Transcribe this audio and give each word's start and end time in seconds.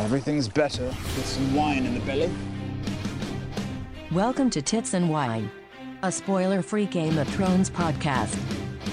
Everything's 0.00 0.48
better 0.48 0.86
with 0.86 1.24
some 1.24 1.54
wine 1.54 1.86
in 1.86 1.94
the 1.94 2.00
belly. 2.00 2.28
Welcome 4.10 4.50
to 4.50 4.60
Tits 4.60 4.92
and 4.92 5.08
Wine, 5.08 5.48
a 6.02 6.10
spoiler 6.10 6.62
free 6.62 6.86
Game 6.86 7.16
of 7.16 7.28
Thrones 7.28 7.70
podcast. 7.70 8.36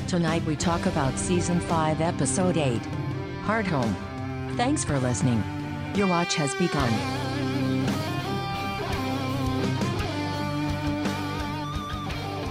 Tonight 0.07 0.45
we 0.45 0.55
talk 0.55 0.85
about 0.85 1.17
Season 1.17 1.59
5, 1.59 2.01
Episode 2.01 2.55
8 2.55 2.77
Hard 3.45 3.65
Home. 3.65 3.95
Thanks 4.55 4.85
for 4.85 4.99
listening. 4.99 5.43
Your 5.95 6.05
watch 6.05 6.35
has 6.35 6.53
begun. 6.53 6.91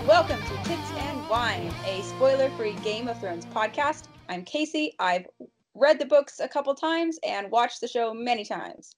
Welcome 0.08 0.40
to 0.42 0.68
Tits 0.68 0.90
and 0.96 1.28
Wine, 1.28 1.72
a 1.86 2.02
spoiler 2.02 2.50
free 2.50 2.74
Game 2.82 3.06
of 3.06 3.20
Thrones 3.20 3.46
podcast. 3.46 4.08
I'm 4.28 4.44
Casey. 4.44 4.92
I've 4.98 5.26
read 5.74 5.98
the 5.98 6.06
books 6.06 6.40
a 6.40 6.48
couple 6.48 6.74
times 6.74 7.18
and 7.26 7.50
watched 7.50 7.80
the 7.80 7.88
show 7.88 8.12
many 8.12 8.44
times. 8.44 8.94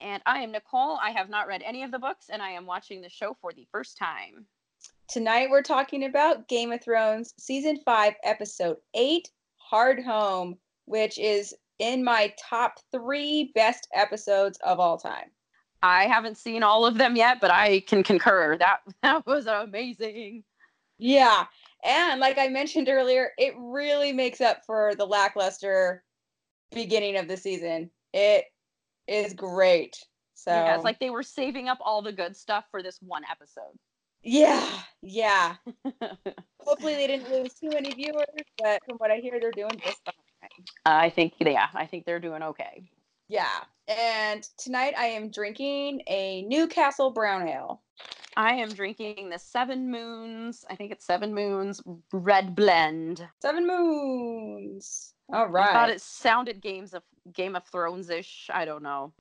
And 0.00 0.22
I 0.26 0.38
am 0.38 0.52
Nicole. 0.52 0.98
I 1.02 1.10
have 1.10 1.28
not 1.28 1.48
read 1.48 1.62
any 1.64 1.82
of 1.82 1.90
the 1.90 1.98
books, 1.98 2.26
and 2.30 2.40
I 2.40 2.50
am 2.50 2.66
watching 2.66 3.00
the 3.00 3.08
show 3.08 3.36
for 3.40 3.52
the 3.52 3.66
first 3.72 3.98
time. 3.98 4.46
Tonight 5.08 5.48
we're 5.50 5.62
talking 5.62 6.04
about 6.04 6.48
Game 6.48 6.70
of 6.70 6.82
Thrones 6.82 7.34
Season 7.38 7.78
5, 7.84 8.14
Episode 8.22 8.76
8 8.94 9.28
Hard 9.56 10.04
Home, 10.04 10.56
which 10.84 11.18
is 11.18 11.54
in 11.78 12.04
my 12.04 12.32
top 12.38 12.74
three 12.92 13.52
best 13.54 13.88
episodes 13.94 14.58
of 14.64 14.78
all 14.78 14.98
time. 14.98 15.30
I 15.82 16.06
haven't 16.06 16.36
seen 16.36 16.62
all 16.62 16.84
of 16.84 16.98
them 16.98 17.16
yet, 17.16 17.40
but 17.40 17.50
I 17.50 17.80
can 17.80 18.02
concur. 18.02 18.56
That 18.58 18.80
that 19.02 19.26
was 19.26 19.46
amazing. 19.46 20.44
Yeah. 20.98 21.46
And 21.84 22.20
like 22.20 22.38
I 22.38 22.48
mentioned 22.48 22.88
earlier, 22.88 23.30
it 23.38 23.54
really 23.56 24.12
makes 24.12 24.40
up 24.40 24.64
for 24.66 24.94
the 24.96 25.06
lackluster 25.06 26.02
beginning 26.72 27.16
of 27.16 27.28
the 27.28 27.36
season. 27.36 27.90
It 28.12 28.44
is 29.06 29.32
great. 29.34 29.96
So 30.34 30.50
yeah, 30.50 30.74
it's 30.74 30.84
like 30.84 31.00
they 31.00 31.10
were 31.10 31.22
saving 31.22 31.68
up 31.68 31.78
all 31.80 32.02
the 32.02 32.12
good 32.12 32.36
stuff 32.36 32.64
for 32.70 32.82
this 32.82 32.98
one 33.00 33.22
episode. 33.30 33.76
Yeah, 34.22 34.68
yeah. 35.02 35.56
Hopefully 36.60 36.94
they 36.94 37.06
didn't 37.06 37.30
lose 37.30 37.54
too 37.54 37.70
many 37.70 37.92
viewers, 37.94 38.26
but 38.62 38.82
from 38.84 38.96
what 38.98 39.10
I 39.10 39.16
hear, 39.16 39.38
they're 39.40 39.50
doing 39.52 39.80
just 39.84 40.04
fine. 40.04 40.14
I 40.84 41.10
think 41.10 41.34
yeah, 41.38 41.68
I 41.74 41.86
think 41.86 42.04
they're 42.04 42.20
doing 42.20 42.42
okay. 42.42 42.90
Yeah. 43.28 43.64
And 43.86 44.42
tonight 44.56 44.94
I 44.96 45.06
am 45.06 45.30
drinking 45.30 46.02
a 46.08 46.42
Newcastle 46.42 47.10
brown 47.10 47.48
ale. 47.48 47.82
I 48.36 48.54
am 48.54 48.68
drinking 48.68 49.30
the 49.30 49.38
Seven 49.38 49.90
Moons. 49.90 50.64
I 50.70 50.76
think 50.76 50.92
it's 50.92 51.04
Seven 51.04 51.34
Moons 51.34 51.82
Red 52.12 52.54
Blend. 52.54 53.26
Seven 53.42 53.66
Moons. 53.66 55.14
All 55.32 55.48
right. 55.48 55.70
I 55.70 55.72
thought 55.72 55.90
it 55.90 56.00
sounded 56.00 56.60
games 56.60 56.94
of 56.94 57.02
Game 57.32 57.56
of 57.56 57.64
Thrones 57.66 58.08
ish. 58.10 58.48
I 58.52 58.64
don't 58.64 58.82
know. 58.82 59.12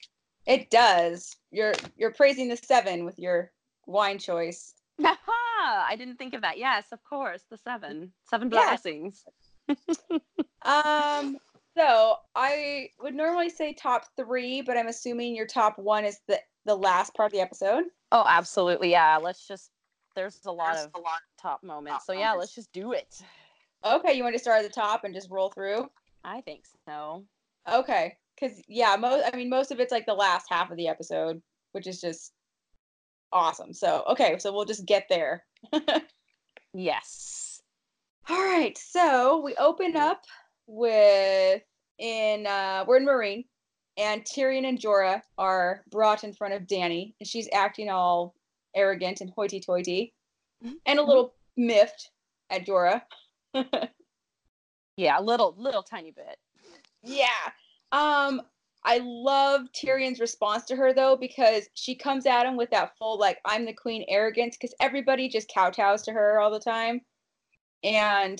It 0.46 0.70
does. 0.70 1.36
You're 1.52 1.74
you're 1.98 2.14
praising 2.14 2.48
the 2.48 2.58
seven 2.58 3.04
with 3.04 3.20
your 3.20 3.52
wine 3.86 4.20
choice. 4.20 4.74
I 5.04 5.96
didn't 5.98 6.18
think 6.18 6.34
of 6.34 6.42
that. 6.42 6.58
Yes, 6.58 6.86
of 6.92 7.04
course, 7.04 7.44
the 7.50 7.58
seven, 7.58 8.12
seven 8.30 8.50
blessings. 8.50 9.26
Um. 10.64 11.38
So 11.78 12.16
I 12.36 12.90
would 13.00 13.14
normally 13.14 13.50
say 13.50 13.74
top 13.74 14.06
three, 14.16 14.62
but 14.62 14.78
I'm 14.78 14.88
assuming 14.88 15.36
your 15.36 15.46
top 15.46 15.78
one 15.78 16.06
is 16.06 16.20
the 16.28 16.40
the 16.66 16.76
last 16.76 17.14
part 17.14 17.28
of 17.28 17.34
the 17.34 17.40
episode. 17.40 17.84
Oh, 18.12 18.26
absolutely. 18.28 18.92
Yeah. 18.92 19.18
Let's 19.22 19.48
just. 19.48 19.72
There's 20.16 20.40
a 20.46 20.52
lot 20.52 20.76
of 20.78 20.90
a 20.96 21.00
lot 21.00 21.20
top 21.40 21.64
moments. 21.64 22.08
So 22.08 22.14
yeah, 22.14 22.34
let's 22.34 22.56
just 22.56 22.72
do 22.74 22.94
it. 22.94 23.22
Okay, 23.86 24.14
you 24.14 24.24
want 24.24 24.34
to 24.34 24.40
start 24.40 24.64
at 24.64 24.68
the 24.68 24.74
top 24.74 25.04
and 25.04 25.14
just 25.14 25.30
roll 25.30 25.52
through? 25.52 25.88
I 26.24 26.42
think 26.42 26.64
so. 26.88 27.24
Okay, 27.72 28.18
because 28.36 28.60
yeah, 28.68 28.96
most 28.96 29.30
I 29.32 29.38
mean 29.38 29.50
most 29.50 29.72
of 29.72 29.80
it's 29.80 29.92
like 29.92 30.08
the 30.08 30.16
last 30.16 30.48
half 30.50 30.72
of 30.72 30.78
the 30.78 30.88
episode, 30.88 31.40
which 31.74 31.86
is 31.86 32.02
just 32.02 32.34
awesome. 33.32 33.74
So 33.74 34.04
okay, 34.10 34.40
so 34.40 34.52
we'll 34.52 34.66
just 34.66 34.88
get 34.88 35.06
there. 35.10 35.44
Yes. 36.74 37.62
All 38.30 38.38
right, 38.38 38.78
so 38.78 39.42
we 39.42 39.56
open 39.56 39.96
up 39.96 40.22
with 40.68 41.62
in 41.98 42.46
uh 42.46 42.86
we're 42.88 42.98
in 42.98 43.06
Meereen, 43.06 43.46
and 43.98 44.24
Tyrion 44.24 44.68
and 44.68 44.80
Jorah 44.80 45.22
are 45.38 45.84
brought 45.90 46.24
in 46.24 46.34
front 46.34 46.54
of 46.54 46.68
Danny, 46.68 47.16
and 47.20 47.28
she's 47.28 47.50
acting 47.54 47.90
all 47.90 48.36
arrogant 48.76 49.22
and 49.22 49.32
hoity-toity, 49.32 50.14
and 50.86 51.00
a 51.00 51.04
little 51.04 51.34
miffed 51.56 52.12
at 52.50 52.66
Jorah. 52.68 53.02
Yeah, 54.98 55.20
a 55.20 55.22
little, 55.22 55.56
little 55.58 55.84
tiny 55.84 56.12
bit. 56.12 56.38
Yeah. 57.04 57.28
Um, 57.92 58.42
I 58.84 59.00
love 59.04 59.68
Tyrion's 59.72 60.20
response 60.20 60.66
to 60.66 60.76
her 60.76 60.92
though, 60.92 61.16
because 61.16 61.70
she 61.76 61.96
comes 61.96 62.26
at 62.26 62.46
him 62.46 62.58
with 62.58 62.72
that 62.72 62.98
full 62.98 63.18
like 63.18 63.38
I'm 63.46 63.66
the 63.66 63.74
queen 63.74 64.04
arrogance, 64.10 64.58
because 64.58 64.76
everybody 64.82 65.30
just 65.30 65.52
kowtows 65.54 66.02
to 66.04 66.12
her 66.14 66.40
all 66.40 66.52
the 66.52 66.60
time. 66.60 67.02
And 67.84 68.40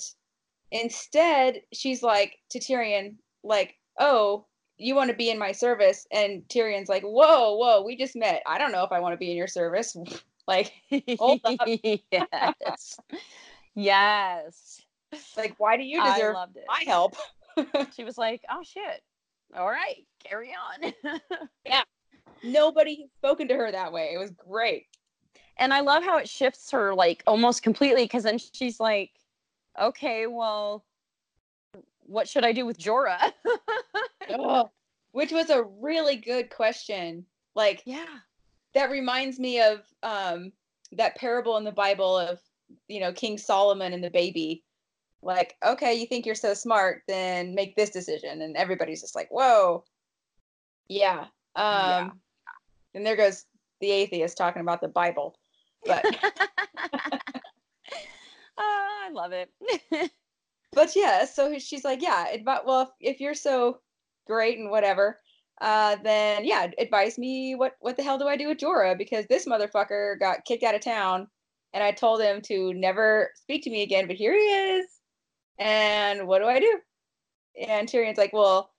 instead, 0.72 1.62
she's 1.74 2.04
like 2.04 2.38
to 2.52 2.60
Tyrion, 2.60 3.16
like, 3.44 3.76
oh, 4.00 4.46
you 4.78 4.94
want 4.96 5.10
to 5.10 5.16
be 5.16 5.30
in 5.30 5.40
my 5.40 5.52
service? 5.52 6.06
And 6.12 6.44
Tyrion's 6.50 6.90
like, 6.90 7.04
Whoa, 7.04 7.56
whoa, 7.56 7.82
we 7.84 7.98
just 7.98 8.16
met. 8.16 8.44
I 8.46 8.58
don't 8.58 8.72
know 8.72 8.84
if 8.84 8.92
I 8.92 9.00
want 9.00 9.14
to 9.14 9.18
be 9.18 9.32
in 9.32 9.38
your 9.38 9.48
service. 9.48 9.96
like, 10.48 10.72
hold 11.18 11.42
up. 11.46 11.58
yes. 12.12 13.00
yes. 13.76 14.82
Like, 15.36 15.56
why 15.58 15.78
do 15.78 15.84
you 15.84 16.04
deserve 16.04 16.36
my 16.68 16.84
help? 16.86 17.16
She 17.96 18.04
was 18.04 18.20
like, 18.20 18.44
"Oh 18.52 18.62
shit. 18.62 19.02
All 19.56 19.68
right, 19.68 20.06
carry 20.24 20.52
on." 20.54 20.94
Yeah. 21.66 21.82
Nobody 22.44 23.08
spoken 23.18 23.48
to 23.48 23.56
her 23.56 23.72
that 23.72 23.92
way. 23.92 24.12
It 24.14 24.20
was 24.20 24.30
great. 24.30 24.86
and 25.58 25.74
I 25.74 25.80
love 25.80 26.04
how 26.04 26.18
it 26.20 26.30
shifts 26.30 26.70
her 26.72 26.94
like 26.94 27.24
almost 27.26 27.64
completely 27.64 28.04
because 28.04 28.22
then 28.24 28.38
she's 28.38 28.80
like, 28.80 29.10
"Okay, 29.80 30.28
well, 30.28 30.86
what 32.02 32.28
should 32.28 32.46
I 32.46 32.52
do 32.54 32.66
with 32.66 32.78
Jorah?" 32.78 33.32
Ugh. 34.34 34.70
Which 35.12 35.32
was 35.32 35.50
a 35.50 35.64
really 35.64 36.18
good 36.18 36.50
question. 36.50 37.26
Like, 37.56 37.82
yeah. 37.86 38.06
that 38.74 38.92
reminds 38.92 39.40
me 39.40 39.62
of 39.62 39.80
um 40.04 40.52
that 40.92 41.16
parable 41.16 41.58
in 41.58 41.64
the 41.64 41.72
Bible 41.72 42.18
of 42.18 42.40
you 42.88 43.00
know 43.00 43.12
King 43.14 43.38
Solomon 43.38 43.94
and 43.94 44.04
the 44.04 44.10
baby. 44.12 44.64
Like, 45.24 45.56
okay, 45.66 45.96
you 45.96 46.06
think 46.06 46.26
you're 46.26 46.36
so 46.36 46.54
smart, 46.54 47.02
then 47.08 47.56
make 47.56 47.76
this 47.76 47.90
decision, 47.90 48.42
and 48.44 48.56
everybody's 48.56 49.02
just 49.02 49.16
like, 49.16 49.30
whoa, 49.32 49.84
yeah. 50.88 51.26
Um, 51.56 51.66
Yeah. 51.90 52.10
and 52.94 53.06
there 53.06 53.16
goes 53.16 53.46
the 53.82 53.90
atheist 53.92 54.38
talking 54.38 54.62
about 54.62 54.80
the 54.82 54.88
Bible. 54.88 55.36
But 55.86 56.06
I 58.58 59.10
love 59.14 59.32
it. 59.34 59.50
but 60.74 60.96
yeah, 60.96 61.26
so 61.26 61.58
she's 61.60 61.84
like, 61.84 62.02
yeah, 62.02 62.28
advi- 62.36 62.66
well, 62.66 62.94
if, 63.00 63.16
if 63.16 63.22
you're 63.22 63.34
so 63.34 63.80
great 64.26 64.58
and 64.58 64.70
whatever, 64.70 65.20
uh, 65.62 65.96
then 66.04 66.46
yeah, 66.46 66.68
advise 66.78 67.18
me 67.18 67.56
what 67.56 67.74
what 67.80 67.98
the 67.98 68.04
hell 68.04 68.18
do 68.20 68.28
I 68.28 68.38
do 68.38 68.48
with 68.48 68.60
Jorah 68.60 68.98
because 68.98 69.26
this 69.26 69.46
motherfucker 69.48 70.20
got 70.20 70.46
kicked 70.46 70.64
out 70.64 70.76
of 70.76 70.82
town, 70.82 71.28
and 71.74 71.84
I 71.84 71.92
told 71.92 72.22
him 72.22 72.42
to 72.44 72.74
never 72.74 73.32
speak 73.36 73.64
to 73.64 73.70
me 73.70 73.82
again, 73.84 74.08
but 74.08 74.18
here 74.18 74.34
he 74.34 74.40
is, 74.40 74.88
and 75.60 76.28
what 76.28 76.40
do 76.40 76.46
I 76.46 76.60
do? 76.60 76.80
And 77.68 77.88
Tyrion's 77.88 78.20
like, 78.20 78.34
well, 78.34 78.70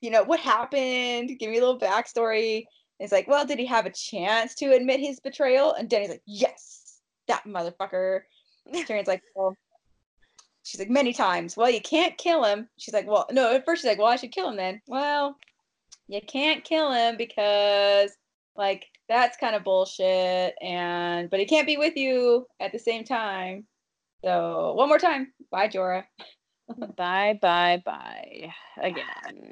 you 0.00 0.10
know 0.10 0.24
what 0.24 0.40
happened? 0.40 1.38
Give 1.38 1.50
me 1.50 1.58
a 1.58 1.60
little 1.60 1.78
backstory. 1.78 2.64
And 2.98 3.04
it's 3.04 3.12
like, 3.12 3.28
well, 3.28 3.44
did 3.44 3.58
he 3.58 3.66
have 3.66 3.86
a 3.86 3.90
chance 3.90 4.54
to 4.56 4.72
admit 4.72 5.00
his 5.00 5.20
betrayal? 5.20 5.74
And 5.74 5.88
Danny's 5.88 6.10
like, 6.10 6.22
yes, 6.26 7.00
that 7.28 7.44
motherfucker. 7.44 8.20
Tyrion's 8.72 9.08
like, 9.08 9.22
well, 9.34 9.56
she's 10.62 10.80
like, 10.80 10.90
many 10.90 11.12
times. 11.12 11.56
Well, 11.56 11.70
you 11.70 11.80
can't 11.80 12.16
kill 12.18 12.44
him. 12.44 12.68
She's 12.78 12.94
like, 12.94 13.06
well, 13.06 13.26
no, 13.30 13.54
at 13.54 13.64
first 13.64 13.82
she's 13.82 13.88
like, 13.88 13.98
well, 13.98 14.08
I 14.08 14.16
should 14.16 14.32
kill 14.32 14.48
him 14.48 14.56
then. 14.56 14.80
Well, 14.86 15.36
you 16.08 16.20
can't 16.20 16.64
kill 16.64 16.92
him 16.92 17.16
because, 17.16 18.10
like, 18.56 18.86
that's 19.08 19.36
kind 19.36 19.56
of 19.56 19.64
bullshit. 19.64 20.54
And, 20.60 21.30
but 21.30 21.40
he 21.40 21.46
can't 21.46 21.66
be 21.66 21.76
with 21.76 21.96
you 21.96 22.46
at 22.60 22.72
the 22.72 22.78
same 22.78 23.04
time. 23.04 23.66
So, 24.24 24.72
one 24.74 24.88
more 24.88 24.98
time. 24.98 25.32
Bye, 25.50 25.68
Jorah. 25.68 26.04
bye, 26.96 27.38
bye, 27.40 27.82
bye. 27.84 28.52
Again. 28.80 29.04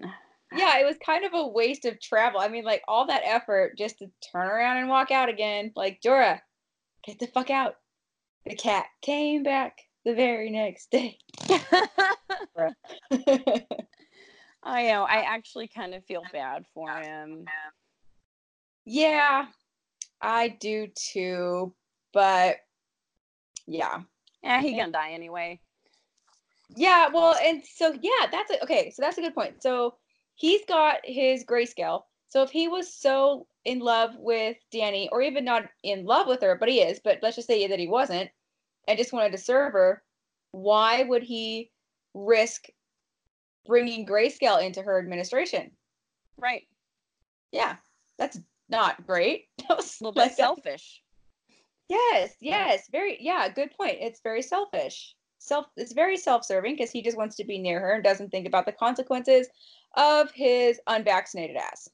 Yeah, 0.02 0.10
yeah, 0.56 0.78
it 0.78 0.84
was 0.84 0.96
kind 1.04 1.24
of 1.24 1.34
a 1.34 1.46
waste 1.46 1.84
of 1.84 2.00
travel. 2.00 2.40
I 2.40 2.48
mean, 2.48 2.64
like 2.64 2.82
all 2.88 3.06
that 3.06 3.22
effort 3.24 3.76
just 3.76 3.98
to 3.98 4.10
turn 4.32 4.46
around 4.46 4.78
and 4.78 4.88
walk 4.88 5.10
out 5.10 5.28
again. 5.28 5.72
Like 5.74 6.00
Jorah, 6.04 6.40
get 7.04 7.18
the 7.18 7.26
fuck 7.26 7.50
out. 7.50 7.76
The 8.46 8.54
cat 8.54 8.86
came 9.00 9.42
back 9.42 9.78
the 10.04 10.14
very 10.14 10.50
next 10.50 10.90
day. 10.90 11.18
I 14.62 14.84
know. 14.84 15.04
I 15.04 15.20
uh, 15.20 15.24
actually 15.26 15.68
kind 15.68 15.94
of 15.94 16.04
feel 16.04 16.22
bad 16.32 16.64
for 16.74 16.88
him. 16.90 17.44
yeah, 18.84 19.46
I 20.20 20.48
do 20.48 20.88
too. 20.94 21.74
But 22.12 22.56
yeah. 23.66 24.00
Yeah, 24.42 24.60
he 24.60 24.76
gonna 24.76 24.92
die 24.92 25.12
anyway. 25.12 25.60
Yeah, 26.76 27.08
well, 27.08 27.36
and 27.42 27.62
so 27.64 27.94
yeah, 28.00 28.26
that's 28.30 28.50
a, 28.50 28.62
okay. 28.62 28.90
So 28.94 29.02
that's 29.02 29.18
a 29.18 29.22
good 29.22 29.34
point. 29.34 29.62
So 29.62 29.94
he's 30.34 30.62
got 30.66 30.96
his 31.04 31.44
grayscale. 31.44 32.02
So 32.34 32.42
if 32.42 32.50
he 32.50 32.66
was 32.66 32.92
so 32.92 33.46
in 33.64 33.78
love 33.78 34.16
with 34.18 34.56
Danny, 34.72 35.08
or 35.12 35.22
even 35.22 35.44
not 35.44 35.66
in 35.84 36.04
love 36.04 36.26
with 36.26 36.42
her, 36.42 36.56
but 36.58 36.68
he 36.68 36.80
is, 36.80 36.98
but 36.98 37.20
let's 37.22 37.36
just 37.36 37.46
say 37.46 37.68
that 37.68 37.78
he 37.78 37.86
wasn't, 37.86 38.28
and 38.88 38.98
just 38.98 39.12
wanted 39.12 39.30
to 39.30 39.38
serve 39.38 39.72
her, 39.72 40.02
why 40.50 41.04
would 41.04 41.22
he 41.22 41.70
risk 42.12 42.66
bringing 43.64 44.04
grayscale 44.04 44.60
into 44.60 44.82
her 44.82 44.98
administration? 44.98 45.70
Right. 46.36 46.64
Yeah, 47.52 47.76
that's 48.18 48.40
not 48.68 49.06
great. 49.06 49.44
That 49.68 49.76
was 49.76 50.00
A 50.00 50.04
little 50.04 50.20
bit 50.20 50.34
selfish. 50.34 51.04
Yes, 51.88 52.34
yes, 52.40 52.88
very 52.90 53.16
yeah, 53.20 53.48
good 53.48 53.70
point. 53.76 53.98
It's 54.00 54.22
very 54.22 54.42
selfish. 54.42 55.14
Self 55.38 55.66
it's 55.76 55.92
very 55.92 56.16
self-serving 56.16 56.74
because 56.74 56.90
he 56.90 57.00
just 57.00 57.16
wants 57.16 57.36
to 57.36 57.44
be 57.44 57.58
near 57.58 57.78
her 57.78 57.92
and 57.92 58.02
doesn't 58.02 58.30
think 58.30 58.48
about 58.48 58.66
the 58.66 58.72
consequences 58.72 59.46
of 59.96 60.32
his 60.32 60.80
unvaccinated 60.88 61.54
ass. 61.56 61.88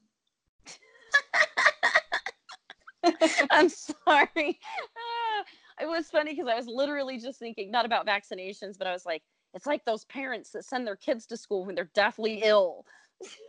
I'm 3.51 3.69
sorry. 3.69 4.61
Ah, 4.97 5.45
it 5.81 5.87
was 5.87 6.09
funny 6.09 6.33
because 6.33 6.49
I 6.49 6.57
was 6.57 6.67
literally 6.67 7.19
just 7.19 7.39
thinking 7.39 7.71
not 7.71 7.87
about 7.87 8.07
vaccinations, 8.07 8.77
but 8.79 8.87
I 8.87 8.93
was 8.93 9.07
like, 9.07 9.23
it's 9.55 9.67
like 9.67 9.85
those 9.85 10.05
parents 10.05 10.51
that 10.51 10.65
send 10.65 10.87
their 10.87 10.97
kids 10.97 11.27
to 11.27 11.37
school 11.37 11.65
when 11.65 11.75
they're 11.75 11.91
deathly 11.95 12.43
ill. 12.45 12.85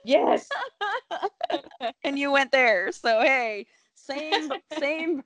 Yes. 0.03 0.49
and 2.03 2.17
you 2.17 2.31
went 2.31 2.51
there. 2.51 2.91
So 2.91 3.21
hey, 3.21 3.67
same 3.95 4.51
same 4.79 5.23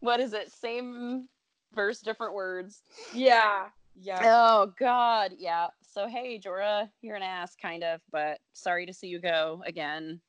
what 0.00 0.20
is 0.20 0.32
it? 0.32 0.52
Same 0.52 1.28
verse, 1.74 2.00
different 2.00 2.34
words. 2.34 2.82
Yeah. 3.14 3.66
Yeah. 4.00 4.22
Oh 4.24 4.72
God, 4.78 5.32
yeah. 5.38 5.68
So 5.82 6.06
hey, 6.06 6.38
Jorah, 6.38 6.88
you're 7.02 7.16
an 7.16 7.22
ass, 7.22 7.56
kind 7.60 7.82
of, 7.82 8.00
but 8.12 8.38
sorry 8.52 8.86
to 8.86 8.92
see 8.92 9.08
you 9.08 9.20
go 9.20 9.62
again. 9.66 10.20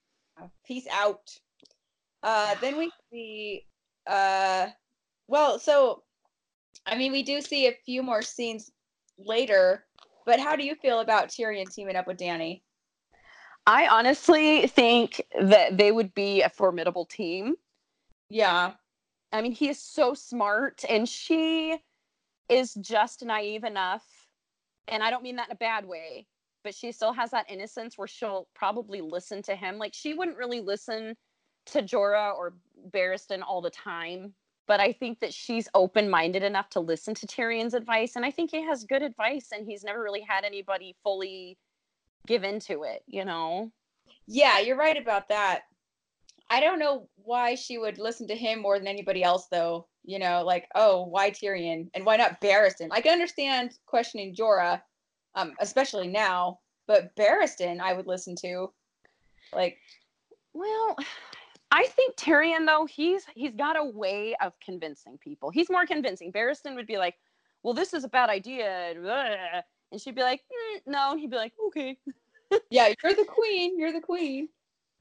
Peace 0.65 0.87
out. 0.91 1.39
Uh 2.23 2.55
then 2.61 2.77
we 2.77 2.91
see 3.11 3.65
uh 4.07 4.67
well, 5.27 5.59
so 5.59 6.03
I 6.85 6.97
mean 6.97 7.11
we 7.11 7.23
do 7.23 7.41
see 7.41 7.67
a 7.67 7.77
few 7.85 8.03
more 8.03 8.21
scenes 8.21 8.71
later, 9.17 9.85
but 10.25 10.39
how 10.39 10.55
do 10.55 10.63
you 10.63 10.75
feel 10.75 10.99
about 10.99 11.29
Tyrion 11.29 11.73
teaming 11.73 11.95
up 11.95 12.07
with 12.07 12.17
Danny? 12.17 12.63
I 13.67 13.87
honestly 13.87 14.67
think 14.67 15.21
that 15.39 15.77
they 15.77 15.91
would 15.91 16.13
be 16.15 16.41
a 16.41 16.49
formidable 16.49 17.05
team. 17.05 17.55
Yeah. 18.29 18.73
I 19.31 19.41
mean, 19.41 19.51
he 19.51 19.69
is 19.69 19.79
so 19.79 20.15
smart, 20.15 20.83
and 20.89 21.07
she 21.07 21.77
is 22.49 22.73
just 22.75 23.23
naive 23.23 23.63
enough. 23.63 24.05
And 24.87 25.03
I 25.03 25.11
don't 25.11 25.21
mean 25.21 25.35
that 25.35 25.49
in 25.49 25.53
a 25.53 25.55
bad 25.55 25.85
way, 25.85 26.25
but 26.63 26.73
she 26.73 26.91
still 26.91 27.13
has 27.13 27.29
that 27.29 27.49
innocence 27.49 27.95
where 27.95 28.07
she'll 28.07 28.47
probably 28.55 29.01
listen 29.01 29.43
to 29.43 29.55
him. 29.55 29.77
Like, 29.77 29.93
she 29.93 30.15
wouldn't 30.15 30.37
really 30.37 30.61
listen 30.61 31.15
to 31.71 31.81
Jorah 31.81 32.35
or 32.35 32.53
Barristan 32.91 33.41
all 33.45 33.61
the 33.61 33.69
time, 33.69 34.33
but 34.67 34.79
I 34.79 34.93
think 34.93 35.19
that 35.19 35.33
she's 35.33 35.67
open 35.73 36.09
minded 36.09 36.43
enough 36.43 36.69
to 36.71 36.79
listen 36.79 37.15
to 37.15 37.27
Tyrion's 37.27 37.73
advice. 37.73 38.15
And 38.15 38.25
I 38.25 38.31
think 38.31 38.51
he 38.51 38.61
has 38.63 38.83
good 38.83 39.01
advice, 39.01 39.49
and 39.51 39.65
he's 39.65 39.83
never 39.83 40.01
really 40.01 40.21
had 40.21 40.43
anybody 40.45 40.95
fully 41.03 41.57
give 42.27 42.43
into 42.43 42.83
it, 42.83 43.03
you 43.07 43.25
know? 43.25 43.71
Yeah, 44.27 44.59
you're 44.59 44.77
right 44.77 44.97
about 44.97 45.29
that. 45.29 45.63
I 46.51 46.59
don't 46.59 46.79
know 46.79 47.07
why 47.15 47.55
she 47.55 47.77
would 47.77 47.97
listen 47.97 48.27
to 48.27 48.35
him 48.35 48.61
more 48.61 48.77
than 48.77 48.87
anybody 48.87 49.23
else, 49.23 49.47
though. 49.51 49.87
You 50.03 50.17
know, 50.17 50.43
like, 50.43 50.67
oh, 50.75 51.03
why 51.03 51.29
Tyrion 51.29 51.89
and 51.93 52.05
why 52.05 52.17
not 52.17 52.41
Barristan? 52.41 52.89
I 52.91 53.01
can 53.01 53.11
understand 53.11 53.77
questioning 53.85 54.33
Jorah, 54.33 54.81
um, 55.35 55.53
especially 55.59 56.07
now, 56.07 56.59
but 56.87 57.15
Barristan, 57.15 57.79
I 57.79 57.93
would 57.93 58.07
listen 58.07 58.35
to. 58.37 58.71
Like, 59.53 59.77
Well, 60.53 60.95
I 61.71 61.85
think 61.87 62.15
Tyrion 62.15 62.65
though 62.65 62.85
he's 62.85 63.25
he's 63.35 63.53
got 63.53 63.77
a 63.77 63.83
way 63.83 64.35
of 64.41 64.53
convincing 64.59 65.17
people. 65.17 65.49
He's 65.51 65.69
more 65.69 65.85
convincing. 65.85 66.31
Barristan 66.31 66.75
would 66.75 66.87
be 66.87 66.97
like, 66.97 67.15
"Well, 67.63 67.73
this 67.73 67.93
is 67.93 68.03
a 68.03 68.09
bad 68.09 68.29
idea," 68.29 69.63
and 69.91 70.01
she'd 70.01 70.15
be 70.15 70.23
like, 70.23 70.41
"Mm, 70.41 70.81
"No," 70.87 71.11
and 71.11 71.19
he'd 71.19 71.29
be 71.29 71.37
like, 71.37 71.53
"Okay." 71.67 71.97
yeah, 72.71 72.91
you're 73.03 73.13
the 73.13 73.25
queen. 73.25 73.77
You're 73.79 73.93
the 73.93 74.01
queen. 74.01 74.49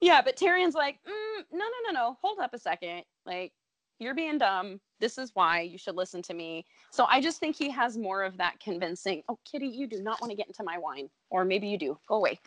Yeah, 0.01 0.21
but 0.23 0.37
Tyrion's 0.37 0.75
like, 0.75 0.99
mm, 1.09 1.45
"No, 1.53 1.65
no, 1.65 1.79
no, 1.87 1.93
no. 1.93 2.19
Hold 2.23 2.39
up 2.39 2.53
a 2.55 2.59
second. 2.59 3.05
Like, 3.25 3.53
you're 3.99 4.15
being 4.15 4.39
dumb. 4.39 4.79
This 5.01 5.17
is 5.19 5.31
why 5.35 5.63
you 5.63 5.79
should 5.79 5.97
listen 5.97 6.21
to 6.23 6.35
me." 6.35 6.67
So 6.91 7.07
I 7.09 7.21
just 7.23 7.41
think 7.41 7.57
he 7.57 7.71
has 7.71 7.97
more 7.97 8.23
of 8.23 8.37
that 8.37 8.61
convincing. 8.61 9.23
Oh, 9.31 9.39
Kitty, 9.51 9.69
you 9.69 9.87
do 9.87 10.03
not 10.03 10.21
want 10.21 10.31
to 10.31 10.37
get 10.37 10.47
into 10.49 10.63
my 10.65 10.77
wine, 10.77 11.09
or 11.31 11.47
maybe 11.47 11.67
you 11.67 11.79
do. 11.79 11.99
Go 12.07 12.17
away. 12.17 12.39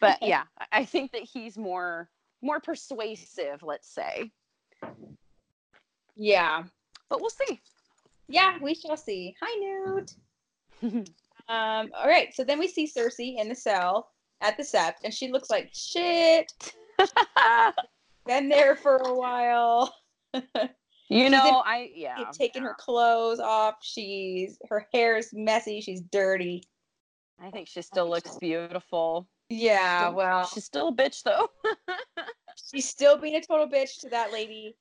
But 0.00 0.22
yeah, 0.22 0.44
I- 0.60 0.80
I 0.80 0.84
think 0.84 1.12
that 1.12 1.22
he's 1.22 1.56
more 1.56 2.10
more 2.42 2.60
persuasive. 2.60 3.62
Let's 3.62 3.92
say. 3.92 4.30
Yeah. 6.14 6.64
But 7.08 7.20
we'll 7.20 7.30
see. 7.30 7.60
Yeah, 8.28 8.58
we 8.60 8.74
shall 8.74 8.96
see. 8.96 9.34
Hi, 9.40 9.58
Newt. 9.60 10.14
um, 11.48 11.90
all 11.94 12.06
right, 12.06 12.34
so 12.34 12.42
then 12.44 12.58
we 12.58 12.68
see 12.68 12.86
Cersei 12.86 13.38
in 13.38 13.48
the 13.48 13.54
cell 13.54 14.10
at 14.40 14.56
the 14.56 14.62
Sept, 14.62 14.94
and 15.04 15.14
she 15.14 15.30
looks 15.30 15.50
like 15.50 15.70
shit. 15.72 16.52
Been 18.26 18.48
there 18.48 18.74
for 18.76 18.96
a 18.96 19.14
while. 19.14 19.94
You 21.08 21.30
know, 21.30 21.48
in- 21.48 21.54
I 21.64 21.90
yeah. 21.94 22.16
She's 22.16 22.36
taken 22.36 22.64
her 22.64 22.74
clothes 22.78 23.38
off. 23.38 23.76
She's 23.80 24.58
her 24.68 24.86
hair's 24.92 25.30
messy. 25.32 25.80
She's 25.80 26.00
dirty. 26.00 26.64
I 27.40 27.50
think 27.50 27.68
she 27.68 27.82
still 27.82 28.10
looks 28.10 28.36
beautiful. 28.38 29.28
Yeah, 29.48 30.00
Still- 30.00 30.14
well, 30.14 30.46
she's 30.46 30.64
still 30.64 30.88
a 30.88 30.92
bitch 30.92 31.22
though. 31.22 31.48
she's 32.72 32.88
still 32.88 33.16
being 33.18 33.36
a 33.36 33.40
total 33.40 33.68
bitch 33.68 34.00
to 34.00 34.08
that 34.10 34.32
lady, 34.32 34.76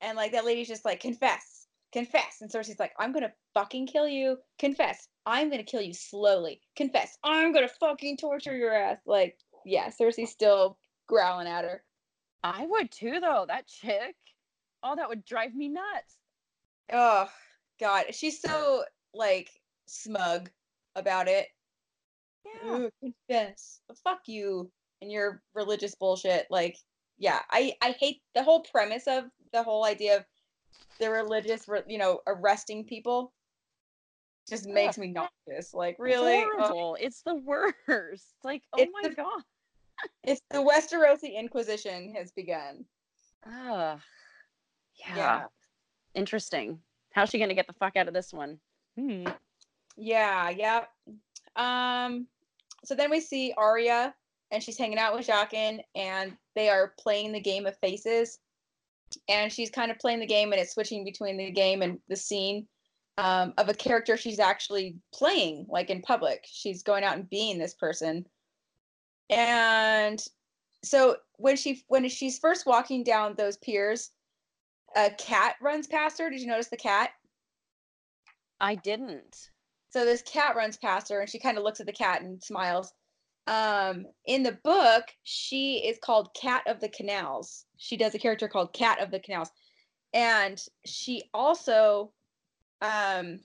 and 0.00 0.16
like 0.16 0.32
that 0.32 0.44
lady's 0.44 0.68
just 0.68 0.84
like 0.84 1.00
confess, 1.00 1.66
confess, 1.92 2.38
and 2.40 2.50
Cersei's 2.50 2.78
like, 2.78 2.92
I'm 2.98 3.12
gonna 3.12 3.32
fucking 3.54 3.86
kill 3.88 4.06
you. 4.08 4.38
Confess. 4.58 5.08
I'm 5.26 5.50
gonna 5.50 5.64
kill 5.64 5.80
you 5.82 5.92
slowly. 5.94 6.60
Confess. 6.76 7.18
I'm 7.24 7.52
gonna 7.52 7.68
fucking 7.68 8.18
torture 8.18 8.56
your 8.56 8.72
ass. 8.72 8.98
Like, 9.06 9.38
yeah, 9.64 9.90
Cersei's 9.90 10.30
still 10.30 10.78
growling 11.08 11.48
at 11.48 11.64
her. 11.64 11.82
I 12.44 12.64
would 12.68 12.92
too 12.92 13.18
though. 13.20 13.44
That 13.48 13.66
chick. 13.66 14.14
Oh, 14.84 14.94
that 14.94 15.08
would 15.08 15.24
drive 15.24 15.52
me 15.54 15.68
nuts. 15.68 16.18
Oh 16.92 17.28
God, 17.80 18.04
she's 18.12 18.40
so 18.40 18.84
like 19.12 19.50
smug 19.86 20.48
about 20.94 21.26
it. 21.26 21.48
Yeah. 22.64 22.72
Ugh, 22.72 22.90
confess. 23.00 23.80
Fuck 24.04 24.20
you 24.26 24.70
and 25.02 25.10
your 25.10 25.42
religious 25.54 25.94
bullshit. 25.94 26.46
Like, 26.50 26.76
yeah, 27.18 27.40
I 27.50 27.74
I 27.82 27.90
hate 27.98 28.20
the 28.34 28.42
whole 28.42 28.60
premise 28.60 29.06
of 29.06 29.24
the 29.52 29.62
whole 29.62 29.84
idea 29.84 30.18
of 30.18 30.24
the 31.00 31.10
religious, 31.10 31.66
you 31.86 31.98
know, 31.98 32.20
arresting 32.26 32.84
people. 32.84 33.32
Just 34.48 34.66
makes 34.68 34.96
me 34.96 35.08
nauseous. 35.08 35.74
Like, 35.74 35.96
really, 35.98 36.34
It's 36.36 36.46
Ugh. 36.54 36.60
horrible. 36.60 36.96
It's 37.00 37.22
the 37.22 37.34
worst. 37.34 37.74
It's 37.88 38.24
like, 38.44 38.62
oh 38.74 38.78
It's 38.80 38.92
my 39.02 39.08
the- 39.08 39.14
god. 39.14 39.42
it's 40.22 40.40
the 40.50 40.58
Westerosi 40.58 41.34
Inquisition 41.36 42.14
has 42.14 42.30
begun. 42.32 42.84
Ugh. 43.44 43.98
Yeah. 45.00 45.16
Yeah. 45.16 45.44
Interesting. 46.14 46.78
How's 47.12 47.30
she 47.30 47.38
gonna 47.38 47.54
get 47.54 47.66
the 47.66 47.72
fuck 47.72 47.96
out 47.96 48.08
of 48.08 48.14
this 48.14 48.32
one? 48.32 48.58
Hmm. 48.96 49.26
Yeah, 49.96 50.50
yeah. 50.50 50.84
Um, 51.56 52.26
so 52.86 52.94
then 52.94 53.10
we 53.10 53.20
see 53.20 53.52
Arya, 53.56 54.14
and 54.50 54.62
she's 54.62 54.78
hanging 54.78 54.98
out 54.98 55.14
with 55.14 55.26
Jaqen, 55.26 55.80
and 55.94 56.36
they 56.54 56.68
are 56.68 56.94
playing 56.98 57.32
the 57.32 57.40
game 57.40 57.66
of 57.66 57.76
faces. 57.78 58.38
And 59.28 59.52
she's 59.52 59.70
kind 59.70 59.90
of 59.90 59.98
playing 59.98 60.20
the 60.20 60.26
game, 60.26 60.52
and 60.52 60.60
it's 60.60 60.74
switching 60.74 61.04
between 61.04 61.36
the 61.36 61.50
game 61.50 61.82
and 61.82 61.98
the 62.08 62.16
scene 62.16 62.66
um, 63.18 63.54
of 63.58 63.68
a 63.68 63.74
character 63.74 64.16
she's 64.16 64.38
actually 64.38 64.96
playing, 65.12 65.66
like 65.68 65.90
in 65.90 66.02
public. 66.02 66.44
She's 66.44 66.82
going 66.82 67.04
out 67.04 67.16
and 67.16 67.30
being 67.30 67.58
this 67.58 67.74
person. 67.74 68.26
And 69.30 70.22
so 70.84 71.16
when 71.36 71.56
she 71.56 71.82
when 71.88 72.08
she's 72.08 72.38
first 72.38 72.66
walking 72.66 73.02
down 73.02 73.34
those 73.34 73.56
piers, 73.56 74.10
a 74.94 75.10
cat 75.10 75.56
runs 75.60 75.86
past 75.86 76.18
her. 76.18 76.30
Did 76.30 76.40
you 76.40 76.46
notice 76.46 76.68
the 76.68 76.76
cat? 76.76 77.10
I 78.60 78.76
didn't. 78.76 79.50
So 79.96 80.04
this 80.04 80.20
cat 80.20 80.56
runs 80.56 80.76
past 80.76 81.08
her 81.08 81.20
and 81.20 81.30
she 81.30 81.38
kind 81.38 81.56
of 81.56 81.64
looks 81.64 81.80
at 81.80 81.86
the 81.86 81.92
cat 81.92 82.20
and 82.20 82.42
smiles. 82.42 82.92
Um, 83.46 84.04
in 84.26 84.42
the 84.42 84.58
book, 84.62 85.04
she 85.22 85.76
is 85.88 85.96
called 86.04 86.36
Cat 86.38 86.64
of 86.66 86.80
the 86.80 86.90
Canals. 86.90 87.64
She 87.78 87.96
does 87.96 88.14
a 88.14 88.18
character 88.18 88.46
called 88.46 88.74
Cat 88.74 89.00
of 89.00 89.10
the 89.10 89.20
Canals. 89.20 89.50
And 90.12 90.62
she 90.84 91.22
also, 91.32 92.12
um, 92.82 93.40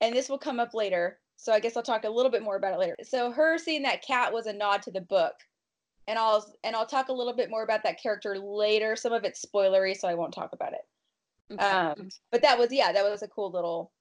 and 0.00 0.12
this 0.12 0.28
will 0.28 0.38
come 0.38 0.58
up 0.58 0.74
later. 0.74 1.20
So 1.36 1.52
I 1.52 1.60
guess 1.60 1.76
I'll 1.76 1.84
talk 1.84 2.02
a 2.02 2.10
little 2.10 2.32
bit 2.32 2.42
more 2.42 2.56
about 2.56 2.72
it 2.72 2.80
later. 2.80 2.96
So 3.04 3.30
her 3.30 3.56
seeing 3.56 3.84
that 3.84 4.04
cat 4.04 4.32
was 4.32 4.46
a 4.46 4.52
nod 4.52 4.82
to 4.82 4.90
the 4.90 5.02
book. 5.02 5.34
And 6.08 6.18
I'll 6.18 6.52
and 6.64 6.74
I'll 6.74 6.84
talk 6.84 7.10
a 7.10 7.12
little 7.12 7.36
bit 7.36 7.48
more 7.48 7.62
about 7.62 7.84
that 7.84 8.02
character 8.02 8.36
later. 8.36 8.96
Some 8.96 9.12
of 9.12 9.22
it's 9.22 9.46
spoilery, 9.46 9.96
so 9.96 10.08
I 10.08 10.14
won't 10.14 10.34
talk 10.34 10.52
about 10.52 10.72
it. 10.72 11.54
Okay. 11.54 11.64
Um, 11.64 12.08
but 12.32 12.42
that 12.42 12.58
was 12.58 12.72
yeah, 12.72 12.90
that 12.90 13.08
was 13.08 13.22
a 13.22 13.28
cool 13.28 13.52
little 13.52 13.92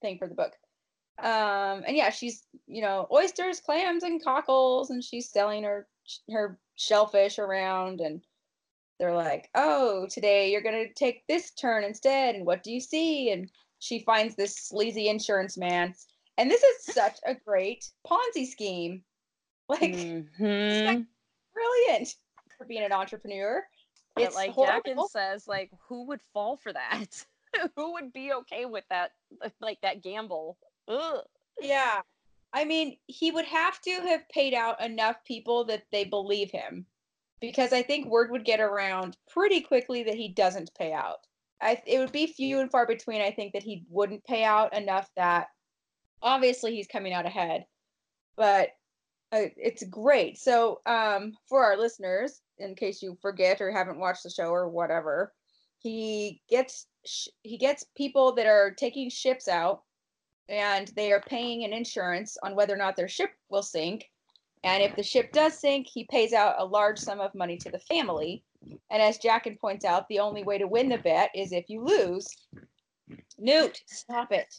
thing 0.00 0.16
for 0.16 0.28
the 0.28 0.36
book. 0.36 0.52
Um, 1.22 1.82
and 1.86 1.96
yeah, 1.96 2.10
she's 2.10 2.46
you 2.66 2.82
know 2.82 3.08
oysters, 3.10 3.60
clams, 3.60 4.02
and 4.02 4.22
cockles, 4.22 4.90
and 4.90 5.02
she's 5.02 5.30
selling 5.30 5.64
her 5.64 5.88
her 6.30 6.58
shellfish 6.76 7.38
around, 7.38 8.00
and 8.00 8.22
they're 8.98 9.14
like, 9.14 9.50
"Oh, 9.54 10.06
today 10.08 10.50
you're 10.50 10.62
gonna 10.62 10.92
take 10.94 11.26
this 11.26 11.50
turn 11.52 11.84
instead." 11.84 12.34
And 12.36 12.46
what 12.46 12.62
do 12.62 12.72
you 12.72 12.80
see? 12.80 13.30
And 13.30 13.50
she 13.80 14.00
finds 14.00 14.34
this 14.36 14.56
sleazy 14.56 15.08
insurance 15.08 15.56
man, 15.56 15.94
and 16.36 16.50
this 16.50 16.62
is 16.62 16.94
such 16.94 17.18
a 17.26 17.34
great 17.34 17.90
Ponzi 18.06 18.46
scheme. 18.46 19.02
Like 19.68 19.80
Mhm. 20.38 21.06
brilliant 21.52 22.14
for 22.56 22.64
being 22.64 22.84
an 22.84 22.92
entrepreneur. 22.92 23.66
But 24.14 24.24
It's 24.24 24.34
like 24.36 24.52
horrible. 24.52 25.08
Says, 25.08 25.46
like 25.48 25.70
who 25.88 26.06
would 26.06 26.20
fall 26.32 26.56
for 26.56 26.72
that? 26.72 27.26
who 27.76 27.92
would 27.94 28.12
be 28.12 28.32
okay 28.32 28.66
with 28.66 28.84
that 28.90 29.12
like 29.60 29.80
that 29.82 30.02
gamble? 30.02 30.58
Yeah. 31.60 32.00
I 32.52 32.64
mean, 32.64 32.96
he 33.06 33.30
would 33.30 33.44
have 33.44 33.80
to 33.82 33.90
have 33.90 34.28
paid 34.30 34.54
out 34.54 34.80
enough 34.80 35.16
people 35.24 35.64
that 35.64 35.84
they 35.92 36.04
believe 36.04 36.50
him 36.50 36.86
because 37.40 37.72
I 37.72 37.82
think 37.82 38.06
word 38.06 38.30
would 38.30 38.44
get 38.44 38.60
around 38.60 39.16
pretty 39.30 39.60
quickly 39.60 40.02
that 40.04 40.14
he 40.14 40.28
doesn't 40.28 40.74
pay 40.76 40.92
out. 40.92 41.18
I 41.60 41.80
it 41.86 41.98
would 41.98 42.12
be 42.12 42.26
few 42.26 42.60
and 42.60 42.70
far 42.70 42.86
between 42.86 43.20
I 43.20 43.30
think 43.32 43.52
that 43.52 43.62
he 43.62 43.84
wouldn't 43.88 44.24
pay 44.24 44.44
out 44.44 44.74
enough 44.74 45.10
that 45.16 45.48
obviously 46.22 46.74
he's 46.74 46.86
coming 46.86 47.12
out 47.12 47.26
ahead. 47.26 47.66
But 48.36 48.70
uh, 49.32 49.46
it's 49.56 49.84
great. 49.84 50.38
So, 50.38 50.80
um 50.86 51.34
for 51.48 51.64
our 51.64 51.76
listeners 51.76 52.40
in 52.58 52.74
case 52.74 53.02
you 53.02 53.18
forget 53.20 53.60
or 53.60 53.70
haven't 53.70 53.98
watched 54.00 54.22
the 54.22 54.30
show 54.30 54.50
or 54.50 54.68
whatever, 54.68 55.32
he 55.78 56.40
gets 56.48 56.86
sh- 57.04 57.28
he 57.42 57.58
gets 57.58 57.84
people 57.96 58.32
that 58.36 58.46
are 58.46 58.70
taking 58.72 59.10
ships 59.10 59.48
out 59.48 59.82
and 60.48 60.88
they 60.96 61.12
are 61.12 61.20
paying 61.20 61.64
an 61.64 61.72
insurance 61.72 62.36
on 62.42 62.54
whether 62.54 62.74
or 62.74 62.78
not 62.78 62.96
their 62.96 63.08
ship 63.08 63.30
will 63.50 63.62
sink. 63.62 64.10
And 64.64 64.82
if 64.82 64.96
the 64.96 65.02
ship 65.02 65.32
does 65.32 65.58
sink, 65.58 65.86
he 65.86 66.04
pays 66.04 66.32
out 66.32 66.56
a 66.58 66.64
large 66.64 66.98
sum 66.98 67.20
of 67.20 67.34
money 67.34 67.56
to 67.58 67.70
the 67.70 67.78
family. 67.78 68.42
And 68.90 69.02
as 69.02 69.18
Jaqen 69.18 69.58
points 69.60 69.84
out, 69.84 70.08
the 70.08 70.18
only 70.18 70.42
way 70.42 70.58
to 70.58 70.66
win 70.66 70.88
the 70.88 70.98
bet 70.98 71.30
is 71.34 71.52
if 71.52 71.68
you 71.68 71.84
lose. 71.84 72.26
Newt, 73.38 73.80
stop 73.86 74.32
it. 74.32 74.52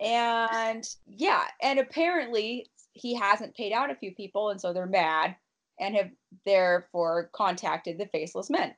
And 0.00 0.86
yeah, 1.06 1.44
and 1.62 1.78
apparently 1.78 2.66
he 2.92 3.14
hasn't 3.14 3.54
paid 3.54 3.72
out 3.72 3.90
a 3.90 3.94
few 3.94 4.14
people, 4.14 4.50
and 4.50 4.60
so 4.60 4.72
they're 4.72 4.86
mad 4.86 5.36
and 5.80 5.94
have 5.94 6.10
therefore 6.44 7.30
contacted 7.32 7.98
the 7.98 8.06
faceless 8.06 8.50
men 8.50 8.74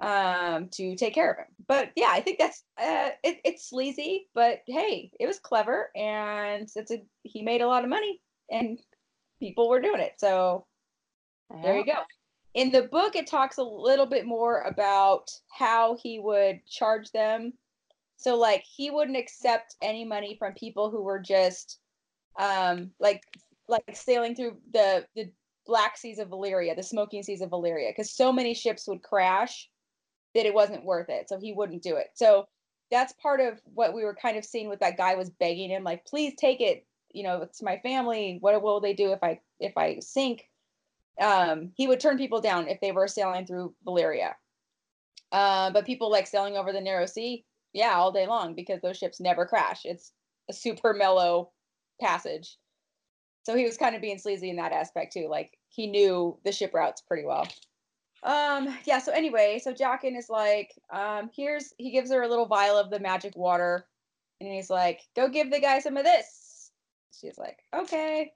um 0.00 0.68
to 0.68 0.94
take 0.96 1.14
care 1.14 1.30
of 1.30 1.38
him. 1.38 1.46
But 1.66 1.90
yeah 1.96 2.10
i 2.10 2.20
think 2.20 2.38
that's 2.38 2.64
uh 2.78 3.10
it, 3.24 3.40
it's 3.44 3.70
sleazy 3.70 4.28
but 4.34 4.60
hey 4.66 5.10
it 5.18 5.26
was 5.26 5.38
clever 5.38 5.90
and 5.96 6.68
it's 6.76 6.90
a 6.90 7.02
he 7.22 7.42
made 7.42 7.62
a 7.62 7.66
lot 7.66 7.82
of 7.82 7.88
money 7.88 8.20
and 8.50 8.78
people 9.40 9.68
were 9.68 9.80
doing 9.80 10.00
it 10.00 10.12
so 10.18 10.66
there 11.62 11.76
you 11.76 11.84
go. 11.84 12.02
In 12.54 12.70
the 12.70 12.82
book 12.82 13.16
it 13.16 13.26
talks 13.26 13.58
a 13.58 13.62
little 13.62 14.06
bit 14.06 14.26
more 14.26 14.62
about 14.62 15.30
how 15.50 15.96
he 16.02 16.18
would 16.18 16.64
charge 16.66 17.10
them. 17.12 17.52
So 18.16 18.36
like 18.36 18.64
he 18.64 18.90
wouldn't 18.90 19.16
accept 19.16 19.76
any 19.82 20.04
money 20.04 20.36
from 20.38 20.54
people 20.54 20.90
who 20.90 21.02
were 21.02 21.18
just 21.18 21.80
um 22.38 22.90
like 22.98 23.22
like 23.68 23.84
sailing 23.94 24.34
through 24.34 24.56
the 24.72 25.06
the 25.14 25.30
black 25.66 25.96
seas 25.96 26.18
of 26.18 26.28
valyria 26.28 26.76
the 26.76 26.82
smoking 26.82 27.22
seas 27.22 27.40
of 27.40 27.50
valyria 27.50 27.90
because 27.90 28.12
so 28.12 28.32
many 28.32 28.54
ships 28.54 28.86
would 28.86 29.02
crash 29.02 29.68
that 30.36 30.46
it 30.46 30.54
wasn't 30.54 30.84
worth 30.84 31.08
it. 31.08 31.28
So 31.28 31.38
he 31.38 31.52
wouldn't 31.52 31.82
do 31.82 31.96
it. 31.96 32.10
So 32.14 32.46
that's 32.90 33.14
part 33.14 33.40
of 33.40 33.60
what 33.74 33.94
we 33.94 34.04
were 34.04 34.14
kind 34.14 34.36
of 34.36 34.44
seeing 34.44 34.68
with 34.68 34.80
that 34.80 34.96
guy 34.96 35.14
was 35.14 35.30
begging 35.30 35.70
him, 35.70 35.82
like, 35.82 36.04
please 36.04 36.34
take 36.36 36.60
it. 36.60 36.86
You 37.12 37.24
know, 37.24 37.42
it's 37.42 37.62
my 37.62 37.78
family. 37.78 38.38
What 38.40 38.60
will 38.62 38.80
they 38.80 38.92
do 38.92 39.12
if 39.12 39.22
I 39.22 39.40
if 39.58 39.72
I 39.76 39.98
sink? 40.00 40.48
Um, 41.20 41.72
he 41.74 41.88
would 41.88 41.98
turn 41.98 42.18
people 42.18 42.42
down 42.42 42.68
if 42.68 42.78
they 42.80 42.92
were 42.92 43.08
sailing 43.08 43.46
through 43.46 43.74
Valyria. 43.86 44.34
Uh, 45.32 45.70
but 45.70 45.86
people 45.86 46.10
like 46.10 46.26
sailing 46.26 46.56
over 46.56 46.72
the 46.72 46.80
narrow 46.80 47.06
sea, 47.06 47.44
yeah, 47.72 47.94
all 47.94 48.12
day 48.12 48.26
long 48.26 48.54
because 48.54 48.80
those 48.82 48.98
ships 48.98 49.18
never 49.18 49.46
crash. 49.46 49.82
It's 49.84 50.12
a 50.50 50.52
super 50.52 50.92
mellow 50.92 51.52
passage. 52.00 52.58
So 53.44 53.56
he 53.56 53.64
was 53.64 53.78
kind 53.78 53.96
of 53.96 54.02
being 54.02 54.18
sleazy 54.18 54.50
in 54.50 54.56
that 54.56 54.72
aspect 54.72 55.14
too. 55.14 55.28
Like 55.30 55.58
he 55.70 55.86
knew 55.86 56.38
the 56.44 56.52
ship 56.52 56.74
routes 56.74 57.00
pretty 57.00 57.24
well 57.24 57.48
um 58.22 58.76
yeah 58.84 58.98
so 58.98 59.12
anyway 59.12 59.60
so 59.62 59.72
Jaqen 59.72 60.16
is 60.16 60.28
like 60.28 60.72
um 60.90 61.30
here's 61.34 61.72
he 61.78 61.90
gives 61.90 62.10
her 62.10 62.22
a 62.22 62.28
little 62.28 62.46
vial 62.46 62.76
of 62.76 62.90
the 62.90 62.98
magic 62.98 63.36
water 63.36 63.86
and 64.40 64.50
he's 64.50 64.70
like 64.70 65.00
go 65.14 65.28
give 65.28 65.50
the 65.50 65.60
guy 65.60 65.78
some 65.78 65.96
of 65.96 66.04
this. 66.04 66.70
She's 67.18 67.38
like 67.38 67.58
okay. 67.74 68.32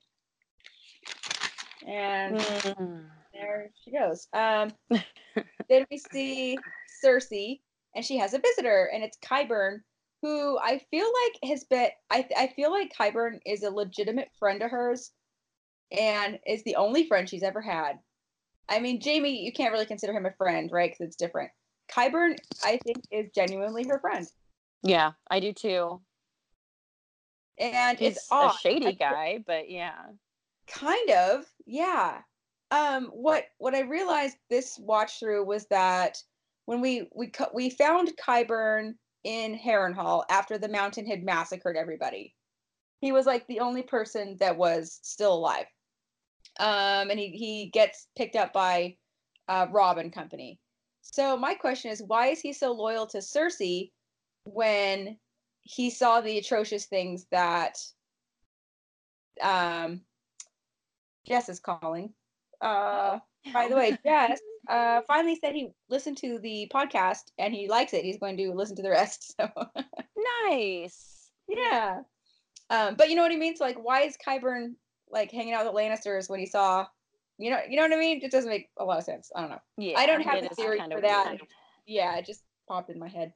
And 1.86 2.36
Mm. 2.38 3.06
there 3.32 3.70
she 3.82 3.90
goes. 3.90 4.28
Um 4.32 4.72
then 5.68 5.86
we 5.90 5.98
see 5.98 6.58
cersei 7.04 7.60
and 7.94 8.04
she 8.04 8.18
has 8.18 8.34
a 8.34 8.38
visitor 8.38 8.90
and 8.92 9.02
it's 9.02 9.18
Qyburn 9.18 9.80
who 10.22 10.58
i 10.58 10.78
feel 10.90 11.06
like 11.06 11.50
has 11.50 11.64
been 11.64 11.88
i, 12.10 12.26
I 12.36 12.48
feel 12.48 12.70
like 12.70 12.92
Qyburn 12.94 13.40
is 13.46 13.62
a 13.62 13.70
legitimate 13.70 14.28
friend 14.38 14.62
of 14.62 14.70
hers 14.70 15.12
and 15.90 16.38
is 16.46 16.62
the 16.64 16.76
only 16.76 17.06
friend 17.06 17.28
she's 17.28 17.42
ever 17.42 17.60
had 17.60 17.98
I 18.70 18.78
mean, 18.78 19.00
Jaime, 19.02 19.42
you 19.42 19.52
can't 19.52 19.72
really 19.72 19.86
consider 19.86 20.12
him 20.12 20.26
a 20.26 20.32
friend, 20.32 20.70
right? 20.72 20.90
Because 20.90 21.08
it's 21.08 21.16
different. 21.16 21.50
Qyburn, 21.90 22.38
I 22.64 22.78
think, 22.84 23.04
is 23.10 23.30
genuinely 23.34 23.84
her 23.88 23.98
friend, 23.98 24.26
Yeah, 24.82 25.12
I 25.28 25.40
do 25.40 25.52
too. 25.52 26.00
and 27.58 27.98
He's 27.98 28.16
it's 28.16 28.28
a 28.30 28.52
shady 28.62 28.92
guy, 28.92 29.42
but 29.44 29.68
yeah. 29.68 29.96
Kind 30.68 31.10
of, 31.10 31.44
yeah. 31.66 32.18
Um, 32.70 33.06
what 33.06 33.46
what 33.58 33.74
I 33.74 33.80
realized 33.80 34.36
this 34.48 34.78
watch 34.78 35.18
through 35.18 35.44
was 35.44 35.66
that 35.66 36.16
when 36.66 36.80
we 36.80 37.08
we 37.12 37.32
we 37.52 37.70
found 37.70 38.12
Qyburn 38.24 38.94
in 39.24 39.58
Harrenhal 39.58 40.22
after 40.30 40.56
the 40.56 40.68
Mountain 40.68 41.06
had 41.06 41.24
massacred 41.24 41.76
everybody. 41.76 42.34
He 43.00 43.10
was 43.10 43.26
like 43.26 43.46
the 43.48 43.60
only 43.60 43.82
person 43.82 44.36
that 44.38 44.56
was 44.56 45.00
still 45.02 45.34
alive. 45.34 45.66
Um, 46.58 47.10
and 47.10 47.18
he 47.18 47.28
he 47.28 47.70
gets 47.72 48.08
picked 48.16 48.36
up 48.36 48.52
by 48.52 48.96
uh, 49.48 49.66
Robb 49.70 49.98
and 49.98 50.12
company. 50.12 50.58
So 51.00 51.36
my 51.36 51.54
question 51.54 51.90
is, 51.90 52.02
why 52.02 52.28
is 52.28 52.40
he 52.40 52.52
so 52.52 52.72
loyal 52.72 53.06
to 53.08 53.18
Cersei 53.18 53.90
when 54.44 55.18
he 55.62 55.90
saw 55.90 56.20
the 56.20 56.38
atrocious 56.38 56.86
things 56.86 57.26
that 57.30 57.78
um, 59.42 60.02
Jess 61.26 61.48
is 61.48 61.60
calling? 61.60 62.12
Uh, 62.60 63.18
by 63.52 63.68
the 63.68 63.76
way, 63.76 63.96
Jess 64.04 64.40
uh, 64.68 65.00
finally 65.06 65.36
said 65.36 65.54
he 65.54 65.70
listened 65.88 66.18
to 66.18 66.38
the 66.38 66.70
podcast 66.72 67.30
and 67.38 67.54
he 67.54 67.68
likes 67.68 67.92
it. 67.92 68.04
He's 68.04 68.18
going 68.18 68.36
to 68.36 68.52
listen 68.52 68.76
to 68.76 68.82
the 68.82 68.90
rest. 68.90 69.34
So 69.36 69.48
Nice. 70.48 71.30
yeah. 71.48 72.00
Um, 72.68 72.94
but 72.94 73.10
you 73.10 73.16
know 73.16 73.22
what 73.22 73.32
I 73.32 73.36
mean? 73.36 73.56
So 73.56 73.64
like, 73.64 73.82
why 73.82 74.02
is 74.02 74.16
Qyburn 74.24 74.74
like 75.10 75.30
hanging 75.30 75.54
out 75.54 75.64
with 75.64 75.74
the 75.74 75.78
Lannisters 75.78 76.28
when 76.28 76.40
he 76.40 76.46
saw, 76.46 76.86
you 77.38 77.50
know, 77.50 77.58
you 77.68 77.76
know 77.76 77.82
what 77.82 77.92
I 77.92 77.96
mean? 77.96 78.20
It 78.22 78.30
doesn't 78.30 78.50
make 78.50 78.70
a 78.78 78.84
lot 78.84 78.98
of 78.98 79.04
sense. 79.04 79.30
I 79.34 79.40
don't 79.40 79.50
know. 79.50 79.62
Yeah. 79.76 79.98
I 79.98 80.06
don't 80.06 80.22
have 80.22 80.42
the 80.42 80.54
theory 80.54 80.78
kinda 80.78 80.96
for 80.96 81.02
that. 81.02 81.26
weird. 81.30 81.42
Yeah, 81.86 82.16
it 82.16 82.26
just 82.26 82.42
popped 82.68 82.90
in 82.90 82.98
my 82.98 83.08
head. 83.08 83.32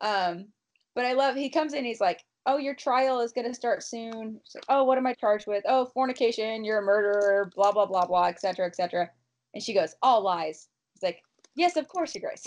Um, 0.00 0.48
but 0.94 1.04
I 1.04 1.12
love 1.12 1.36
he 1.36 1.50
comes 1.50 1.74
in. 1.74 1.84
He's 1.84 2.00
like, 2.00 2.20
"Oh, 2.46 2.58
your 2.58 2.74
trial 2.74 3.20
is 3.20 3.32
gonna 3.32 3.54
start 3.54 3.82
soon." 3.82 4.40
Like, 4.54 4.64
"Oh, 4.68 4.84
what 4.84 4.98
am 4.98 5.06
I 5.06 5.14
charged 5.14 5.46
with? 5.46 5.64
Oh, 5.66 5.86
fornication. 5.86 6.64
You're 6.64 6.78
a 6.78 6.82
murderer. 6.82 7.50
Blah 7.54 7.72
blah 7.72 7.86
blah 7.86 8.06
blah, 8.06 8.26
etc. 8.26 8.66
etc." 8.66 9.10
And 9.54 9.62
she 9.62 9.74
goes, 9.74 9.94
"All 10.02 10.22
lies." 10.22 10.68
He's 10.94 11.02
like, 11.02 11.22
"Yes, 11.54 11.76
of 11.76 11.88
course, 11.88 12.14
Your 12.14 12.22
Grace." 12.22 12.46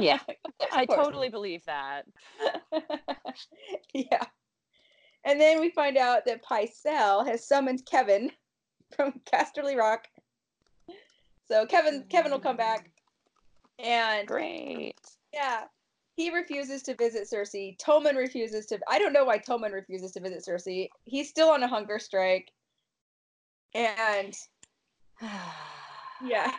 Yeah, 0.00 0.20
I 0.72 0.86
totally 0.86 1.28
believe 1.28 1.64
that. 1.66 2.06
yeah. 3.94 4.24
And 5.26 5.40
then 5.40 5.60
we 5.60 5.70
find 5.70 5.96
out 5.96 6.24
that 6.26 6.44
Pycelle 6.44 7.26
has 7.26 7.46
summoned 7.46 7.84
Kevan 7.84 8.30
from 8.96 9.20
Casterly 9.30 9.76
Rock. 9.76 10.06
So 11.48 11.66
Kevan 11.66 12.04
Kevan 12.08 12.30
will 12.30 12.38
come 12.38 12.56
back. 12.56 12.90
And 13.78 14.26
Great. 14.26 14.94
yeah, 15.34 15.64
he 16.14 16.32
refuses 16.32 16.82
to 16.84 16.94
visit 16.94 17.28
Cersei. 17.30 17.76
Tommen 17.78 18.16
refuses 18.16 18.66
to 18.66 18.78
I 18.88 18.98
don't 19.00 19.12
know 19.12 19.24
why 19.24 19.38
Tommen 19.38 19.72
refuses 19.72 20.12
to 20.12 20.20
visit 20.20 20.44
Cersei. 20.46 20.88
He's 21.04 21.28
still 21.28 21.50
on 21.50 21.62
a 21.62 21.68
hunger 21.68 21.98
strike. 21.98 22.50
and 23.74 24.32
yeah, 26.24 26.52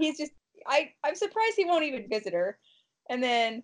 he's 0.00 0.18
just 0.18 0.32
I 0.66 0.90
I'm 1.04 1.14
surprised 1.14 1.54
he 1.56 1.64
won't 1.64 1.84
even 1.84 2.08
visit 2.08 2.34
her. 2.34 2.58
And 3.08 3.22
then 3.22 3.62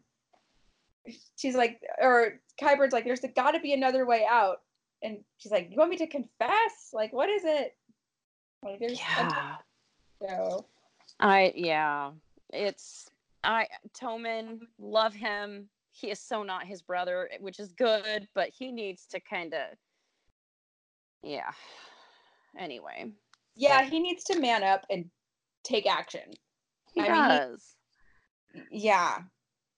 she's 1.37 1.57
like, 1.57 1.81
or 2.01 2.41
Qyburn's 2.61 2.93
like, 2.93 3.05
there's 3.05 3.21
got 3.35 3.53
to 3.53 3.61
be 3.61 3.73
another 3.73 4.07
way 4.07 4.27
out. 4.29 4.63
And 5.03 5.19
she's 5.39 5.53
like, 5.53 5.69
you 5.71 5.77
want 5.77 5.91
me 5.91 5.97
to 5.99 6.07
confess? 6.07 6.91
Like, 6.93 7.13
what 7.13 7.29
is 7.29 7.43
it? 7.45 7.77
Like, 8.65 8.79
Yeah. 8.81 9.57
so 10.21 10.67
I 11.21 11.53
yeah. 11.55 12.13
It's 12.53 13.11
I 13.45 13.69
Tommen 13.99 14.61
love 14.79 15.15
him. 15.15 15.69
He 15.93 16.11
is 16.11 16.19
so 16.21 16.43
not 16.43 16.67
his 16.67 16.83
brother, 16.83 17.29
which 17.41 17.59
is 17.61 17.73
good, 17.73 18.27
but 18.35 18.49
he 18.49 18.73
needs 18.73 19.07
to 19.07 19.21
kind 19.21 19.55
of 19.55 19.61
yeah. 21.23 21.51
Anyway, 22.59 23.11
yeah, 23.55 23.83
he 23.85 24.01
needs 24.01 24.25
to 24.25 24.39
man 24.41 24.63
up 24.63 24.85
and 24.91 25.11
take 25.63 25.87
action. 25.87 26.33
he 26.95 27.01
I 27.01 27.05
mean, 27.13 27.23
he- 27.23 27.29
does. 27.39 27.77
Yeah. 28.71 29.19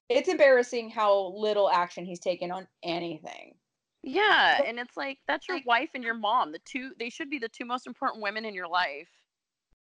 It's 0.09 0.29
embarrassing 0.29 0.91
how 0.91 1.33
little 1.37 1.69
action 1.71 2.05
he's 2.05 2.21
taken 2.21 2.51
on 2.51 2.67
anything. 2.83 3.55
yeah, 4.03 4.63
and 4.65 4.79
it's 4.79 4.97
like 4.97 5.19
that's 5.27 5.49
your 5.49 5.59
wife 5.67 5.91
and 5.95 6.03
your 6.05 6.15
mom. 6.15 6.53
The 6.53 6.61
two 6.65 6.93
they 6.99 7.11
should 7.11 7.29
be 7.31 7.39
the 7.39 7.49
two 7.49 7.65
most 7.65 7.87
important 7.87 8.23
women 8.23 8.45
in 8.45 8.55
your 8.55 8.69
life. 8.69 9.09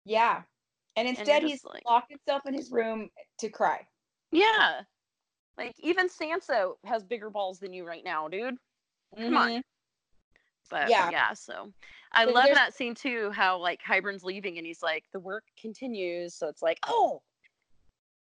Yeah. 0.05 0.41
And 0.95 1.07
instead, 1.07 1.41
just 1.41 1.51
he's 1.51 1.63
like- 1.65 1.83
locked 1.85 2.09
himself 2.09 2.45
in 2.47 2.53
his 2.55 2.71
room 2.71 3.09
to 3.39 3.49
cry. 3.49 3.85
Yeah. 4.31 4.81
Like 5.57 5.75
even 5.79 6.07
Sansa 6.09 6.73
has 6.85 7.03
bigger 7.03 7.29
balls 7.29 7.59
than 7.59 7.73
you 7.73 7.85
right 7.85 8.03
now, 8.03 8.27
dude. 8.27 8.55
Come 9.15 9.37
on. 9.37 9.49
Mhm. 9.51 9.63
But 10.69 10.89
Yeah. 10.89 11.09
yeah, 11.11 11.33
so 11.33 11.71
I 12.13 12.25
love 12.25 12.45
there's- 12.45 12.57
that 12.57 12.73
scene 12.73 12.95
too, 12.95 13.29
how 13.31 13.57
like 13.57 13.81
Qyburn's 13.83 14.23
leaving 14.23 14.57
and 14.57 14.65
he's 14.65 14.81
like, 14.81 15.05
the 15.11 15.19
work 15.19 15.43
continues. 15.59 16.33
So 16.33 16.47
it's 16.47 16.61
like, 16.63 16.79
oh, 16.87 17.21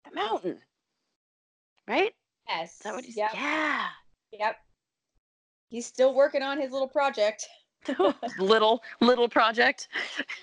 the 0.05 0.13
mountain. 0.15 0.63
Right? 1.91 2.13
Yes. 2.49 2.75
Is 2.75 2.79
that 2.85 2.95
what 2.95 3.05
he's 3.05 3.17
yep. 3.17 3.31
Yeah. 3.35 3.87
Yep. 4.33 4.57
He's 5.71 5.87
still 5.87 6.15
working 6.15 6.41
on 6.41 6.61
his 6.61 6.71
little 6.71 6.87
project. 6.87 7.45
little 8.39 8.81
little 9.01 9.29
project. 9.29 9.89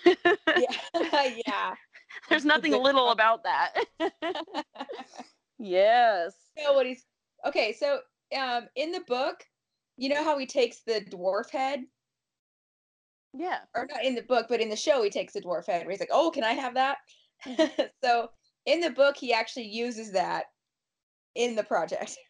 Yeah. 0.05 0.73
yeah. 1.47 1.73
There's 2.29 2.43
nothing 2.43 2.73
little 2.73 3.11
about 3.11 3.43
that. 3.43 3.73
yes. 5.57 6.33
know 6.57 6.73
what 6.73 6.85
he's 6.85 7.05
okay 7.45 7.73
so 7.79 7.99
um 8.37 8.67
in 8.75 8.91
the 8.91 9.01
book 9.07 9.43
you 9.95 10.09
know 10.09 10.23
how 10.23 10.37
he 10.37 10.45
takes 10.45 10.79
the 10.85 11.01
dwarf 11.11 11.49
head 11.51 11.83
Yeah. 13.33 13.59
or 13.75 13.87
not 13.89 14.03
in 14.03 14.15
the 14.15 14.23
book 14.23 14.47
but 14.49 14.59
in 14.59 14.69
the 14.69 14.75
show 14.75 15.01
he 15.03 15.09
takes 15.09 15.33
the 15.33 15.41
dwarf 15.41 15.67
head 15.67 15.81
where 15.83 15.91
he's 15.91 15.99
like 15.99 16.09
oh 16.11 16.31
can 16.31 16.43
i 16.43 16.53
have 16.53 16.73
that 16.73 16.97
so 18.03 18.29
in 18.65 18.81
the 18.81 18.89
book 18.89 19.15
he 19.15 19.31
actually 19.33 19.67
uses 19.67 20.11
that 20.13 20.45
in 21.36 21.55
the 21.55 21.63
project 21.63 22.17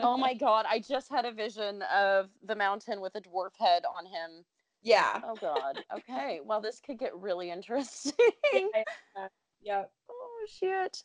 Oh 0.00 0.16
my 0.16 0.34
god, 0.34 0.66
I 0.68 0.80
just 0.80 1.08
had 1.08 1.24
a 1.24 1.30
vision 1.32 1.80
of 1.82 2.28
the 2.44 2.56
mountain 2.56 3.00
with 3.00 3.14
a 3.14 3.20
dwarf 3.20 3.50
head 3.60 3.84
on 3.96 4.04
him. 4.06 4.44
yeah 4.82 5.20
Oh 5.24 5.36
god. 5.40 5.84
Okay. 5.96 6.40
Well, 6.44 6.60
this 6.60 6.80
could 6.84 6.98
get 6.98 7.14
really 7.16 7.48
interesting. 7.52 8.12
yeah, 8.52 9.28
yeah. 9.62 9.84
oh 10.10 10.46
shit. 10.48 11.04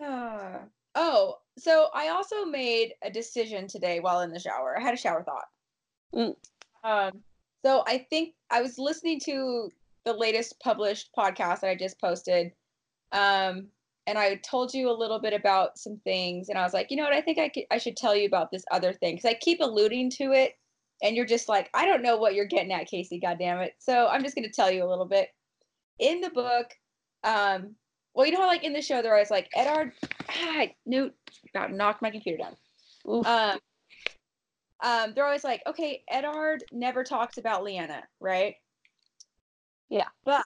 Ah. 0.00 0.60
oh 0.94 1.38
so 1.58 1.88
i 1.94 2.08
also 2.08 2.44
made 2.44 2.92
a 3.02 3.10
decision 3.10 3.66
today 3.66 3.98
while 3.98 4.20
in 4.20 4.30
the 4.30 4.38
shower 4.38 4.78
i 4.78 4.82
had 4.82 4.94
a 4.94 4.96
shower 4.96 5.22
thought 5.24 5.46
Mm. 6.14 6.36
um 6.84 7.20
so 7.64 7.82
i 7.86 7.98
think 8.10 8.34
i 8.50 8.60
was 8.62 8.78
listening 8.78 9.18
to 9.20 9.70
the 10.04 10.12
latest 10.12 10.60
published 10.60 11.10
podcast 11.18 11.60
that 11.60 11.70
i 11.70 11.74
just 11.74 11.98
posted 12.00 12.52
um 13.12 13.68
and 14.08 14.18
i 14.18 14.34
told 14.36 14.72
you 14.72 14.90
a 14.90 15.00
little 15.00 15.20
bit 15.20 15.34
about 15.34 15.78
some 15.78 16.00
things 16.02 16.48
and 16.48 16.58
i 16.58 16.62
was 16.62 16.72
like 16.72 16.90
you 16.90 16.96
know 16.96 17.04
what? 17.04 17.12
I 17.12 17.20
think 17.20 17.38
i 17.38 17.48
could 17.48 17.64
i 17.70 17.78
should 17.78 17.96
tell 17.96 18.16
you 18.16 18.26
about 18.26 18.50
this 18.50 18.64
other 18.72 18.92
thing 18.92 19.14
because 19.14 19.30
i 19.30 19.34
keep 19.34 19.60
alluding 19.60 20.10
to 20.12 20.32
it 20.32 20.54
and 21.02 21.14
you're 21.14 21.26
just 21.26 21.48
like 21.48 21.70
i 21.74 21.84
don't 21.84 22.02
know 22.02 22.16
what 22.16 22.34
you're 22.34 22.46
getting 22.46 22.72
at 22.72 22.88
casey 22.88 23.20
god 23.20 23.36
damn 23.38 23.58
it 23.58 23.74
so 23.78 24.08
i'm 24.08 24.22
just 24.22 24.34
going 24.34 24.48
to 24.48 24.50
tell 24.54 24.70
you 24.70 24.84
a 24.84 24.88
little 24.88 25.06
bit. 25.06 25.28
In 26.00 26.20
the 26.20 26.30
book 26.30 26.66
um 27.24 27.74
well 28.14 28.24
you 28.24 28.32
know 28.32 28.40
how 28.40 28.46
like 28.46 28.64
in 28.64 28.72
the 28.72 28.82
show 28.82 29.02
they're 29.02 29.12
always 29.12 29.30
like 29.30 29.48
Eddard 29.54 29.92
ah, 30.28 30.66
newt 30.86 31.12
about 31.54 31.72
knocked 31.72 32.02
my 32.02 32.10
computer 32.10 32.38
down. 32.38 32.56
Oof. 33.08 33.26
um 33.26 33.58
um 34.82 35.12
they're 35.14 35.26
always 35.26 35.44
like 35.44 35.60
okay 35.66 36.02
Eddard 36.08 36.64
never 36.72 37.04
talks 37.04 37.36
about 37.36 37.62
Lyanna 37.62 38.02
right 38.20 38.54
Yeah. 39.88 40.08
but 40.24 40.44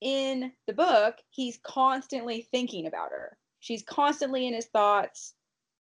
in 0.00 0.52
the 0.66 0.72
book 0.72 1.16
he's 1.30 1.58
constantly 1.62 2.48
thinking 2.50 2.86
about 2.86 3.10
her. 3.10 3.36
She's 3.60 3.82
constantly 3.82 4.46
in 4.46 4.54
his 4.54 4.66
thoughts. 4.66 5.34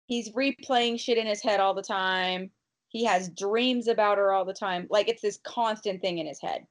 He's 0.07 0.33
replaying 0.33 0.99
shit 0.99 1.19
in 1.19 1.27
his 1.27 1.43
head 1.43 1.61
all 1.61 1.75
the 1.75 1.83
time. 1.83 2.51
He 2.89 3.05
has 3.05 3.29
dreams 3.29 3.89
about 3.89 4.19
her 4.19 4.33
all 4.33 4.45
the 4.45 4.55
time. 4.55 4.87
Like 4.91 5.09
it's 5.09 5.23
this 5.23 5.39
constant 5.45 6.01
thing 6.01 6.19
in 6.19 6.27
his 6.27 6.41
head. 6.41 6.67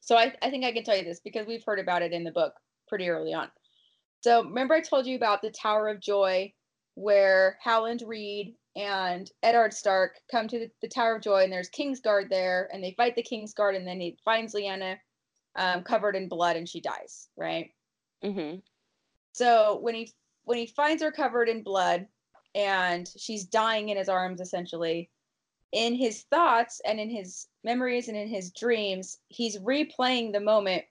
So 0.00 0.16
I, 0.16 0.34
I 0.42 0.50
think 0.50 0.64
i 0.64 0.72
can 0.72 0.84
tell 0.84 0.96
you 0.96 1.04
this 1.04 1.20
because 1.20 1.46
we've 1.46 1.64
heard 1.64 1.78
about 1.78 2.02
it 2.02 2.12
in 2.12 2.24
the 2.24 2.32
book 2.32 2.54
pretty 2.88 3.08
early 3.08 3.34
on. 3.34 3.50
So 4.20 4.44
remember 4.44 4.74
i 4.74 4.80
told 4.80 5.06
you 5.06 5.16
about 5.16 5.42
the 5.42 5.50
tower 5.50 5.88
of 5.88 6.00
joy 6.00 6.52
where 6.94 7.58
Howland 7.62 8.02
Reed 8.06 8.54
and 8.76 9.30
Eddard 9.42 9.72
Stark 9.72 10.18
come 10.30 10.48
to 10.48 10.58
the, 10.58 10.70
the 10.80 10.88
Tower 10.88 11.16
of 11.16 11.22
Joy, 11.22 11.44
and 11.44 11.52
there's 11.52 11.70
Kingsguard 11.70 12.28
there, 12.28 12.68
and 12.72 12.82
they 12.82 12.94
fight 12.96 13.16
the 13.16 13.22
Kingsguard, 13.22 13.76
and 13.76 13.86
then 13.86 14.00
he 14.00 14.16
finds 14.24 14.54
Lyanna 14.54 14.96
um, 15.56 15.82
covered 15.82 16.16
in 16.16 16.28
blood, 16.28 16.56
and 16.56 16.68
she 16.68 16.80
dies, 16.80 17.28
right? 17.36 17.70
Mm-hmm. 18.24 18.58
So 19.32 19.78
when 19.80 19.94
he 19.94 20.12
when 20.44 20.58
he 20.58 20.66
finds 20.66 21.02
her 21.02 21.12
covered 21.12 21.48
in 21.48 21.62
blood, 21.62 22.06
and 22.54 23.10
she's 23.16 23.44
dying 23.44 23.88
in 23.88 23.96
his 23.96 24.08
arms, 24.08 24.40
essentially, 24.40 25.10
in 25.72 25.94
his 25.94 26.22
thoughts 26.24 26.80
and 26.84 26.98
in 27.00 27.10
his 27.10 27.48
memories 27.64 28.08
and 28.08 28.16
in 28.16 28.28
his 28.28 28.50
dreams, 28.52 29.18
he's 29.28 29.58
replaying 29.58 30.32
the 30.32 30.40
moment 30.40 30.84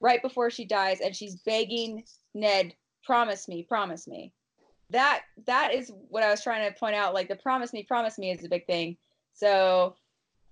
right 0.00 0.22
before 0.22 0.50
she 0.50 0.64
dies, 0.64 1.00
and 1.00 1.14
she's 1.14 1.36
begging 1.36 2.04
Ned, 2.34 2.74
"Promise 3.04 3.48
me, 3.48 3.62
promise 3.62 4.06
me." 4.06 4.32
that 4.90 5.22
that 5.46 5.74
is 5.74 5.92
what 6.08 6.22
I 6.22 6.30
was 6.30 6.42
trying 6.42 6.70
to 6.70 6.78
point 6.78 6.94
out. 6.94 7.14
Like 7.14 7.28
the 7.28 7.36
promise 7.36 7.72
me, 7.72 7.82
promise 7.82 8.18
me 8.18 8.30
is 8.30 8.44
a 8.44 8.48
big 8.48 8.66
thing. 8.66 8.96
So 9.34 9.96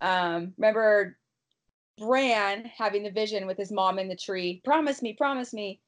um 0.01 0.53
remember 0.59 1.17
Bran 1.99 2.65
having 2.67 3.03
the 3.03 3.11
vision 3.11 3.47
with 3.47 3.57
his 3.57 3.73
mom 3.73 3.99
in 3.99 4.09
the 4.09 4.17
tree, 4.17 4.61
promise 4.65 5.03
me, 5.03 5.15
promise 5.15 5.53
me. 5.53 5.81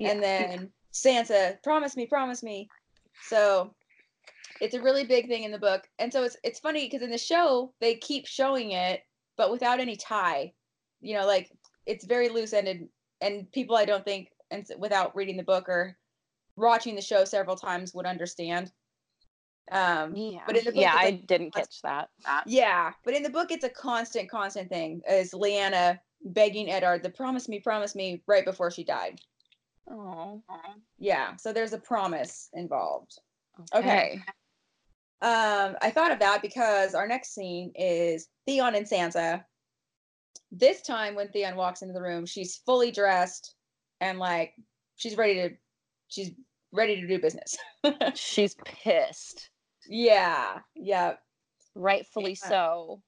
And 0.00 0.22
then 0.22 0.70
Sansa, 0.92 1.62
promise 1.62 1.96
me, 1.96 2.06
promise 2.06 2.42
me. 2.42 2.68
So 3.28 3.74
it's 4.60 4.74
a 4.74 4.82
really 4.82 5.04
big 5.04 5.28
thing 5.28 5.44
in 5.44 5.52
the 5.52 5.58
book. 5.58 5.84
And 5.98 6.12
so 6.12 6.24
it's 6.24 6.36
it's 6.42 6.60
funny 6.60 6.86
because 6.86 7.02
in 7.02 7.10
the 7.10 7.18
show 7.18 7.72
they 7.80 7.96
keep 7.96 8.26
showing 8.26 8.72
it, 8.72 9.02
but 9.36 9.50
without 9.50 9.80
any 9.80 9.96
tie. 9.96 10.52
You 11.00 11.14
know, 11.18 11.26
like 11.26 11.50
it's 11.86 12.04
very 12.04 12.28
loose 12.28 12.52
ended 12.52 12.88
and 13.20 13.50
people 13.52 13.76
I 13.76 13.84
don't 13.84 14.04
think 14.04 14.28
and 14.50 14.66
without 14.78 15.14
reading 15.14 15.36
the 15.36 15.42
book 15.42 15.68
or 15.68 15.96
watching 16.56 16.94
the 16.94 17.02
show 17.02 17.24
several 17.24 17.56
times 17.56 17.94
would 17.94 18.06
understand. 18.06 18.72
Um, 19.70 20.14
Yeah. 20.14 20.40
But 20.46 20.56
in 20.56 20.64
the 20.64 20.72
book, 20.72 20.80
yeah, 20.80 20.94
it's 20.94 21.06
I 21.06 21.10
didn't 21.26 21.54
catch 21.54 21.82
that. 21.82 22.08
yeah, 22.46 22.92
but 23.04 23.14
in 23.14 23.22
the 23.22 23.30
book, 23.30 23.50
it's 23.50 23.64
a 23.64 23.70
constant, 23.70 24.30
constant 24.30 24.68
thing. 24.68 25.00
Is 25.08 25.32
Lyanna 25.32 25.98
begging 26.24 26.70
Eddard 26.70 27.02
to 27.02 27.10
promise 27.10 27.48
me, 27.48 27.60
promise 27.60 27.94
me, 27.94 28.22
right 28.26 28.44
before 28.44 28.70
she 28.70 28.84
died? 28.84 29.20
Oh. 29.90 30.42
Yeah, 30.98 31.36
so 31.36 31.52
there's 31.52 31.72
a 31.72 31.78
promise 31.78 32.48
involved. 32.52 33.18
Okay. 33.74 34.20
Um, 35.22 35.76
I 35.80 35.90
thought 35.90 36.10
of 36.10 36.18
that 36.18 36.42
because 36.42 36.94
our 36.94 37.06
next 37.06 37.34
scene 37.34 37.72
is 37.74 38.28
Theon 38.46 38.74
and 38.74 38.86
Sansa. 38.86 39.44
This 40.50 40.82
time, 40.82 41.14
when 41.14 41.28
Theon 41.28 41.56
walks 41.56 41.82
into 41.82 41.94
the 41.94 42.02
room, 42.02 42.26
she's 42.26 42.60
fully 42.66 42.90
dressed 42.90 43.54
and 44.00 44.18
like 44.18 44.52
she's 44.96 45.16
ready 45.16 45.34
to, 45.34 45.50
she's 46.08 46.32
ready 46.72 47.00
to 47.00 47.06
do 47.06 47.18
business. 47.18 47.56
She's 48.14 48.56
pissed. 48.64 49.50
Yeah, 49.88 50.60
yeah. 50.74 51.14
Rightfully 51.74 52.36
Yeah. 52.42 52.48
so. 52.48 53.02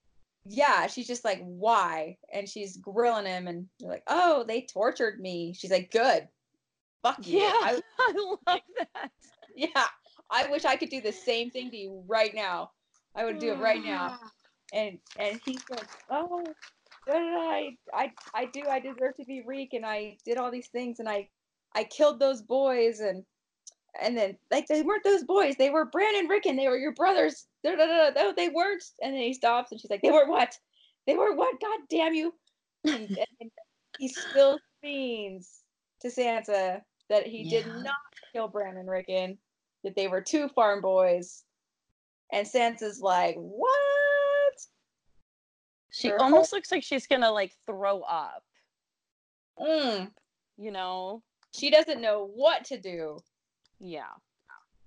yeah, 0.48 0.86
she's 0.86 1.06
just 1.06 1.24
like, 1.24 1.40
why? 1.42 2.18
And 2.32 2.48
she's 2.48 2.76
grilling 2.76 3.26
him, 3.26 3.48
and 3.48 3.66
they're 3.80 3.90
like, 3.90 4.04
oh, 4.06 4.44
they 4.46 4.62
tortured 4.62 5.20
me. 5.20 5.54
She's 5.54 5.70
like, 5.70 5.90
good. 5.90 6.28
Fuck 7.02 7.26
you. 7.26 7.40
Yeah. 7.40 7.52
I, 7.52 7.80
I 7.98 8.12
love 8.46 8.60
that. 8.78 9.10
yeah. 9.56 9.86
I 10.30 10.50
wish 10.50 10.64
I 10.64 10.76
could 10.76 10.88
do 10.90 11.00
the 11.00 11.12
same 11.12 11.50
thing 11.50 11.70
to 11.70 11.76
you 11.76 12.02
right 12.06 12.34
now. 12.34 12.70
I 13.14 13.24
would 13.24 13.38
do 13.38 13.52
it 13.52 13.58
right 13.58 13.82
now. 13.84 14.18
And 14.72 14.98
and 15.16 15.40
he 15.44 15.56
said, 15.68 15.84
oh, 16.10 16.44
I? 17.08 17.76
I 17.94 18.10
I 18.34 18.46
do. 18.46 18.62
I 18.68 18.80
deserve 18.80 19.16
to 19.16 19.24
be 19.24 19.44
Reek, 19.46 19.74
and 19.74 19.86
I 19.86 20.16
did 20.24 20.38
all 20.38 20.50
these 20.50 20.66
things, 20.66 20.98
and 20.98 21.08
I 21.08 21.28
I 21.72 21.84
killed 21.84 22.18
those 22.18 22.42
boys, 22.42 22.98
and 22.98 23.24
and 24.00 24.16
then 24.16 24.37
like 24.50 24.66
they 24.66 24.82
weren't 24.82 25.04
those 25.04 25.24
boys. 25.24 25.56
They 25.56 25.70
were 25.70 25.85
Bran 25.87 26.16
and 26.16 26.28
Rickon. 26.28 26.56
They 26.56 26.68
were 26.68 26.78
your 26.78 26.94
brothers. 26.94 27.46
No, 27.64 28.32
they 28.37 28.48
weren't. 28.48 28.85
And 29.02 29.14
then 29.14 29.22
he 29.22 29.35
stops, 29.35 29.72
and 29.72 29.80
she's 29.80 29.90
like, 29.90 30.02
they 30.02 30.11
were 30.11 30.28
what? 30.28 30.56
They 31.06 31.16
were 31.16 31.35
what? 31.35 31.61
God 31.61 31.80
damn 31.88 32.14
you! 32.14 32.35
And, 32.85 33.18
and 33.40 33.50
he 33.98 34.09
spills 34.09 34.61
beans 34.82 35.61
to 36.02 36.09
Sansa 36.09 36.80
that 37.09 37.26
he 37.26 37.48
did 37.48 37.66
not 37.66 37.94
kill 38.32 38.48
Bran 38.48 38.76
and 38.76 38.88
Rickon, 38.88 39.38
that 39.85 39.94
they 39.94 40.09
were 40.09 40.20
two 40.20 40.48
farm 40.48 40.80
boys. 40.80 41.44
And 42.32 42.46
Sansa's 42.46 43.00
like, 43.00 43.37
what? 43.37 44.52
She 45.92 46.09
Her 46.09 46.20
almost 46.20 46.52
looks 46.52 46.72
like 46.72 46.82
she's 46.82 47.06
gonna 47.06 47.30
like 47.30 47.52
throw 47.64 48.00
up. 48.00 48.42
Mm. 49.59 50.11
You 50.59 50.70
know? 50.72 51.22
She 51.54 51.70
doesn't 51.70 52.00
know 52.00 52.30
what 52.35 52.64
to 52.66 52.78
do. 52.78 53.18
Yeah. 53.80 54.12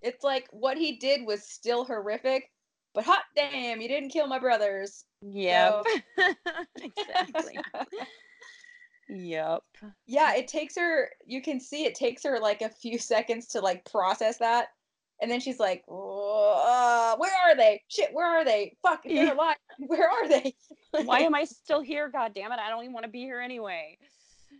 It's 0.01 0.23
like 0.23 0.47
what 0.51 0.77
he 0.77 0.97
did 0.97 1.25
was 1.25 1.43
still 1.43 1.83
horrific, 1.83 2.51
but 2.93 3.03
hot 3.03 3.23
damn, 3.35 3.81
you 3.81 3.87
didn't 3.87 4.09
kill 4.09 4.27
my 4.27 4.39
brothers. 4.39 5.05
Yep. 5.21 5.85
exactly. 6.81 7.59
Yep. 9.09 9.63
yeah, 10.05 10.35
it 10.35 10.47
takes 10.47 10.77
her, 10.77 11.09
you 11.25 11.41
can 11.41 11.59
see 11.59 11.85
it 11.85 11.95
takes 11.95 12.23
her 12.23 12.39
like 12.39 12.61
a 12.61 12.69
few 12.69 12.97
seconds 12.97 13.47
to 13.47 13.59
like 13.59 13.89
process 13.91 14.37
that. 14.37 14.67
And 15.21 15.29
then 15.29 15.41
she's 15.41 15.59
like, 15.59 15.83
uh, 15.89 17.15
where 17.17 17.31
are 17.43 17.55
they? 17.55 17.81
Shit, 17.89 18.13
where 18.13 18.25
are 18.25 18.45
they? 18.45 18.77
Fuck, 18.81 19.03
they're 19.03 19.33
alive. 19.33 19.57
Where 19.79 20.09
are 20.09 20.27
they? 20.27 20.55
Why 20.91 21.19
am 21.19 21.35
I 21.35 21.43
still 21.45 21.81
here? 21.81 22.09
God 22.09 22.33
damn 22.33 22.51
it! 22.51 22.59
I 22.59 22.69
don't 22.69 22.83
even 22.83 22.93
want 22.93 23.05
to 23.05 23.11
be 23.11 23.19
here 23.21 23.39
anyway. 23.39 23.97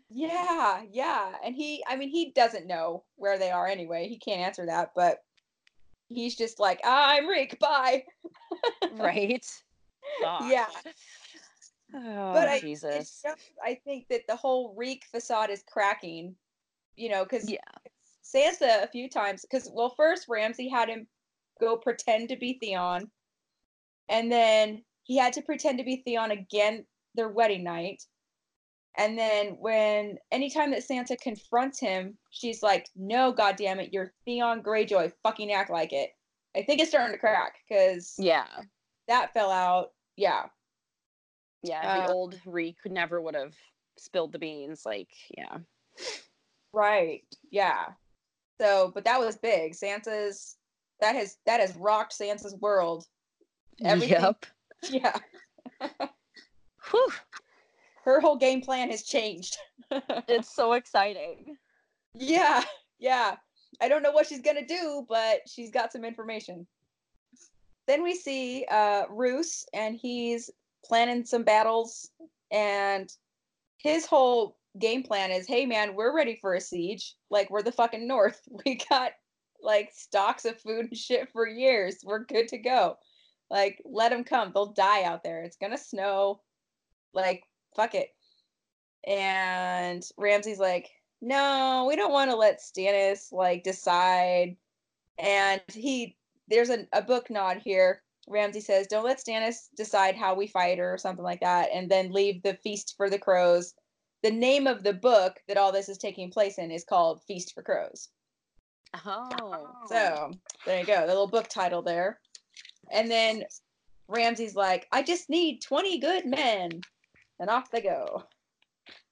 Yeah, 0.09 0.81
yeah. 0.91 1.33
And 1.43 1.55
he, 1.55 1.83
I 1.87 1.95
mean, 1.95 2.09
he 2.09 2.31
doesn't 2.31 2.67
know 2.67 3.03
where 3.15 3.37
they 3.37 3.51
are 3.51 3.67
anyway. 3.67 4.07
He 4.07 4.17
can't 4.17 4.41
answer 4.41 4.65
that, 4.65 4.91
but 4.95 5.19
he's 6.07 6.35
just 6.35 6.59
like, 6.59 6.81
I'm 6.83 7.27
Reek, 7.27 7.59
bye. 7.59 8.03
Right? 8.91 9.45
Fuck. 10.21 10.41
Yeah. 10.47 10.65
Oh, 11.93 12.33
but 12.33 12.47
I, 12.47 12.59
Jesus. 12.59 13.21
shows, 13.23 13.35
I 13.63 13.79
think 13.85 14.07
that 14.09 14.21
the 14.27 14.35
whole 14.35 14.73
Reek 14.75 15.05
facade 15.11 15.49
is 15.49 15.63
cracking, 15.71 16.35
you 16.95 17.09
know, 17.09 17.23
because 17.23 17.49
Yeah. 17.49 17.57
Sansa 18.23 18.83
a 18.83 18.87
few 18.87 19.09
times, 19.09 19.43
because, 19.43 19.69
well, 19.73 19.93
first 19.95 20.27
Ramsay 20.27 20.69
had 20.69 20.89
him 20.89 21.07
go 21.59 21.77
pretend 21.77 22.29
to 22.29 22.37
be 22.37 22.57
Theon, 22.59 23.09
and 24.07 24.31
then 24.31 24.83
he 25.03 25.17
had 25.17 25.33
to 25.33 25.41
pretend 25.41 25.77
to 25.79 25.83
be 25.83 26.03
Theon 26.05 26.31
again 26.31 26.85
their 27.15 27.29
wedding 27.29 27.63
night. 27.63 28.03
And 28.97 29.17
then 29.17 29.55
when 29.59 30.17
anytime 30.31 30.71
that 30.71 30.87
Sansa 30.87 31.19
confronts 31.19 31.79
him, 31.79 32.17
she's 32.31 32.61
like, 32.63 32.89
"No, 32.95 33.31
goddamn 33.31 33.79
it, 33.79 33.93
you're 33.93 34.13
Theon 34.25 34.61
Greyjoy. 34.63 35.13
Fucking 35.23 35.51
act 35.51 35.69
like 35.69 35.93
it." 35.93 36.11
I 36.55 36.63
think 36.63 36.81
it's 36.81 36.89
starting 36.89 37.13
to 37.13 37.19
crack 37.19 37.53
because 37.67 38.15
Yeah. 38.17 38.47
that 39.07 39.33
fell 39.33 39.51
out. 39.51 39.93
Yeah, 40.17 40.47
Yeah. 41.61 41.99
The 42.07 42.11
Uh, 42.11 42.13
old 42.13 42.41
Reek 42.45 42.77
never 42.85 43.21
would 43.21 43.35
have 43.35 43.55
spilled 43.97 44.31
the 44.31 44.39
beans. 44.39 44.85
Like, 44.85 45.09
yeah. 45.37 45.59
right. 46.73 47.23
Yeah. 47.51 47.93
So, 48.59 48.91
but 48.93 49.05
that 49.05 49.19
was 49.19 49.37
big. 49.37 49.73
Sansa's 49.73 50.57
that 50.99 51.15
has 51.15 51.37
that 51.45 51.59
has 51.61 51.75
rocked 51.77 52.17
Sansa's 52.17 52.55
world. 52.55 53.05
Everything- 53.83 54.21
Yep. 54.21 54.45
Yeah, 54.89 55.17
Whew. 56.91 57.07
Her 58.09 58.19
whole 58.19 58.37
game 58.37 58.61
plan 58.61 58.89
has 58.89 59.03
changed. 59.03 59.57
It's 60.27 60.53
so 60.53 60.73
exciting. 60.73 61.57
Yeah, 62.13 62.63
yeah. 62.99 63.37
I 63.81 63.87
don't 63.87 64.03
know 64.03 64.11
what 64.11 64.27
she's 64.27 64.41
gonna 64.41 64.65
do, 64.65 65.05
but 65.09 65.39
she's 65.47 65.71
got 65.71 65.91
some 65.91 66.05
information. 66.05 66.67
Then 67.87 68.03
we 68.03 68.13
see 68.13 68.65
uh 68.69 69.05
Roose 69.09 69.65
and 69.73 69.95
he's 69.95 70.51
planning 70.85 71.25
some 71.25 71.43
battles 71.43 72.11
and 72.51 73.11
his 73.77 74.05
whole 74.05 74.57
game 74.77 75.01
plan 75.01 75.31
is, 75.31 75.47
hey 75.47 75.65
man, 75.65 75.95
we're 75.95 76.15
ready 76.15 76.35
for 76.35 76.53
a 76.53 76.61
siege. 76.61 77.15
Like 77.31 77.49
we're 77.49 77.63
the 77.63 77.71
fucking 77.71 78.07
north. 78.07 78.41
We 78.65 78.79
got 78.89 79.13
like 79.61 79.91
stocks 79.93 80.45
of 80.45 80.61
food 80.61 80.85
and 80.85 80.97
shit 80.97 81.31
for 81.31 81.47
years. 81.47 81.97
We're 82.03 82.25
good 82.25 82.47
to 82.49 82.57
go. 82.57 82.97
Like 83.49 83.81
let 83.85 84.09
them 84.09 84.23
come. 84.23 84.51
They'll 84.53 84.73
die 84.73 85.03
out 85.03 85.23
there. 85.23 85.41
It's 85.41 85.57
gonna 85.57 85.77
snow. 85.77 86.41
Like 87.13 87.43
fuck 87.75 87.95
it. 87.95 88.13
And 89.07 90.03
Ramsay's 90.17 90.59
like, 90.59 90.89
no, 91.21 91.85
we 91.87 91.95
don't 91.95 92.11
want 92.11 92.31
to 92.31 92.37
let 92.37 92.61
Stannis 92.61 93.31
like 93.31 93.63
decide. 93.63 94.55
And 95.17 95.61
he, 95.73 96.15
there's 96.47 96.69
a, 96.69 96.87
a 96.93 97.01
book 97.01 97.29
nod 97.29 97.57
here. 97.57 98.01
Ramsay 98.27 98.61
says, 98.61 98.87
don't 98.87 99.05
let 99.05 99.19
Stannis 99.19 99.69
decide 99.75 100.15
how 100.15 100.35
we 100.35 100.47
fight 100.47 100.79
or 100.79 100.97
something 100.97 101.23
like 101.23 101.41
that, 101.41 101.69
and 101.73 101.89
then 101.89 102.11
leave 102.11 102.43
the 102.43 102.53
feast 102.55 102.93
for 102.95 103.09
the 103.09 103.17
crows. 103.17 103.73
The 104.21 104.31
name 104.31 104.67
of 104.67 104.83
the 104.83 104.93
book 104.93 105.39
that 105.47 105.57
all 105.57 105.71
this 105.71 105.89
is 105.89 105.97
taking 105.97 106.29
place 106.29 106.57
in 106.57 106.71
is 106.71 106.83
called 106.83 107.23
Feast 107.23 107.53
for 107.53 107.63
Crows. 107.63 108.09
Oh. 109.05 109.67
So 109.87 110.31
there 110.65 110.79
you 110.79 110.85
go, 110.85 111.01
the 111.01 111.07
little 111.07 111.27
book 111.27 111.47
title 111.47 111.81
there. 111.81 112.19
And 112.91 113.09
then 113.09 113.43
Ramsay's 114.07 114.55
like, 114.55 114.87
I 114.91 115.03
just 115.03 115.29
need 115.29 115.61
20 115.61 115.99
good 115.99 116.25
men. 116.25 116.81
And 117.39 117.49
off 117.49 117.71
they 117.71 117.81
go 117.81 118.23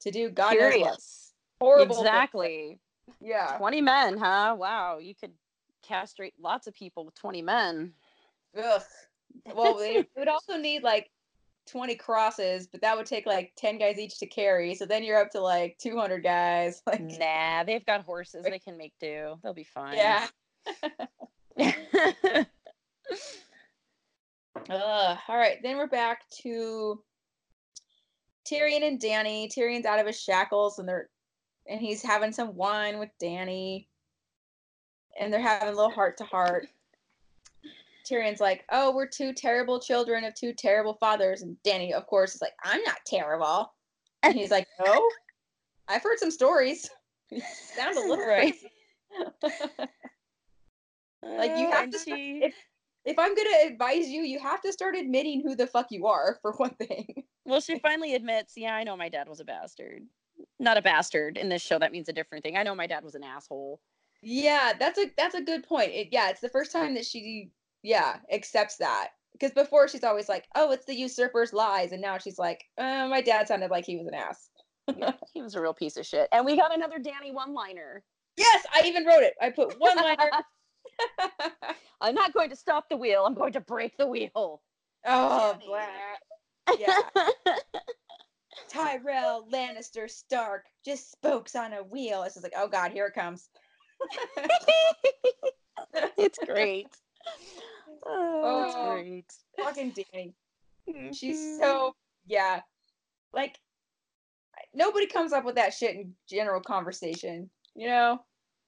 to 0.02 0.12
do 0.12 0.30
God 0.30 0.58
knows 0.58 0.80
what. 0.80 1.00
Horrible. 1.60 1.96
things. 1.96 2.08
Exactly. 2.08 2.80
Yeah. 3.22 3.58
20 3.58 3.82
men, 3.82 4.18
huh? 4.18 4.56
Wow. 4.58 4.98
You 5.00 5.16
could 5.16 5.32
castrate 5.82 6.34
lots 6.40 6.68
of 6.68 6.74
people 6.74 7.06
with 7.06 7.16
20 7.16 7.42
men. 7.42 7.94
Ugh. 8.58 8.82
Well, 9.54 9.78
they 9.78 10.06
would 10.18 10.28
also 10.28 10.58
need 10.58 10.84
like 10.84 11.10
20 11.68 11.96
crosses, 11.96 12.68
but 12.68 12.82
that 12.82 12.96
would 12.98 13.06
take 13.06 13.26
like 13.26 13.54
10 13.58 13.78
guys 13.78 13.98
each 13.98 14.20
to 14.20 14.26
carry. 14.28 14.76
So 14.76 14.86
then 14.86 15.04
you're 15.04 15.20
up 15.20 15.32
to 15.32 15.42
like 15.42 15.78
200 15.80 16.24
guys. 16.24 16.82
Like, 16.88 17.02
Nah, 17.02 17.64
they've 17.64 17.86
got 17.86 18.02
horses. 18.04 18.44
They 18.44 18.60
can 18.60 18.78
make 18.78 18.94
do. 19.00 19.38
They'll 19.44 19.54
be 19.54 19.64
fine. 19.64 19.96
yeah. 19.96 20.28
Ugh. 24.70 25.18
All 25.28 25.38
right. 25.38 25.58
Then 25.64 25.78
we're 25.78 25.88
back 25.88 26.28
to 26.42 27.02
Tyrion 28.50 28.84
and 28.88 29.00
Danny. 29.00 29.50
Tyrion's 29.50 29.86
out 29.86 30.00
of 30.00 30.08
his 30.08 30.20
shackles 30.22 30.80
and 30.80 30.88
they're 30.88 31.10
and 31.70 31.82
he's 31.82 32.02
having 32.02 32.32
some 32.32 32.56
wine 32.56 32.98
with 33.00 33.10
Danny. 33.20 33.90
And 35.20 35.34
they're 35.34 35.42
having 35.42 35.68
a 35.70 35.72
little 35.72 35.90
heart 35.92 36.16
to 36.18 36.24
heart. 36.24 36.68
Tyrion's 38.10 38.40
like, 38.40 38.64
"Oh, 38.72 38.96
we're 38.96 39.08
two 39.08 39.34
terrible 39.34 39.80
children 39.82 40.24
of 40.24 40.34
two 40.34 40.54
terrible 40.54 40.94
fathers." 41.00 41.42
And 41.42 41.62
Danny, 41.64 41.94
of 41.94 42.06
course, 42.08 42.36
is 42.36 42.42
like, 42.42 42.54
"I'm 42.64 42.82
not 42.84 43.00
terrible." 43.06 43.74
And 44.24 44.34
he's 44.34 44.52
like, 44.52 44.68
"No, 44.86 45.10
I've 45.90 46.04
heard 46.04 46.20
some 46.20 46.32
stories. 46.32 46.90
You 47.30 47.42
sound 47.76 47.98
a 47.98 48.00
little 48.00 48.26
Right. 48.26 48.54
crazy." 48.54 48.72
Like, 51.24 51.58
you 51.58 51.68
uh, 51.68 51.72
have 51.72 51.84
And 51.86 51.92
to- 51.94 52.00
she- 52.00 52.40
if- 52.44 52.56
If 53.04 53.18
I'm 53.20 53.36
gonna 53.36 53.58
advise 53.66 54.08
you, 54.10 54.22
you 54.22 54.40
have 54.40 54.62
to 54.62 54.72
start 54.74 54.96
admitting 54.96 55.42
who 55.42 55.56
the 55.56 55.68
fuck 55.68 55.88
you 55.92 56.08
are, 56.08 56.40
for 56.42 56.52
one 56.54 56.76
thing. 56.76 57.24
Well, 57.48 57.62
she 57.62 57.80
finally 57.80 58.14
admits, 58.14 58.54
yeah, 58.58 58.76
I 58.76 58.84
know 58.84 58.98
my 58.98 59.08
dad 59.08 59.30
was 59.30 59.40
a 59.40 59.46
bastard. 59.46 60.04
Not 60.60 60.78
a 60.78 60.82
bastard. 60.82 61.38
In 61.38 61.48
this 61.48 61.62
show, 61.62 61.80
that 61.80 61.94
means 61.94 62.10
a 62.10 62.14
different 62.14 62.44
thing. 62.44 62.58
I 62.58 62.64
know 62.64 62.76
my 62.76 62.88
dad 62.88 63.06
was 63.06 63.16
an 63.16 63.24
asshole. 63.24 63.80
Yeah, 64.22 64.74
that's 64.78 65.00
a 65.00 65.06
that's 65.18 65.34
a 65.36 65.42
good 65.42 65.64
point. 65.64 65.92
It, 65.92 66.10
yeah, 66.12 66.30
it's 66.30 66.42
the 66.42 66.50
first 66.50 66.72
time 66.72 66.96
that 66.96 67.06
she 67.06 67.52
yeah 67.84 68.18
accepts 68.32 68.78
that 68.78 69.10
because 69.32 69.52
before 69.52 69.88
she's 69.88 70.04
always 70.04 70.28
like, 70.28 70.46
"Oh, 70.56 70.72
it's 70.72 70.86
the 70.86 70.96
usurper's 70.96 71.54
lies," 71.54 71.92
and 71.92 72.02
now 72.02 72.18
she's 72.18 72.40
like, 72.40 72.64
uh, 72.78 73.08
"My 73.08 73.22
dad 73.22 73.48
sounded 73.48 73.72
like 73.72 73.86
he 73.86 73.96
was 73.96 74.08
an 74.08 74.16
ass." 74.16 74.50
Yeah, 74.96 75.12
he 75.34 75.42
was 75.42 75.56
a 75.56 75.62
real 75.62 75.74
piece 75.74 75.98
of 75.98 76.06
shit. 76.06 76.28
And 76.32 76.46
we 76.46 76.58
got 76.58 76.76
another 76.76 77.00
Danny 77.00 77.32
one 77.32 77.54
liner. 77.54 78.04
Yes, 78.36 78.66
I 78.74 78.82
even 78.86 79.06
wrote 79.06 79.24
it. 79.24 79.36
I 79.42 79.52
put 79.52 79.80
one 79.80 79.96
liner. 79.96 80.32
I'm 82.02 82.16
not 82.16 82.34
going 82.34 82.50
to 82.50 82.56
stop 82.56 82.90
the 82.90 82.98
wheel. 82.98 83.24
I'm 83.26 83.36
going 83.36 83.54
to 83.54 83.62
break 83.62 83.98
the 83.98 84.08
wheel. 84.08 84.62
oh, 85.06 85.58
Danny. 85.60 85.94
Yeah, 86.80 86.94
Tyrell 88.70 89.48
Lannister 89.52 90.10
Stark 90.10 90.66
just 90.84 91.12
spokes 91.12 91.56
on 91.56 91.74
a 91.74 91.84
wheel. 91.84 92.24
It's 92.24 92.36
just 92.36 92.44
like, 92.44 92.54
oh 92.58 92.68
god, 92.68 92.92
here 92.92 93.06
it 93.08 93.14
comes. 93.14 93.50
it's 96.18 96.40
great. 96.46 96.88
Oh, 98.06 98.64
it's 98.66 98.76
Oh. 98.78 98.84
great. 98.86 99.34
Fucking 99.58 99.92
Danny. 100.14 100.34
She's 101.14 101.38
Mhm. 101.38 101.60
so 101.60 101.96
yeah. 102.26 102.62
Like 103.34 103.60
nobody 104.74 105.08
comes 105.08 105.34
up 105.34 105.44
with 105.46 105.56
that 105.56 105.74
shit 105.74 105.96
in 105.96 106.16
general 106.30 106.62
conversation, 106.62 107.50
you 107.76 107.88
know? 107.88 108.20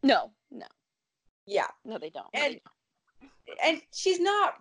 no, 0.03 0.31
no, 0.51 0.65
Yeah. 1.45 1.67
no, 1.85 1.97
they 1.97 2.09
don't. 2.09 2.27
No, 2.33 2.39
they 2.41 2.62
And 3.21 3.59
and 3.63 3.81
she's 3.93 4.19
not 4.19 4.55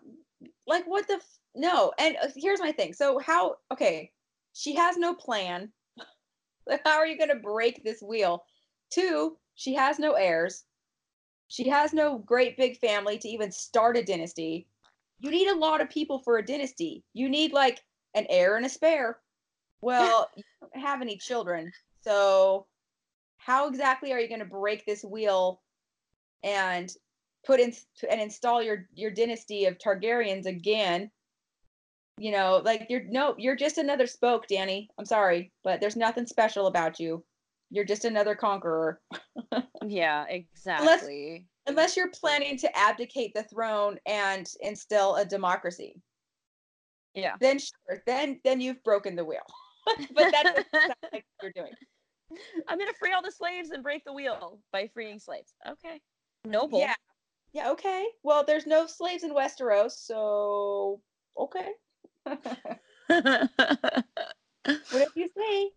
like 0.67 0.85
what 0.87 1.07
the 1.09 1.15
f- 1.15 1.39
no. 1.55 1.93
And 1.99 2.17
uh, 2.23 2.29
here's 2.37 2.61
my 2.61 2.73
thing. 2.73 2.93
So 2.93 3.19
how 3.19 3.57
okay, 3.73 4.13
she 4.53 4.75
has 4.75 4.97
no 4.97 5.15
plan. 5.15 5.73
How 6.85 6.99
are 6.99 7.07
you 7.07 7.17
going 7.17 7.31
to 7.31 7.37
break 7.37 7.83
this 7.83 8.03
wheel? 8.03 8.45
Two, 8.91 9.39
she 9.55 9.73
has 9.75 9.99
no 9.99 10.13
heirs. 10.13 10.65
She 11.49 11.67
has 11.69 11.95
no 11.95 12.19
great 12.19 12.59
big 12.59 12.77
family 12.77 13.17
to 13.19 13.29
even 13.29 13.51
start 13.51 13.97
a 13.97 14.05
dynasty. 14.05 14.67
You 15.21 15.31
need 15.31 15.49
a 15.49 15.57
lot 15.57 15.81
of 15.81 15.89
people 15.89 16.19
for 16.19 16.37
a 16.37 16.45
dynasty. 16.45 17.05
You 17.15 17.31
need 17.31 17.53
like 17.53 17.83
an 18.15 18.27
heir 18.29 18.57
and 18.57 18.67
a 18.67 18.69
spare. 18.69 19.19
Well, 19.81 20.29
you 20.37 20.43
don't 20.61 20.83
have 20.83 21.01
any 21.01 21.17
children. 21.17 21.73
So, 22.03 22.67
how 23.39 23.69
exactly 23.69 24.13
are 24.13 24.21
you 24.21 24.29
going 24.29 24.41
to 24.41 24.47
break 24.47 24.85
this 24.85 25.03
wheel 25.03 25.63
and 26.43 26.95
put 27.49 27.59
in 27.59 27.73
and 28.09 28.21
install 28.21 28.63
your 28.63 28.87
your 28.95 29.11
dynasty 29.11 29.65
of 29.65 29.79
Targaryens 29.79 30.47
again? 30.47 31.11
You 32.19 32.31
know, 32.33 32.61
like 32.65 32.87
you're 32.91 33.05
no, 33.05 33.35
you're 33.39 33.57
just 33.57 33.79
another 33.79 34.07
spoke, 34.07 34.47
Danny. 34.47 34.91
I'm 34.99 35.07
sorry, 35.07 35.51
but 35.65 35.81
there's 35.81 35.97
nothing 35.97 36.27
special 36.27 36.67
about 36.67 37.01
you. 37.01 37.25
You're 37.71 37.85
just 37.85 38.05
another 38.05 38.37
conqueror. 38.37 39.01
Yeah, 39.87 40.27
exactly. 40.29 41.47
Unless 41.67 41.97
you're 41.97 42.11
planning 42.11 42.59
to 42.59 42.79
abdicate 42.79 43.33
the 43.33 43.45
throne 43.45 43.99
and 44.05 44.47
instill 44.61 45.17
a 45.17 45.25
democracy. 45.25 46.03
Yeah. 47.15 47.37
Then 47.41 47.59
sure, 47.59 48.03
then 48.05 48.41
then 48.45 48.61
you've 48.61 48.83
broken 48.83 49.17
the 49.17 49.25
wheel. 49.25 49.47
but 50.15 50.31
that 50.33 50.43
doesn't 50.45 50.67
sound 50.75 50.95
like 51.13 51.25
what 51.25 51.43
you're 51.43 51.53
doing. 51.55 51.73
I'm 52.69 52.79
gonna 52.79 52.93
free 52.99 53.13
all 53.13 53.23
the 53.23 53.33
slaves 53.33 53.71
and 53.71 53.83
break 53.83 54.05
the 54.05 54.13
wheel 54.13 54.59
by 54.73 54.91
freeing 54.93 55.19
slaves. 55.21 55.55
Okay. 55.67 56.01
Noble. 56.45 56.81
Yeah. 56.81 56.95
Yeah, 57.53 57.71
okay. 57.73 58.05
Well, 58.23 58.45
there's 58.45 58.67
no 58.67 58.87
slaves 58.87 59.25
in 59.25 59.35
Westeros, 59.35 59.93
so 59.93 61.01
okay. 61.37 61.71
What 64.69 64.83
Whatever 64.91 65.13
you 65.15 65.29
say. 65.37 65.71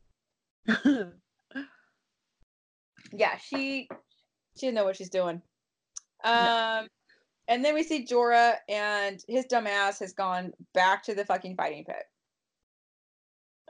Yeah, 3.14 3.38
she 3.38 3.88
she 4.58 4.68
didn't 4.68 4.76
know 4.76 4.84
what 4.84 4.98
she's 4.98 5.10
doing. 5.10 5.42
Um 6.24 6.88
and 7.48 7.64
then 7.66 7.74
we 7.74 7.84
see 7.84 8.06
Jorah 8.06 8.56
and 8.70 9.24
his 9.28 9.46
dumb 9.46 9.68
ass 9.68 10.00
has 10.00 10.14
gone 10.14 10.52
back 10.74 11.04
to 11.04 11.16
the 11.16 11.26
fucking 11.26 11.56
fighting 11.56 11.86
pit. 11.86 12.04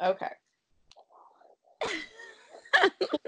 Okay. 0.03 0.31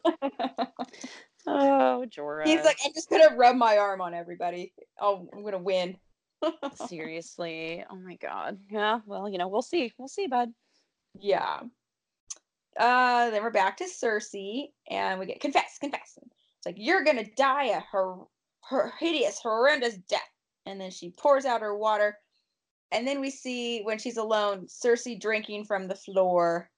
oh, 1.47 2.05
Jorah. 2.09 2.45
He's 2.45 2.63
like, 2.63 2.77
I'm 2.85 2.93
just 2.93 3.09
gonna 3.09 3.35
rub 3.35 3.55
my 3.55 3.77
arm 3.77 4.01
on 4.01 4.13
everybody. 4.13 4.73
Oh, 4.99 5.27
I'm 5.33 5.43
gonna 5.43 5.57
win. 5.57 5.97
seriously. 6.87 7.83
Oh 7.89 7.95
my 7.95 8.15
god. 8.15 8.59
Yeah. 8.69 8.99
Well, 9.05 9.29
you 9.29 9.37
know, 9.37 9.47
we'll 9.47 9.61
see. 9.61 9.91
We'll 9.97 10.07
see, 10.07 10.27
bud. 10.27 10.49
Yeah. 11.19 11.61
Uh, 12.77 13.29
then 13.29 13.43
we're 13.43 13.51
back 13.51 13.77
to 13.77 13.83
Cersei, 13.85 14.69
and 14.89 15.19
we 15.19 15.25
get 15.27 15.39
confess, 15.39 15.77
confess. 15.79 16.17
It's 16.17 16.65
like 16.65 16.75
you're 16.77 17.03
gonna 17.03 17.25
die 17.37 17.65
a 17.65 17.81
her, 17.91 18.15
her 18.69 18.93
hideous, 18.99 19.39
horrendous 19.39 19.97
death. 20.09 20.21
And 20.65 20.79
then 20.79 20.91
she 20.91 21.11
pours 21.11 21.45
out 21.45 21.61
her 21.61 21.77
water, 21.77 22.17
and 22.91 23.07
then 23.07 23.19
we 23.19 23.29
see 23.29 23.81
when 23.81 23.97
she's 23.97 24.17
alone, 24.17 24.67
Cersei 24.67 25.19
drinking 25.19 25.65
from 25.65 25.87
the 25.87 25.95
floor. 25.95 26.69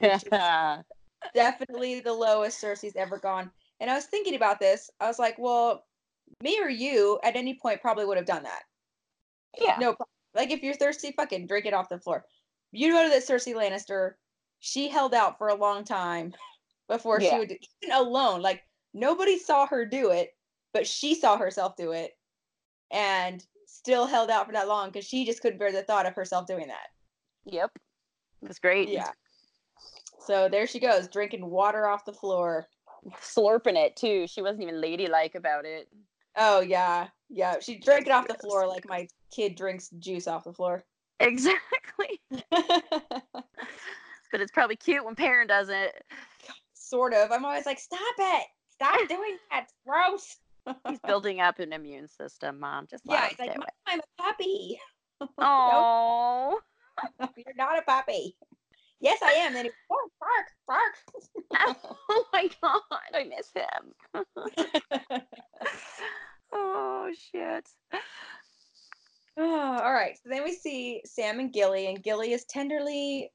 Yeah. 0.00 0.18
Definitely 1.34 2.00
the 2.00 2.12
lowest 2.12 2.62
Cersei's 2.62 2.96
ever 2.96 3.18
gone. 3.18 3.50
And 3.82 3.90
I 3.90 3.94
was 3.94 4.04
thinking 4.04 4.36
about 4.36 4.60
this. 4.60 4.88
I 5.00 5.08
was 5.08 5.18
like, 5.18 5.34
well, 5.40 5.84
me 6.40 6.60
or 6.62 6.68
you 6.68 7.18
at 7.24 7.34
any 7.34 7.58
point 7.60 7.82
probably 7.82 8.04
would 8.04 8.16
have 8.16 8.26
done 8.26 8.44
that. 8.44 8.62
Yeah. 9.58 9.76
No, 9.78 9.88
problem. 9.88 10.06
like 10.36 10.52
if 10.52 10.62
you're 10.62 10.74
thirsty, 10.74 11.12
fucking 11.16 11.48
drink 11.48 11.66
it 11.66 11.74
off 11.74 11.88
the 11.88 11.98
floor. 11.98 12.24
You 12.70 12.90
know 12.90 13.08
that 13.08 13.26
Cersei 13.26 13.54
Lannister, 13.54 14.12
she 14.60 14.88
held 14.88 15.14
out 15.14 15.36
for 15.36 15.48
a 15.48 15.54
long 15.56 15.84
time 15.84 16.32
before 16.88 17.20
she 17.20 17.36
would 17.36 17.50
even 17.50 17.92
alone. 17.92 18.40
Like 18.40 18.62
nobody 18.94 19.36
saw 19.36 19.66
her 19.66 19.84
do 19.84 20.12
it, 20.12 20.30
but 20.72 20.86
she 20.86 21.16
saw 21.16 21.36
herself 21.36 21.74
do 21.74 21.90
it, 21.90 22.12
and 22.92 23.44
still 23.66 24.06
held 24.06 24.30
out 24.30 24.46
for 24.46 24.52
that 24.52 24.68
long 24.68 24.90
because 24.90 25.04
she 25.04 25.26
just 25.26 25.42
couldn't 25.42 25.58
bear 25.58 25.72
the 25.72 25.82
thought 25.82 26.06
of 26.06 26.14
herself 26.14 26.46
doing 26.46 26.68
that. 26.68 26.86
Yep. 27.46 27.72
That's 28.42 28.60
great. 28.60 28.90
Yeah. 28.90 29.10
So 30.24 30.48
there 30.48 30.68
she 30.68 30.78
goes, 30.78 31.08
drinking 31.08 31.44
water 31.44 31.88
off 31.88 32.04
the 32.04 32.12
floor. 32.12 32.68
Slurping 33.20 33.76
it 33.76 33.96
too. 33.96 34.26
She 34.26 34.42
wasn't 34.42 34.62
even 34.62 34.80
ladylike 34.80 35.34
about 35.34 35.64
it. 35.64 35.88
Oh 36.36 36.60
yeah, 36.60 37.08
yeah. 37.28 37.56
She 37.60 37.78
drank 37.78 38.06
it 38.06 38.12
off 38.12 38.28
the 38.28 38.34
floor 38.34 38.66
like 38.66 38.88
my 38.88 39.08
kid 39.34 39.56
drinks 39.56 39.90
juice 39.98 40.26
off 40.26 40.44
the 40.44 40.52
floor. 40.52 40.84
Exactly. 41.20 42.20
But 44.32 44.40
it's 44.40 44.50
probably 44.50 44.76
cute 44.76 45.04
when 45.04 45.14
Perrin 45.14 45.46
does 45.46 45.68
it. 45.68 46.02
sort 46.72 47.12
of. 47.12 47.30
I'm 47.30 47.44
always 47.44 47.66
like, 47.66 47.78
stop 47.78 48.00
it, 48.18 48.46
stop 48.70 48.98
doing 49.08 49.36
that. 49.50 49.64
It's 49.64 49.74
gross. 49.86 50.36
He's 50.88 50.98
building 51.06 51.40
up 51.42 51.58
an 51.58 51.74
immune 51.74 52.08
system, 52.08 52.58
mom. 52.58 52.86
Just 52.90 53.02
Yeah, 53.04 53.28
he's 53.28 53.38
like, 53.38 53.56
"Mom. 53.58 53.66
I'm 53.86 54.00
a 54.00 54.22
puppy. 54.22 54.80
Oh. 55.36 56.58
You're 57.36 57.54
not 57.56 57.78
a 57.78 57.82
puppy. 57.82 58.36
Yes, 59.02 59.18
I 59.20 59.32
am. 59.32 59.52
Then 59.52 59.64
he 59.64 59.70
bark, 59.88 60.46
bark, 60.68 60.94
bark. 61.52 61.76
oh 62.08 62.24
my 62.32 62.48
god, 62.62 62.80
I 63.12 63.24
miss 63.24 63.50
him. 63.52 65.22
oh 66.52 67.10
shit. 67.32 67.68
Oh, 69.36 69.80
all 69.82 69.92
right. 69.92 70.16
So 70.22 70.30
then 70.30 70.44
we 70.44 70.52
see 70.52 71.02
Sam 71.04 71.40
and 71.40 71.52
Gilly, 71.52 71.88
and 71.88 72.00
Gilly 72.00 72.32
is 72.32 72.44
tenderly 72.44 73.32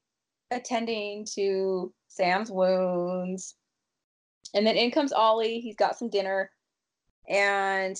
attending 0.50 1.26
to 1.34 1.92
Sam's 2.08 2.50
wounds. 2.50 3.54
And 4.54 4.66
then 4.66 4.76
in 4.76 4.90
comes 4.90 5.12
Ollie. 5.12 5.60
He's 5.60 5.76
got 5.76 5.98
some 5.98 6.08
dinner. 6.08 6.50
And 7.28 7.94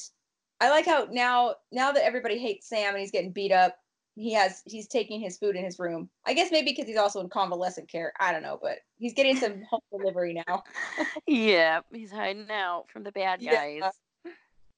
I 0.59 0.71
like 0.71 0.87
how 0.87 1.07
now 1.11 1.57
now 1.71 1.93
that 1.93 2.07
everybody 2.07 2.39
hates 2.39 2.67
Sam 2.67 2.95
and 2.95 3.01
he's 3.01 3.11
getting 3.11 3.33
beat 3.33 3.53
up, 3.53 3.77
he 4.19 4.33
has 4.33 4.63
he's 4.67 4.89
taking 4.89 5.21
his 5.21 5.39
food 5.39 5.55
in 5.55 5.65
his 5.65 5.79
room. 5.79 6.11
I 6.27 6.35
guess 6.35 6.51
maybe 6.51 6.73
because 6.73 6.87
he's 6.87 6.97
also 6.99 7.21
in 7.21 7.29
convalescent 7.29 7.89
care. 7.89 8.13
I 8.19 8.33
don't 8.33 8.43
know, 8.43 8.59
but 8.61 8.79
he's 8.97 9.15
getting 9.15 9.37
some 9.37 9.63
home 9.71 9.81
delivery 9.91 10.43
now. 10.47 10.65
Yeah, 11.27 11.81
he's 11.93 12.11
hiding 12.11 12.51
out 12.51 12.87
from 12.93 13.05
the 13.05 13.13
bad 13.13 13.41
Yeah. 13.43 13.79
guys. 13.81 13.93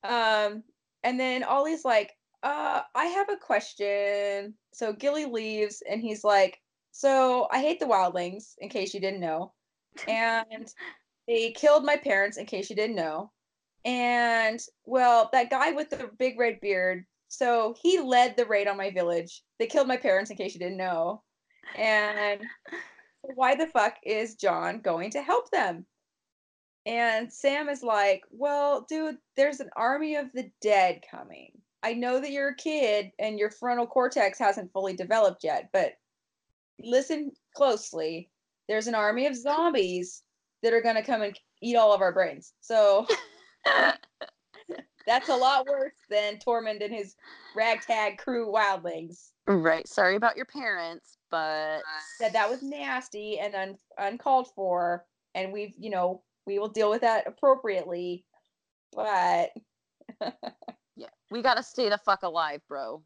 Um, 0.02 0.62
and 1.04 1.18
then 1.18 1.42
Ollie's 1.42 1.84
like, 1.84 2.12
uh, 2.42 2.82
I 2.94 3.06
have 3.06 3.28
a 3.30 3.36
question. 3.36 4.54
So 4.72 4.92
Gilly 4.92 5.24
leaves 5.26 5.82
and 5.88 6.00
he's 6.00 6.24
like, 6.24 6.60
So 6.92 7.48
I 7.50 7.60
hate 7.60 7.80
the 7.80 7.86
wildlings, 7.86 8.54
in 8.58 8.68
case 8.68 8.92
you 8.94 9.00
didn't 9.00 9.20
know. 9.20 9.52
And 10.08 10.72
they 11.28 11.52
killed 11.52 11.84
my 11.84 11.96
parents, 11.96 12.36
in 12.36 12.46
case 12.46 12.68
you 12.68 12.76
didn't 12.76 12.96
know. 12.96 13.30
And 13.84 14.60
well, 14.84 15.30
that 15.32 15.50
guy 15.50 15.72
with 15.72 15.90
the 15.90 16.10
big 16.18 16.38
red 16.38 16.60
beard, 16.60 17.04
so 17.30 17.76
he 17.80 18.00
led 18.00 18.36
the 18.36 18.44
raid 18.44 18.66
on 18.66 18.76
my 18.76 18.90
village. 18.90 19.42
They 19.58 19.66
killed 19.66 19.86
my 19.86 19.96
parents, 19.96 20.30
in 20.30 20.36
case 20.36 20.52
you 20.52 20.58
didn't 20.58 20.76
know. 20.76 21.22
And 21.78 22.40
why 23.22 23.54
the 23.54 23.68
fuck 23.68 23.94
is 24.04 24.34
Jon 24.34 24.80
going 24.80 25.12
to 25.12 25.22
help 25.22 25.48
them? 25.50 25.86
And 26.86 27.32
Sam 27.32 27.68
is 27.68 27.84
like, 27.84 28.22
Well, 28.30 28.84
dude, 28.88 29.16
there's 29.36 29.60
an 29.60 29.70
army 29.76 30.16
of 30.16 30.26
the 30.34 30.50
dead 30.60 31.02
coming. 31.08 31.52
I 31.84 31.94
know 31.94 32.20
that 32.20 32.32
you're 32.32 32.48
a 32.48 32.56
kid 32.56 33.12
and 33.20 33.38
your 33.38 33.50
frontal 33.50 33.86
cortex 33.86 34.38
hasn't 34.38 34.72
fully 34.72 34.94
developed 34.94 35.44
yet, 35.44 35.70
but 35.72 35.92
listen 36.82 37.30
closely. 37.56 38.28
There's 38.68 38.88
an 38.88 38.96
army 38.96 39.26
of 39.26 39.36
zombies 39.36 40.22
that 40.64 40.74
are 40.74 40.82
going 40.82 40.96
to 40.96 41.02
come 41.02 41.22
and 41.22 41.38
eat 41.62 41.76
all 41.76 41.94
of 41.94 42.00
our 42.00 42.12
brains. 42.12 42.54
So 42.60 43.06
that's 45.10 45.28
a 45.28 45.36
lot 45.36 45.66
worse 45.66 45.92
than 46.08 46.38
Tormund 46.38 46.84
and 46.84 46.94
his 46.94 47.16
ragtag 47.56 48.18
crew 48.18 48.52
wildlings. 48.52 49.30
Right. 49.46 49.86
Sorry 49.88 50.14
about 50.14 50.36
your 50.36 50.46
parents, 50.46 51.18
but 51.30 51.80
Said 52.18 52.32
that 52.32 52.48
was 52.48 52.62
nasty 52.62 53.40
and 53.40 53.54
un- 53.56 53.78
uncalled 53.98 54.48
for, 54.54 55.04
and 55.34 55.52
we've, 55.52 55.74
you 55.76 55.90
know, 55.90 56.22
we 56.46 56.60
will 56.60 56.68
deal 56.68 56.90
with 56.90 57.00
that 57.00 57.26
appropriately. 57.26 58.24
But 58.92 59.50
yeah, 60.96 61.08
we 61.30 61.42
gotta 61.42 61.62
stay 61.62 61.88
the 61.88 61.98
fuck 61.98 62.22
alive, 62.22 62.60
bro. 62.68 63.02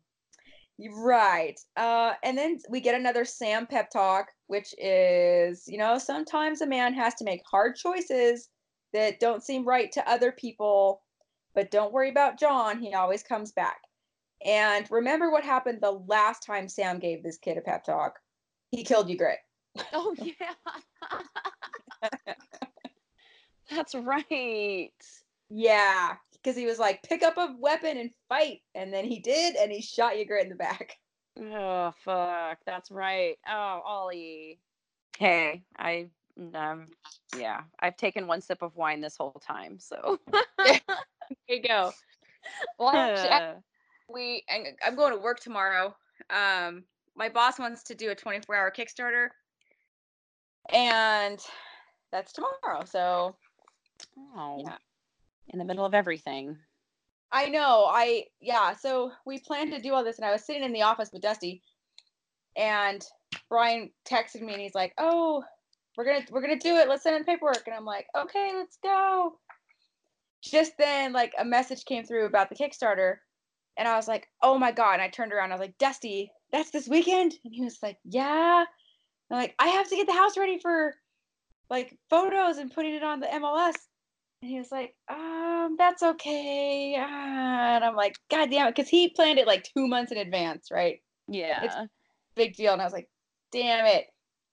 Right. 0.93 1.59
Uh, 1.77 2.15
and 2.23 2.37
then 2.37 2.59
we 2.69 2.81
get 2.81 2.97
another 2.97 3.25
Sam 3.25 3.67
pep 3.67 3.91
talk, 3.91 4.29
which 4.49 4.75
is, 4.77 5.65
you 5.67 5.79
know, 5.79 5.99
sometimes 5.99 6.61
a 6.61 6.67
man 6.67 6.93
has 6.95 7.15
to 7.15 7.25
make 7.25 7.43
hard 7.51 7.77
choices 7.77 8.49
that 8.93 9.21
don't 9.21 9.43
seem 9.43 9.65
right 9.65 9.91
to 9.93 10.09
other 10.09 10.33
people, 10.33 11.04
but 11.55 11.71
don't 11.71 11.93
worry 11.93 12.11
about 12.11 12.39
Jon. 12.39 12.81
He 12.81 12.95
always 12.95 13.23
comes 13.23 13.53
back. 13.53 13.81
And 14.45 14.91
remember 14.91 15.31
what 15.31 15.45
happened 15.45 15.79
the 15.81 16.03
last 16.07 16.45
time 16.45 16.69
Sam 16.69 16.99
gave 16.99 17.23
this 17.23 17.39
kid 17.39 17.57
a 17.57 17.61
pep 17.63 17.85
talk? 17.85 18.19
He 18.71 18.85
killed 18.85 19.09
Ygritte. 19.09 19.37
Oh 19.93 20.15
yeah. 20.21 20.55
That's 23.71 23.95
right. 23.95 24.93
Yeah, 25.49 26.15
because 26.33 26.57
he 26.57 26.67
was 26.67 26.79
like, 26.79 27.03
pick 27.03 27.23
up 27.23 27.39
a 27.39 27.55
weapon 27.59 27.97
and 27.97 28.11
fight. 28.29 28.61
And 28.75 28.93
then 28.93 29.05
he 29.05 29.21
did, 29.21 29.57
and 29.57 29.73
he 29.73 29.81
shot 29.81 30.15
Ygritte 30.15 30.43
in 30.43 30.49
the 30.49 30.55
back. 30.55 30.97
Oh 31.41 31.93
fuck, 32.05 32.59
that's 32.65 32.91
right. 32.91 33.37
Oh, 33.49 33.81
Ollie. 33.85 34.61
Hey, 35.19 35.63
I 35.77 36.09
um 36.55 36.89
yeah, 37.37 37.63
I've 37.81 37.97
taken 37.97 38.27
one 38.27 38.41
sip 38.41 38.63
of 38.63 38.77
wine 38.77 39.01
this 39.01 39.17
whole 39.17 39.41
time, 39.47 39.79
so 39.79 40.19
There 40.65 40.81
you 41.49 41.63
go. 41.63 41.93
Well, 42.79 42.89
actually, 42.91 43.31
I- 43.31 43.55
we 44.13 44.45
I'm 44.85 44.97
going 44.97 45.13
to 45.13 45.19
work 45.21 45.41
tomorrow. 45.41 45.95
Um, 46.31 46.85
my 47.17 47.29
boss 47.29 47.59
wants 47.59 47.83
to 47.85 47.95
do 47.95 48.11
a 48.11 48.15
24 48.15 48.55
hour 48.55 48.71
Kickstarter, 48.71 49.29
and 50.73 51.41
that's 52.13 52.33
tomorrow. 52.33 52.85
So 52.85 53.37
Oh, 54.37 54.63
Yeah. 54.65 54.77
in 55.49 55.59
the 55.59 55.65
middle 55.65 55.85
of 55.85 55.95
everything. 55.95 56.57
I 57.33 57.49
know. 57.49 57.87
I 57.91 58.25
yeah. 58.41 58.75
So 58.75 59.13
we 59.27 59.39
planned 59.39 59.73
to 59.73 59.81
do 59.81 59.93
all 59.93 60.05
this, 60.05 60.19
and 60.19 60.25
I 60.25 60.33
was 60.33 60.45
sitting 60.45 60.63
in 60.63 60.73
the 60.73 60.83
office 60.83 61.11
with 61.13 61.23
Dusty, 61.23 61.63
and 62.57 63.05
Brian 63.49 63.91
texted 64.05 64.41
me, 64.41 64.53
and 64.53 64.63
he's 64.63 64.75
like, 64.75 64.95
"Oh, 64.99 65.43
we're 65.97 66.05
gonna 66.05 66.25
we're 66.31 66.41
gonna 66.41 66.59
do 66.59 66.77
it. 66.77 66.89
Let's 66.89 67.03
send 67.03 67.17
in 67.17 67.25
paperwork." 67.25 67.63
And 67.67 67.75
I'm 67.75 67.85
like, 67.85 68.07
"Okay, 68.17 68.53
let's 68.55 68.79
go." 68.83 69.39
Just 70.43 70.73
then, 70.79 71.13
like 71.13 71.33
a 71.39 71.45
message 71.45 71.85
came 71.85 72.05
through 72.05 72.27
about 72.27 72.49
the 72.49 72.57
Kickstarter, 72.57 73.17
and 73.77 73.89
I 73.89 73.97
was 73.97 74.09
like, 74.09 74.29
"Oh 74.43 74.59
my 74.59 74.73
god!" 74.73 74.95
And 74.95 75.03
I 75.03 75.09
turned 75.09 75.33
around. 75.33 75.53
I 75.53 75.55
was 75.55 75.61
like, 75.61 75.79
"Dusty, 75.79 76.31
that's 76.53 76.71
this 76.71 76.89
weekend." 76.89 77.35
And 77.45 77.55
he 77.55 77.63
was 77.63 77.79
like, 77.83 77.99
"Yeah." 78.05 78.65
I'm 79.31 79.39
like, 79.39 79.55
"I 79.59 79.69
have 79.69 79.89
to 79.89 79.97
get 79.97 80.07
the 80.07 80.13
house 80.13 80.37
ready 80.37 80.59
for 80.59 80.95
like 81.71 81.99
photos 82.11 82.59
and 82.59 82.73
putting 82.73 82.95
it 82.95 83.03
on 83.03 83.21
the 83.21 83.27
MLS." 83.27 83.75
And 84.45 84.51
he 84.51 84.59
was 84.59 84.71
like, 84.71 84.95
um, 85.09 85.77
that's 85.79 86.03
okay. 86.03 86.97
Ah, 86.99 87.77
and 87.77 87.83
I'm 87.83 87.97
like, 87.97 88.17
God 88.31 88.51
damn 88.51 88.67
it. 88.67 88.75
Because 88.77 88.91
he 88.91 89.09
planned 89.09 89.39
it 89.39 89.47
like 89.47 89.65
two 89.65 89.89
months 89.89 90.13
in 90.13 90.19
advance, 90.19 90.69
right? 90.71 91.01
Yeah. 91.29 91.65
It's 91.65 91.75
big 92.35 92.55
deal. 92.55 92.75
And 92.75 92.83
I 92.83 92.85
was 92.85 92.93
like, 92.93 93.09
damn 93.53 93.87
it. 93.87 94.05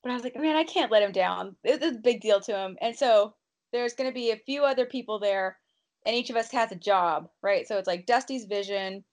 But 0.03 0.11
I 0.11 0.15
was 0.15 0.23
like, 0.23 0.35
man, 0.35 0.55
I 0.55 0.63
can't 0.63 0.91
let 0.91 1.03
him 1.03 1.11
down. 1.11 1.55
It's 1.63 1.85
a 1.85 1.91
big 1.91 2.21
deal 2.21 2.39
to 2.41 2.57
him. 2.57 2.77
And 2.81 2.95
so 2.95 3.35
there's 3.71 3.93
going 3.93 4.09
to 4.09 4.13
be 4.13 4.31
a 4.31 4.37
few 4.37 4.63
other 4.63 4.85
people 4.85 5.19
there, 5.19 5.57
and 6.05 6.15
each 6.15 6.29
of 6.29 6.35
us 6.35 6.51
has 6.51 6.71
a 6.71 6.75
job, 6.75 7.29
right? 7.41 7.67
So 7.67 7.77
it's 7.77 7.87
like 7.87 8.05
Dusty's 8.05 8.45
vision. 8.45 9.03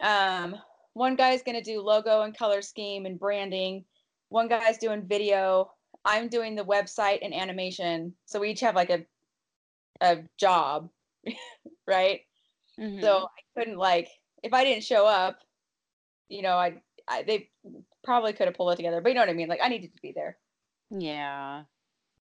Um, 0.00 0.56
one 0.94 1.16
guy's 1.16 1.42
going 1.42 1.56
to 1.56 1.62
do 1.62 1.80
logo 1.80 2.22
and 2.22 2.36
color 2.36 2.62
scheme 2.62 3.06
and 3.06 3.18
branding. 3.18 3.84
One 4.28 4.48
guy's 4.48 4.78
doing 4.78 5.06
video. 5.06 5.70
I'm 6.04 6.28
doing 6.28 6.54
the 6.54 6.64
website 6.64 7.20
and 7.22 7.34
animation. 7.34 8.14
So 8.26 8.40
we 8.40 8.50
each 8.50 8.60
have 8.60 8.74
like 8.74 8.90
a 8.90 9.06
a 10.00 10.24
job, 10.38 10.90
right? 11.86 12.20
Mhm. 12.78 13.00
So 13.00 13.26
I 13.26 13.58
couldn't 13.60 13.78
like 13.78 14.08
if 14.42 14.52
I 14.52 14.64
didn't 14.64 14.84
show 14.84 15.06
up, 15.06 15.40
you 16.28 16.42
know, 16.42 16.56
I, 16.56 16.82
I 17.08 17.22
they 17.22 17.50
probably 18.02 18.32
could 18.32 18.46
have 18.46 18.56
pulled 18.56 18.72
it 18.72 18.76
together. 18.76 19.00
But 19.00 19.10
you 19.10 19.14
know 19.14 19.22
what 19.22 19.30
I 19.30 19.34
mean? 19.34 19.48
Like 19.48 19.60
I 19.62 19.68
needed 19.68 19.94
to 19.94 20.02
be 20.02 20.12
there. 20.12 20.36
yeah. 20.90 21.62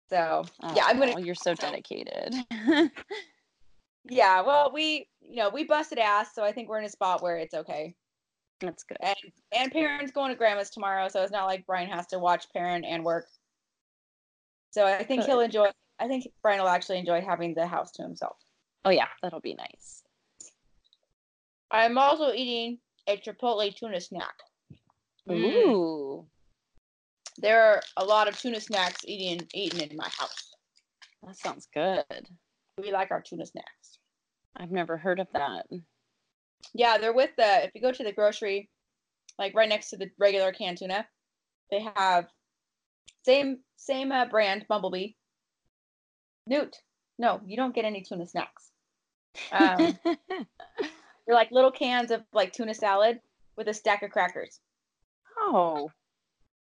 So 0.10 0.46
oh, 0.62 0.74
yeah, 0.76 0.84
I'm 0.86 1.00
gonna 1.00 1.20
You're 1.20 1.36
so 1.36 1.54
dedicated. 1.56 2.36
yeah. 4.10 4.42
Well, 4.42 4.72
we 4.74 5.08
you 5.22 5.38
know 5.38 5.50
we 5.50 5.64
busted 5.64 5.98
ass, 5.98 6.36
so 6.36 6.44
I 6.44 6.52
think 6.52 6.70
we're 6.70 6.80
in 6.80 6.86
a 6.86 6.90
spot 6.90 7.22
where 7.22 7.38
it's 7.38 7.54
okay. 7.54 7.96
That's 8.60 8.84
good. 8.84 8.98
And 9.02 9.16
and 9.56 9.72
Perrin's 9.72 10.12
going 10.12 10.30
to 10.30 10.36
grandma's 10.36 10.70
tomorrow, 10.70 11.08
so 11.08 11.22
it's 11.24 11.32
not 11.32 11.46
like 11.46 11.66
Brian 11.66 11.90
has 11.90 12.08
to 12.08 12.20
watch 12.20 12.46
Perrin 12.54 12.84
and 12.86 13.04
work. 13.04 13.28
So 14.72 14.86
I 14.86 15.04
think 15.04 15.24
he'll 15.24 15.40
enjoy. 15.40 15.70
I 16.00 16.08
think 16.08 16.28
Brian 16.42 16.60
will 16.60 16.68
actually 16.68 16.98
enjoy 16.98 17.22
having 17.22 17.54
the 17.54 17.68
house 17.68 17.92
to 17.94 18.04
himself. 18.04 18.38
Oh 18.86 18.90
yeah, 18.90 19.08
that'll 19.22 19.40
be 19.40 19.56
nice. 19.56 20.04
I'm 21.72 21.98
also 21.98 22.34
eating 22.34 22.80
a 23.08 23.18
Chipotle 23.18 23.76
tuna 23.76 24.00
snack. 24.00 24.36
Mm. 25.30 25.36
Ooh, 25.36 26.28
There 27.38 27.62
are 27.64 27.82
a 27.98 28.04
lot 28.06 28.28
of 28.28 28.38
tuna 28.38 28.60
snacks 28.60 29.02
eating 29.06 29.48
eaten 29.54 29.82
in 29.82 29.96
my 29.98 30.10
house. 30.10 30.54
that 31.26 31.38
sounds 31.38 31.68
good. 31.74 32.28
We 32.78 32.92
like 32.92 33.12
our 33.12 33.22
tuna 33.22 33.46
snacks. 33.46 34.00
I've 34.56 34.72
never 34.72 34.98
heard 34.98 35.20
of 35.20 35.28
that. 35.34 35.66
Yeah, 36.74 36.98
they're 36.98 37.14
with 37.14 37.32
the. 37.38 37.66
If 37.66 37.72
you 37.74 37.82
go 37.82 37.92
to 37.92 38.04
the 38.04 38.12
grocery, 38.12 38.70
like 39.40 39.56
right 39.56 39.70
next 39.70 39.90
to 39.92 39.98
the 39.98 40.10
regular 40.20 40.52
canned 40.52 40.78
tuna, 40.80 41.08
they 41.72 41.82
have 41.96 42.26
same 43.26 43.60
same 43.78 44.12
uh, 44.12 44.26
brand 44.26 44.66
Bumblebee. 44.68 45.14
Newt, 46.46 46.76
no, 47.18 47.40
you 47.46 47.56
don't 47.56 47.74
get 47.74 47.86
any 47.86 48.02
tuna 48.02 48.26
snacks. 48.28 48.72
Um, 49.52 49.98
they're 50.06 51.36
like 51.36 51.52
little 51.52 51.72
cans 51.72 52.12
of 52.12 52.22
like 52.34 52.52
tuna 52.52 52.74
salad 52.74 53.20
with 53.56 53.68
a 53.68 53.74
stack 53.74 54.04
of 54.04 54.12
crackers. 54.12 54.60
Oh, 55.46 55.90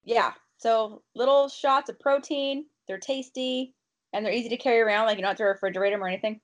Yeah, 0.04 0.32
so 0.58 1.02
little 1.16 1.50
shots 1.50 1.90
of 1.90 2.00
protein. 2.00 2.66
They're 2.88 2.98
tasty 3.00 3.74
and 4.14 4.26
they're 4.26 4.34
easy 4.34 4.50
to 4.50 4.58
carry 4.58 4.80
around. 4.82 5.06
Like 5.08 5.18
you 5.18 5.24
don't 5.24 5.38
have 5.38 5.38
to 5.38 5.44
refrigerate 5.44 5.92
them 5.92 6.04
or 6.04 6.08
anything. 6.08 6.40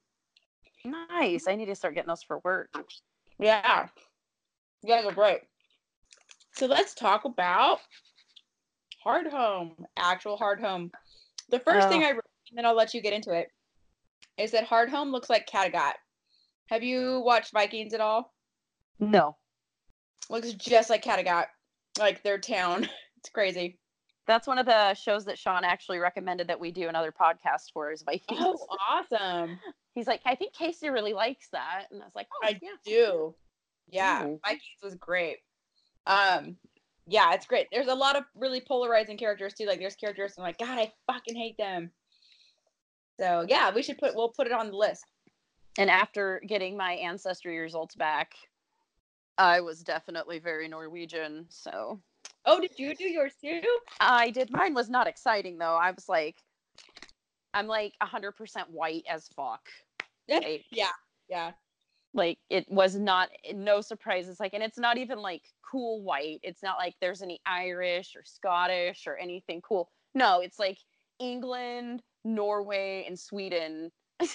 nice. 0.86 1.48
I 1.48 1.56
need 1.56 1.66
to 1.66 1.76
start 1.76 1.96
getting 1.96 2.08
those 2.10 2.24
for 2.24 2.40
work. 2.44 2.70
Yeah. 3.40 3.88
You 4.84 4.90
guys 4.94 5.06
are 5.06 5.12
great. 5.12 5.40
So 6.54 6.66
let's 6.68 6.94
talk 6.94 7.26
about 7.26 7.80
Hardhome, 9.06 9.74
actual 9.98 10.38
Hardhome. 10.38 10.90
The 11.50 11.60
first 11.60 11.88
thing 11.90 12.04
Oh. 12.04 12.08
I 12.08 12.12
wrote, 12.12 12.26
and 12.50 12.58
then 12.58 12.66
I'll 12.66 12.76
let 12.76 12.94
you 12.94 13.02
get 13.02 13.14
into 13.14 13.32
it, 13.32 13.48
is 14.38 14.52
that 14.52 14.68
Hardhome 14.68 15.12
looks 15.12 15.30
like 15.30 15.48
Kattegat. 15.48 15.94
Have 16.70 16.84
you 16.84 17.22
watched 17.22 17.54
Vikings 17.54 17.94
at 17.94 18.02
all? 18.02 18.34
No, 19.00 19.38
Looks 20.30 20.52
just 20.54 20.90
like 20.90 21.04
Kattegat, 21.04 21.46
like 22.00 22.24
their 22.24 22.38
town. 22.38 22.88
it's 23.18 23.30
crazy. 23.30 23.78
that's 24.28 24.48
one 24.48 24.58
of 24.58 24.66
the 24.66 24.94
shows 24.94 25.26
that 25.26 25.38
Sean 25.38 25.64
actually 25.64 26.00
recommended 26.00 26.48
that 26.48 26.60
we 26.60 26.72
do 26.72 26.90
another 26.90 27.12
podcast 27.12 27.72
for 27.74 27.92
is 27.92 28.04
Vikings. 28.04 28.40
Oh, 28.42 28.58
awesome. 28.90 29.60
He's 29.94 30.08
like, 30.08 30.22
I 30.26 30.36
think 30.36 30.54
Casey 30.54 30.90
really 30.90 31.14
likes 31.14 31.48
that, 31.52 31.86
and 31.92 32.02
I 32.02 32.06
was 32.06 32.16
like, 32.16 32.28
oh 32.34 32.48
I 32.48 32.60
yeah. 32.62 32.70
do. 32.86 33.36
Yeah, 33.90 34.26
Ooh. 34.26 34.40
Vikings 34.46 34.84
was 34.84 34.96
great. 34.96 35.38
Um, 36.06 36.58
yeah, 37.08 37.34
it's 37.34 37.46
great. 37.46 37.68
There's 37.72 37.88
a 37.88 37.96
lot 37.96 38.16
of 38.16 38.24
really 38.36 38.62
polarizing 38.62 39.18
characters 39.18 39.54
too. 39.54 39.66
Like 39.66 39.80
there's 39.80 39.96
characters 39.96 40.34
I'm 40.38 40.44
like, 40.44 40.58
God, 40.58 40.78
I 40.78 40.92
fucking 41.12 41.36
hate 41.36 41.58
them. 41.58 41.92
So 43.20 43.46
yeah, 43.48 43.74
we 43.74 43.82
should 43.82 43.98
put 43.98 44.16
we'll 44.16 44.30
put 44.30 44.48
it 44.48 44.54
on 44.54 44.68
the 44.68 44.76
list. 44.76 45.06
And 45.78 45.90
after 45.90 46.42
getting 46.48 46.76
my 46.76 46.94
ancestry 46.94 47.58
results 47.60 47.96
back, 47.96 48.34
I 49.38 49.62
was 49.62 49.84
definitely 49.84 50.40
very 50.40 50.68
Norwegian. 50.68 51.46
So 51.50 52.02
Oh, 52.46 52.60
did 52.62 52.78
you 52.78 52.96
do 52.96 53.04
yours 53.06 53.34
too? 53.42 53.62
I 54.00 54.30
did. 54.32 54.52
Mine 54.52 54.74
was 54.74 54.90
not 54.90 55.08
exciting 55.08 55.58
though. 55.58 55.76
I 55.76 55.92
was 55.92 56.08
like, 56.10 56.38
I'm 57.54 57.68
like 57.68 57.94
100% 58.02 58.70
white 58.70 59.04
as 59.10 59.28
fuck. 59.36 59.62
Like, 60.30 60.66
yeah, 60.72 60.88
yeah. 61.30 61.52
like 62.14 62.38
it 62.50 62.66
was 62.70 62.96
not 62.96 63.30
no 63.54 63.82
surprises 63.82 64.40
like 64.40 64.54
and 64.54 64.64
it's 64.64 64.78
not 64.78 64.98
even 64.98 65.20
like 65.20 65.44
cool 65.70 66.02
white 66.04 66.40
it's 66.44 66.64
not 66.64 66.78
like 66.78 66.96
there's 67.00 67.22
any 67.22 67.40
irish 67.46 68.14
or 68.16 68.24
scottish 68.26 69.08
or 69.08 69.16
anything 69.18 69.62
cool 69.62 69.90
no 70.16 70.42
it's 70.42 70.60
like 70.60 70.78
england 71.20 72.02
norway 72.26 73.06
and 73.08 73.18
sweden 73.20 73.92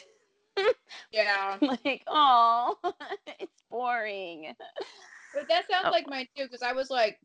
Yeah. 1.12 1.58
like 1.60 2.02
oh 2.06 2.76
it's 3.40 3.62
boring 3.72 4.54
But 5.35 5.48
that 5.48 5.64
sounds 5.70 5.87
Oh. 5.88 5.90
like 5.90 6.06
mine 6.06 6.28
too, 6.37 6.44
because 6.44 6.62
I 6.62 6.72
was 6.74 6.90
like 6.90 7.18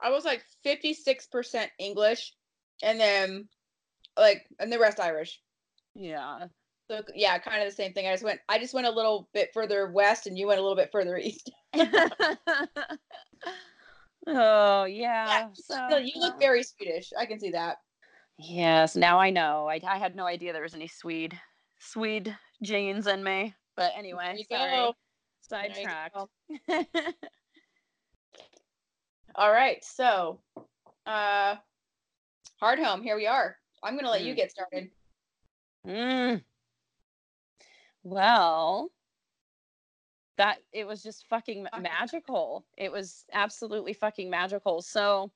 I 0.00 0.10
was 0.10 0.24
like 0.24 0.42
56% 0.64 1.66
English 1.78 2.32
and 2.82 2.98
then 3.00 3.48
like 4.16 4.46
and 4.60 4.72
the 4.72 4.78
rest 4.78 5.00
Irish. 5.00 5.40
yeah 5.94 6.46
So 6.88 7.02
yeah, 7.14 7.38
kind 7.38 7.62
of 7.62 7.68
the 7.68 7.74
same 7.74 7.92
thing. 7.92 8.06
I 8.06 8.12
just 8.12 8.22
went 8.24 8.40
I 8.48 8.58
just 8.58 8.74
went 8.74 8.86
a 8.86 8.90
little 8.90 9.28
bit 9.34 9.50
further 9.52 9.90
west 9.90 10.26
and 10.28 10.38
you 10.38 10.46
went 10.46 10.60
a 10.60 10.62
little 10.62 10.76
bit 10.76 10.90
further 10.92 11.16
east. 11.18 11.50
oh 14.28 14.84
yeah, 14.84 15.48
so 15.54 15.74
So 15.90 15.96
you 15.98 16.12
look 16.16 16.38
very 16.38 16.62
Swedish. 16.62 17.10
I 17.18 17.26
can 17.26 17.40
see 17.40 17.50
that. 17.50 17.76
yes 18.38 18.96
now 18.96 19.18
i 19.20 19.30
know 19.30 19.68
I, 19.68 19.78
I 19.86 19.98
had 19.98 20.16
no 20.16 20.24
idea 20.26 20.52
there 20.52 20.62
was 20.62 20.74
any 20.74 20.88
swede 20.88 21.38
swede 21.78 22.34
genes 22.62 23.06
in 23.06 23.22
me 23.22 23.54
but 23.76 23.92
anyway 23.96 24.42
sorry 24.50 24.70
go. 24.70 24.94
Sidetracked. 25.42 26.16
All 29.34 29.50
right. 29.52 29.84
So, 29.84 30.40
uh 31.06 31.56
Hardhome, 32.62 33.02
here 33.02 33.16
we 33.16 33.26
are. 33.26 33.56
I'm 33.82 33.94
going 33.94 34.04
to 34.04 34.10
let 34.10 34.22
you 34.22 34.34
Mm. 34.34 34.36
get 34.36 34.50
started. 34.52 34.90
Mm. 35.84 36.44
Well, 38.04 38.90
that 40.36 40.58
it 40.72 40.86
was 40.86 41.02
just 41.02 41.26
fucking 41.26 41.66
magical. 41.80 42.64
It 42.76 42.92
was 42.92 43.24
absolutely 43.32 43.92
fucking 43.92 44.30
magical. 44.30 44.80
So 44.80 45.32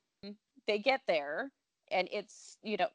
they 0.69 0.79
get 0.79 1.01
there, 1.09 1.51
and 1.91 2.09
it's 2.13 2.59
you 2.63 2.77
know 2.77 2.89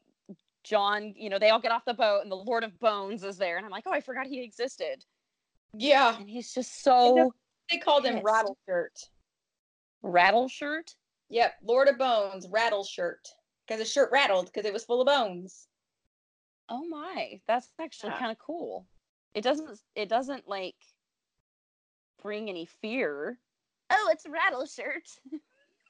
Jon. 0.64 1.14
You 1.18 1.30
know 1.30 1.40
they 1.40 1.50
all 1.50 1.60
get 1.60 1.72
off 1.74 1.84
the 1.86 1.94
boat, 1.94 2.22
and 2.24 2.32
the 2.32 2.36
Lord 2.36 2.64
of 2.64 2.80
Bones 2.80 3.24
is 3.24 3.38
there, 3.38 3.58
and 3.58 3.66
I'm 3.66 3.72
like, 3.72 3.84
oh, 3.86 3.92
I 3.92 4.00
forgot 4.02 4.28
he 4.28 4.42
existed, 4.42 5.06
Yeah. 5.74 6.18
and 6.18 6.30
he's 6.30 6.54
just 6.54 6.84
so 6.84 7.32
They 7.70 7.78
called 7.78 8.06
him. 8.06 8.22
Rattle 8.24 8.58
Shirt. 8.68 8.98
rattle 10.02 10.48
shirt. 10.48 10.96
Yep, 11.30 11.54
Lord 11.64 11.88
of 11.88 11.98
Bones, 11.98 12.48
Rattle 12.50 12.84
Shirt. 12.84 13.28
Because 13.68 13.80
his 13.80 13.92
shirt 13.92 14.10
rattled 14.12 14.48
because 14.48 14.66
it 14.66 14.74
was 14.74 14.84
full 14.84 15.00
of 15.02 15.06
bones. 15.08 15.68
Oh 16.68 16.86
my, 16.88 17.40
that's 17.48 17.70
actually 17.80 18.12
Yeah. 18.12 18.20
kind 18.20 18.32
of 18.32 18.38
cool. 18.40 18.88
It 19.34 19.42
doesn't. 19.42 19.80
It 19.96 20.10
doesn't 20.10 20.48
like 20.48 20.76
bring 22.22 22.50
any 22.50 22.66
fear. 22.66 23.40
Oh, 23.90 24.10
it's 24.12 24.26
rattle 24.28 24.66
shirt. 24.66 25.08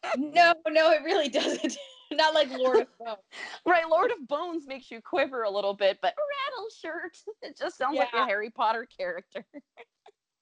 no, 0.17 0.53
no, 0.69 0.91
it 0.91 1.03
really 1.03 1.29
doesn't. 1.29 1.77
Not 2.18 2.34
like 2.34 2.49
Lord 2.51 2.82
of 2.82 2.88
Bones. 2.99 3.18
Right, 3.66 3.88
Lord 3.88 4.12
of 4.12 4.28
Bones 4.28 4.66
makes 4.68 4.91
you 4.91 5.01
quiver 5.01 5.43
a 5.43 5.49
little 5.49 5.74
bit, 5.74 5.99
but 6.01 6.14
rattle 6.49 6.68
shirt. 6.82 7.18
It 7.41 7.57
just 7.57 7.78
sounds 7.78 7.97
like 7.97 8.14
a 8.14 8.26
Harry 8.26 8.49
Potter 8.49 8.88
character. 8.97 9.45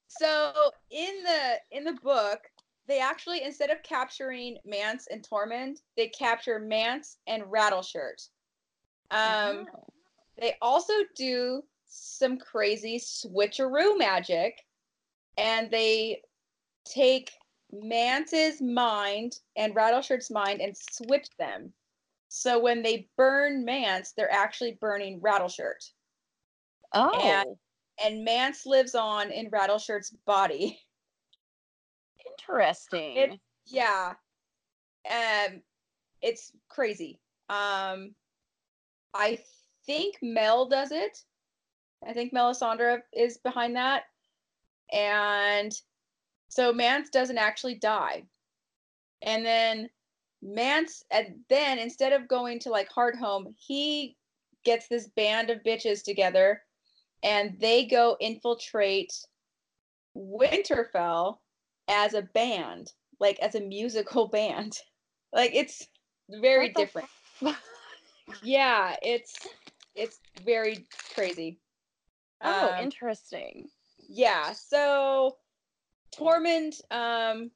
So 0.08 0.52
in 0.90 1.24
the 1.24 1.56
in 1.72 1.84
the 1.84 1.94
book, 2.02 2.40
they 2.88 3.00
actually 3.00 3.44
instead 3.44 3.70
of 3.70 3.84
capturing 3.84 4.58
Mance 4.66 5.08
and 5.12 5.28
Tormund, 5.28 5.78
they 5.96 6.08
capture 6.08 6.60
Mance 6.60 7.18
and 7.28 7.44
Rattleshirt. 7.44 8.28
Um, 9.12 9.68
Oh. 9.74 9.84
they 10.40 10.56
also 10.62 10.94
do 11.16 11.62
some 11.86 12.38
crazy 12.38 13.00
switcheroo 13.00 13.98
magic, 13.98 14.60
and 15.38 15.70
they 15.70 16.22
take 16.86 17.32
Mance's 17.72 18.62
mind 18.62 19.40
and 19.56 19.76
Rattleshirt's 19.76 20.32
mind 20.32 20.62
and 20.62 20.76
switch 20.76 21.28
them. 21.38 21.74
So 22.30 22.60
when 22.60 22.84
they 22.84 23.10
burn 23.18 23.66
Mance, 23.66 24.12
they're 24.12 24.32
actually 24.32 24.74
burning 24.74 25.20
Rattleshirt, 25.20 25.92
Oh, 26.94 27.58
and 28.04 28.24
Mance 28.24 28.66
lives 28.66 28.96
on 28.96 29.32
in 29.32 29.50
Rattleshirt's 29.50 30.12
body. 30.26 30.80
interesting. 32.28 33.18
It- 33.18 33.40
yeah 33.72 34.16
um 35.10 35.62
it's 36.22 36.52
crazy 36.70 37.20
um 37.50 38.16
i 39.14 39.38
think 39.86 40.16
mel 40.24 40.66
does 40.68 40.92
it 40.92 41.24
i 42.08 42.14
think 42.14 42.34
melisandre 42.34 43.02
is 43.14 43.38
behind 43.38 43.76
that 43.76 44.04
and 44.92 45.72
so 46.50 46.74
mance 46.74 47.10
doesn't 47.10 47.38
actually 47.38 47.76
die. 47.76 48.24
And 49.22 49.46
then 49.46 49.90
mance 50.42 51.04
and 51.12 51.40
then 51.50 51.80
instead 51.80 52.14
of 52.14 52.28
going 52.28 52.60
to 52.60 52.70
like 52.70 52.90
Hardhome, 52.92 53.54
he 53.58 54.18
gets 54.66 54.88
this 54.88 55.08
band 55.16 55.50
of 55.50 55.64
bitches 55.64 56.04
together 56.04 56.62
and 57.24 57.58
they 57.60 57.86
go 57.86 58.18
infiltrate 58.20 59.14
winterfell 60.18 61.38
as 61.88 62.14
a 62.14 62.22
band 62.22 62.92
like 63.20 63.40
as 63.40 63.56
a 63.56 63.62
musical 63.62 64.28
band. 64.32 64.78
Like 65.34 65.52
it's 65.54 65.88
very 66.30 66.70
different. 66.70 67.08
f- 67.42 67.62
yeah 68.44 68.96
it's 69.02 69.36
it's 69.96 70.20
very 70.46 70.86
crazy. 71.14 71.60
Oh, 72.42 72.74
Um, 72.78 72.84
interesting. 72.84 73.68
yeah 74.08 74.54
so 74.54 75.36
tormund 76.18 76.80
um 76.92 77.52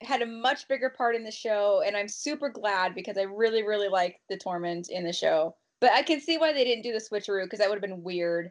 had 0.00 0.22
a 0.22 0.26
much 0.26 0.68
bigger 0.68 0.90
part 0.90 1.14
in 1.16 1.24
the 1.24 1.30
show 1.30 1.82
and 1.86 1.96
i'm 1.96 2.08
super 2.08 2.48
glad 2.48 2.94
because 2.94 3.16
i 3.16 3.22
really 3.22 3.62
really 3.62 3.88
like 3.88 4.20
the 4.28 4.36
tormund 4.36 4.88
in 4.90 5.04
the 5.04 5.12
show 5.12 5.54
but 5.80 5.90
i 5.92 6.02
can 6.02 6.20
see 6.20 6.36
why 6.36 6.52
they 6.52 6.64
didn't 6.64 6.82
do 6.82 6.92
the 6.92 6.98
switcheroo 6.98 7.44
because 7.44 7.58
that 7.58 7.68
would 7.68 7.76
have 7.76 7.82
been 7.82 8.02
weird 8.02 8.50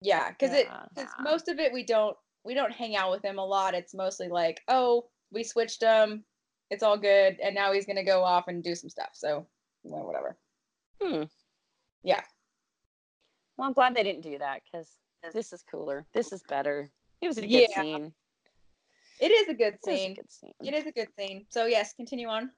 yeah 0.00 0.30
because 0.30 0.52
it 0.52 0.66
Yeah. 0.66 0.84
because 0.94 1.10
most 1.20 1.48
of 1.48 1.58
it 1.58 1.72
we 1.72 1.84
don't 1.84 2.16
we 2.44 2.54
don't 2.54 2.72
hang 2.72 2.96
out 2.96 3.10
with 3.10 3.24
him 3.24 3.38
a 3.38 3.44
lot 3.44 3.74
it's 3.74 3.94
mostly 3.94 4.28
like 4.28 4.60
oh 4.68 5.04
we 5.30 5.44
switched 5.44 5.82
him 5.82 6.24
it's 6.70 6.82
all 6.82 6.96
good 6.96 7.38
and 7.40 7.54
now 7.54 7.72
he's 7.72 7.86
gonna 7.86 8.04
go 8.04 8.22
off 8.24 8.48
and 8.48 8.64
do 8.64 8.74
some 8.74 8.90
stuff 8.90 9.10
so 9.12 9.46
well, 9.84 10.04
whatever 10.06 10.36
Hmm. 11.02 11.24
Yeah. 12.04 12.22
Well, 13.56 13.66
I'm 13.66 13.74
glad 13.74 13.94
they 13.94 14.04
didn't 14.04 14.22
do 14.22 14.38
that 14.38 14.62
because 14.64 14.88
this 15.32 15.52
is 15.52 15.64
cooler. 15.68 16.06
This 16.14 16.32
is 16.32 16.42
better. 16.48 16.90
It 17.22 17.28
was 17.28 17.38
a 17.38 17.42
good 17.42 17.48
Yeah. 17.70 17.82
scene. 17.82 18.12
it 19.20 19.30
is 19.30 19.48
a 19.48 19.54
good 19.54 19.74
It 19.74 19.80
was 19.86 19.94
a 19.94 19.98
scene 19.98 20.14
good 20.14 20.30
scene. 20.32 20.54
it 20.62 20.74
is 20.74 20.86
a 20.86 20.92
good 20.92 21.08
scene 21.16 21.46
so 21.48 21.64
yes 21.66 21.94
continue 21.94 22.28
on 22.28 22.50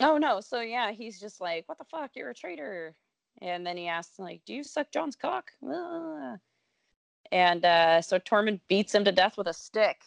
Oh 0.00 0.18
no! 0.18 0.40
So 0.40 0.60
yeah, 0.60 0.90
he's 0.90 1.20
just 1.20 1.40
like, 1.40 1.68
"What 1.68 1.78
the 1.78 1.84
fuck? 1.84 2.10
You're 2.16 2.30
a 2.30 2.34
traitor!" 2.34 2.96
And 3.40 3.64
then 3.64 3.76
he 3.76 3.86
asks, 3.86 4.18
"Like, 4.18 4.44
do 4.44 4.52
you 4.52 4.64
suck 4.64 4.90
Jon's 4.90 5.14
cock?" 5.14 5.52
Ah. 5.64 6.36
And 7.30 7.64
uh, 7.64 8.02
so 8.02 8.18
Tormund 8.18 8.60
beats 8.68 8.92
him 8.92 9.04
to 9.04 9.12
death 9.12 9.38
with 9.38 9.46
a 9.46 9.52
stick, 9.54 10.02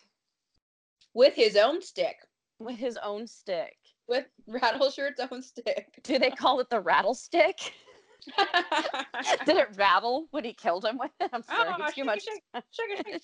with 1.13 1.33
his 1.35 1.55
own 1.55 1.81
stick 1.81 2.17
with 2.59 2.77
his 2.77 2.97
own 2.97 3.27
stick. 3.27 3.77
with 4.07 4.25
Rattleshirt's 4.47 5.21
own 5.31 5.41
stick 5.41 5.99
Do 6.03 6.19
they 6.19 6.31
call 6.31 6.59
it 6.59 6.69
the 6.69 6.81
rattlestick? 6.81 7.71
Did 9.45 9.57
it 9.57 9.67
rattle 9.75 10.27
when 10.31 10.43
he 10.43 10.53
killed 10.53 10.85
him 10.85 10.97
with 10.97 11.11
it? 11.19 11.29
I'm 11.33 11.43
sorry, 11.43 11.73
Oh, 11.79 11.91
too 11.93 12.03
much. 12.03 12.23
shake 12.23 12.43
Sugar 12.71 13.19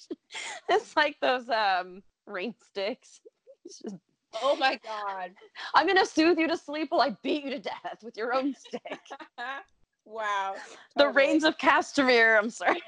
it's 0.70 0.96
like 0.96 1.18
those 1.22 1.50
um 1.50 2.04
rain 2.26 2.54
sticks. 2.70 3.22
Just, 3.66 3.96
oh 4.42 4.56
my 4.56 4.80
god 4.84 5.32
I'm 5.74 5.88
gonna 5.88 6.06
soothe 6.06 6.38
you 6.38 6.48
to 6.48 6.58
sleep 6.58 6.92
while 6.92 7.02
I 7.02 7.16
beat 7.24 7.44
you 7.44 7.52
to 7.52 7.60
death 7.60 8.04
with 8.04 8.18
your 8.18 8.34
own 8.34 8.54
stick. 8.56 9.00
wow 10.06 10.56
the 10.96 11.04
totally. 11.06 11.16
rains 11.16 11.44
of 11.44 11.58
Castamere. 11.58 12.38
I'm 12.38 12.50
sorry. 12.50 12.82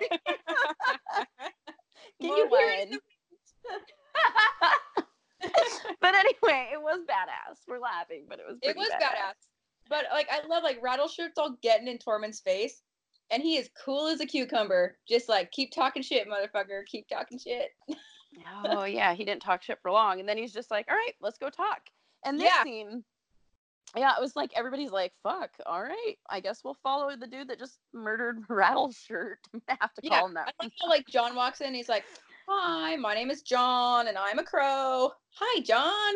Can 2.21 2.29
More 2.29 2.37
you 2.37 2.47
hear 2.49 2.69
it? 2.81 2.99
but 6.01 6.15
anyway, 6.15 6.69
it 6.73 6.81
was 6.81 6.99
badass. 7.07 7.59
We're 7.67 7.79
laughing, 7.79 8.25
but 8.27 8.39
it 8.39 8.45
was 8.47 8.57
it 8.61 8.75
was 8.75 8.89
badass. 8.89 9.33
But 9.89 10.05
like 10.11 10.27
I 10.31 10.45
love 10.47 10.63
like 10.63 10.81
Rattleshirt's 10.81 11.37
all 11.37 11.57
getting 11.61 11.87
in 11.87 11.97
Tormund's 11.97 12.39
face, 12.39 12.81
and 13.31 13.41
he 13.43 13.57
is 13.57 13.69
cool 13.83 14.07
as 14.07 14.19
a 14.21 14.25
cucumber. 14.25 14.97
Just 15.07 15.29
like 15.29 15.51
keep 15.51 15.71
talking 15.71 16.01
shit, 16.01 16.27
motherfucker. 16.27 16.85
Keep 16.85 17.07
talking 17.07 17.39
shit. 17.39 17.69
Oh 18.65 18.83
yeah, 18.83 19.13
he 19.13 19.23
didn't 19.25 19.43
talk 19.43 19.61
shit 19.61 19.79
for 19.81 19.91
long, 19.91 20.19
and 20.19 20.27
then 20.27 20.37
he's 20.37 20.53
just 20.53 20.71
like, 20.71 20.87
"All 20.89 20.95
right, 20.95 21.13
let's 21.21 21.37
go 21.37 21.49
talk." 21.49 21.81
And 22.25 22.39
this 22.39 22.45
Yeah. 22.47 22.63
scene, 22.63 23.03
yeah, 23.95 24.13
it 24.17 24.21
was 24.21 24.35
like 24.35 24.51
everybody's 24.55 24.91
like, 24.91 25.13
"Fuck, 25.23 25.51
all 25.65 25.83
right, 25.83 26.15
I 26.29 26.39
guess 26.39 26.63
we'll 26.63 26.77
follow 26.81 27.15
the 27.15 27.27
dude 27.27 27.49
that 27.49 27.59
just 27.59 27.77
murdered 27.93 28.39
Rattleshirt." 28.49 29.35
I 29.69 29.77
have 29.79 29.93
to 29.93 30.01
Yeah, 30.03 30.19
call 30.19 30.27
him 30.27 30.33
that. 30.33 30.53
I 30.59 30.63
like 30.63 30.71
how 30.81 30.89
like 30.89 31.05
Jon 31.07 31.35
walks 31.35 31.61
in. 31.61 31.73
He's 31.73 31.89
like, 31.89 32.05
"Hi, 32.49 32.95
my 32.95 33.13
name 33.13 33.29
is 33.29 33.43
Jon, 33.43 34.07
and 34.07 34.17
I'm 34.17 34.39
a 34.39 34.43
crow. 34.43 35.11
Hi, 35.35 35.61
Jon." 35.61 36.15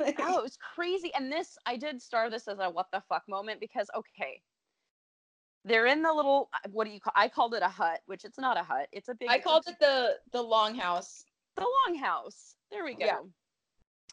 Oh, 0.00 0.38
it 0.38 0.42
was 0.42 0.56
crazy. 0.74 1.12
And 1.14 1.30
this, 1.30 1.56
I 1.66 1.76
did 1.76 2.00
star 2.00 2.30
this 2.30 2.48
as 2.48 2.58
a 2.58 2.68
what 2.70 2.86
the 2.92 3.02
fuck 3.08 3.22
moment 3.28 3.60
because, 3.60 3.88
okay, 3.96 4.40
they're 5.64 5.86
in 5.86 6.02
the 6.02 6.12
little, 6.12 6.48
uh, 6.54 6.68
what 6.72 6.86
do 6.86 6.90
you 6.92 7.00
call, 7.00 7.12
I 7.16 7.28
called 7.28 7.54
it 7.54 7.62
a 7.62 7.68
hut, 7.68 8.00
which 8.06 8.24
it's 8.24 8.38
not 8.38 8.58
a 8.58 8.62
hut. 8.62 8.88
It's 8.92 9.08
a 9.08 9.14
big, 9.14 9.28
I 9.28 9.38
called 9.38 9.64
it 9.68 9.76
the 9.78 10.14
the 10.32 10.42
longhouse. 10.42 11.24
the 11.56 11.66
longhouse. 11.88 12.54
There 12.70 12.84
we 12.84 12.94
go. 12.94 13.04
Yeah. 13.04 13.18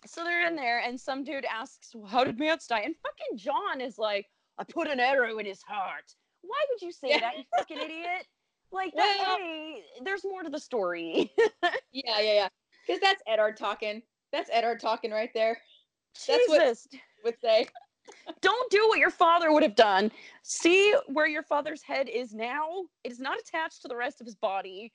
So 0.06 0.24
they're 0.24 0.46
in 0.48 0.56
there 0.56 0.80
and 0.80 1.00
some 1.00 1.24
dude 1.24 1.46
asks, 1.46 1.92
well, 1.96 2.06
how 2.08 2.24
did 2.24 2.38
Mance 2.38 2.68
die? 2.68 2.82
And 2.82 2.96
fucking 3.02 3.38
Jon 3.38 3.82
is 3.82 3.98
like, 3.98 4.26
I 4.58 4.64
put 4.64 4.88
an 4.88 5.00
arrow 5.00 5.38
in 5.38 5.46
his 5.46 5.62
heart. 5.64 6.14
Why 6.42 6.58
would 6.70 6.82
you 6.82 6.92
say 6.92 7.10
Yeah. 7.12 7.20
that, 7.22 7.38
you 7.38 7.44
fucking 7.58 7.78
idiot? 7.78 8.28
Like, 8.72 8.94
that, 8.96 9.18
Well- 9.26 9.38
hey, 9.38 9.82
there's 10.04 10.24
more 10.26 10.44
to 10.44 10.50
the 10.50 10.60
story. 10.60 11.32
Yeah, 11.94 12.20
yeah, 12.20 12.34
yeah. 12.34 12.48
Because 12.86 13.02
that's 13.02 13.22
Eddard 13.28 13.58
talking. 13.58 14.02
That's 14.32 14.50
Eddard 14.54 14.80
talking 14.82 15.10
right 15.12 15.32
there. 15.34 15.58
That's 16.26 16.48
what- 16.48 16.62
Jesus. 16.62 16.88
Would 17.24 17.40
say. 17.42 17.68
don't 18.42 18.72
do 18.72 18.88
what 18.88 19.00
your 19.00 19.10
father 19.10 19.52
would 19.52 19.64
have 19.64 19.76
done. 19.76 20.12
See 20.44 20.94
where 21.08 21.28
your 21.28 21.44
father's 21.44 21.82
head 21.84 22.08
is 22.08 22.34
now? 22.34 22.84
It 23.04 23.12
is 23.12 23.20
not 23.20 23.38
attached 23.40 23.82
to 23.82 23.88
the 23.88 23.96
rest 23.96 24.22
of 24.22 24.26
his 24.26 24.36
body. 24.36 24.94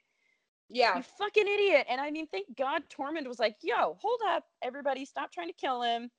Yeah. 0.71 0.97
You 0.97 1.03
fucking 1.19 1.47
idiot. 1.47 1.87
And 1.91 2.01
I 2.01 2.11
mean, 2.11 2.27
thank 2.29 2.47
God 2.57 2.83
Tormund 2.89 3.27
was 3.27 3.39
like, 3.39 3.57
yo, 3.63 3.99
hold 4.01 4.21
up, 4.27 4.45
everybody, 4.63 5.05
stop 5.05 5.31
trying 5.31 5.49
to 5.49 5.53
kill 5.55 5.83
him. 5.83 6.11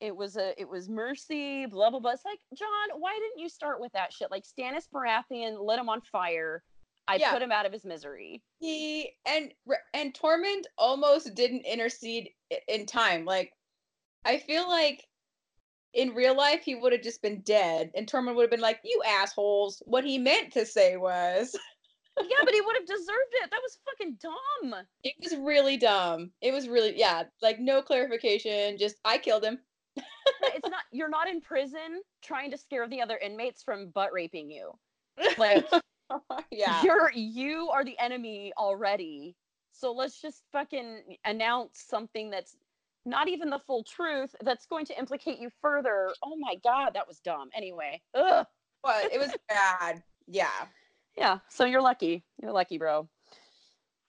It 0.00 0.14
was 0.14 0.36
a 0.36 0.60
it 0.60 0.68
was 0.68 0.88
mercy, 0.88 1.66
blah 1.66 1.90
blah 1.90 2.00
blah. 2.00 2.12
It's 2.12 2.24
like, 2.24 2.38
Jon, 2.56 3.00
why 3.00 3.18
didn't 3.20 3.40
you 3.42 3.48
start 3.48 3.80
with 3.80 3.92
that 3.92 4.12
shit? 4.12 4.30
Like 4.30 4.44
Stannis 4.44 4.86
Baratheon 4.92 5.64
lit 5.64 5.78
him 5.78 5.88
on 5.88 6.00
fire. 6.00 6.62
I 7.08 7.16
Yeah. 7.16 7.32
put 7.32 7.42
him 7.42 7.52
out 7.52 7.66
of 7.66 7.72
his 7.72 7.84
misery. 7.84 8.42
He 8.60 9.12
and 9.26 9.52
and 9.94 10.14
Tormund 10.14 10.62
almost 10.78 11.34
didn't 11.34 11.66
intercede 11.66 12.30
in 12.68 12.86
time. 12.86 13.24
Like, 13.24 13.52
I 14.24 14.38
feel 14.38 14.68
like 14.68 15.06
in 15.94 16.14
real 16.14 16.36
life 16.36 16.62
he 16.62 16.74
would 16.74 16.92
have 16.92 17.02
just 17.02 17.22
been 17.22 17.40
dead, 17.42 17.90
and 17.94 18.06
Tormund 18.06 18.34
would 18.36 18.42
have 18.42 18.50
been 18.50 18.60
like, 18.60 18.80
"You 18.84 19.02
assholes!" 19.06 19.82
What 19.86 20.04
he 20.04 20.18
meant 20.18 20.52
to 20.54 20.64
say 20.64 20.96
was, 20.96 21.56
yeah, 22.20 22.36
but 22.44 22.54
he 22.54 22.60
would 22.60 22.76
have 22.76 22.86
deserved 22.86 23.32
it. 23.32 23.50
That 23.50 23.60
was 23.62 23.78
fucking 23.84 24.18
dumb. 24.20 24.74
it 25.04 25.14
was 25.22 25.36
really 25.36 25.76
dumb. 25.76 26.30
It 26.40 26.52
was 26.52 26.68
really 26.68 26.98
yeah, 26.98 27.24
like 27.40 27.58
no 27.58 27.82
clarification. 27.82 28.76
Just 28.78 28.96
I 29.04 29.18
killed 29.18 29.44
him. 29.44 29.58
It's 30.42 30.68
not 30.68 30.82
you're 30.90 31.08
not 31.08 31.28
in 31.28 31.40
prison 31.40 32.02
trying 32.22 32.50
to 32.50 32.58
scare 32.58 32.88
the 32.88 33.00
other 33.00 33.18
inmates 33.18 33.62
from 33.62 33.90
butt 33.90 34.12
raping 34.12 34.50
you. 34.50 34.72
Like 35.38 35.66
yeah. 36.50 36.82
you're 36.82 37.10
you 37.12 37.70
are 37.70 37.84
the 37.84 37.98
enemy 37.98 38.52
already. 38.58 39.36
So 39.72 39.92
let's 39.92 40.20
just 40.20 40.42
fucking 40.52 41.16
announce 41.24 41.84
something 41.88 42.30
that's 42.30 42.56
not 43.04 43.28
even 43.28 43.50
the 43.50 43.58
full 43.66 43.84
truth 43.84 44.34
that's 44.42 44.66
going 44.66 44.86
to 44.86 44.98
implicate 44.98 45.38
you 45.38 45.50
further. 45.60 46.10
Oh 46.22 46.36
my 46.38 46.56
god, 46.62 46.90
that 46.94 47.06
was 47.08 47.18
dumb. 47.20 47.48
Anyway. 47.54 48.00
Ugh. 48.14 48.46
But 48.82 49.12
it 49.12 49.18
was 49.18 49.32
bad. 49.48 50.02
Yeah. 50.26 50.66
Yeah, 51.16 51.38
so 51.48 51.64
you're 51.64 51.82
lucky. 51.82 52.24
You're 52.40 52.52
lucky, 52.52 52.78
bro. 52.78 53.08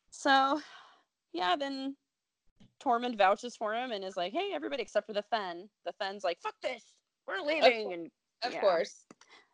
So, 0.10 0.62
yeah, 1.34 1.56
then 1.58 1.96
Tormund 2.82 3.18
vouches 3.18 3.56
for 3.56 3.74
him 3.74 3.91
and 3.91 4.06
is 4.06 4.16
like, 4.16 4.32
"Hey, 4.32 4.52
everybody 4.54 4.84
except 4.84 5.08
for 5.08 5.14
the 5.14 5.24
Thenn." 5.32 5.68
The 5.86 5.94
Thenn's 6.00 6.24
like, 6.24 6.39
"Fuck 6.41 6.56
this, 6.62 6.84
we're 7.28 7.46
leaving." 7.46 7.91
and 7.94 8.12
Of 8.44 8.54
yeah, 8.54 8.62
course. 8.62 9.06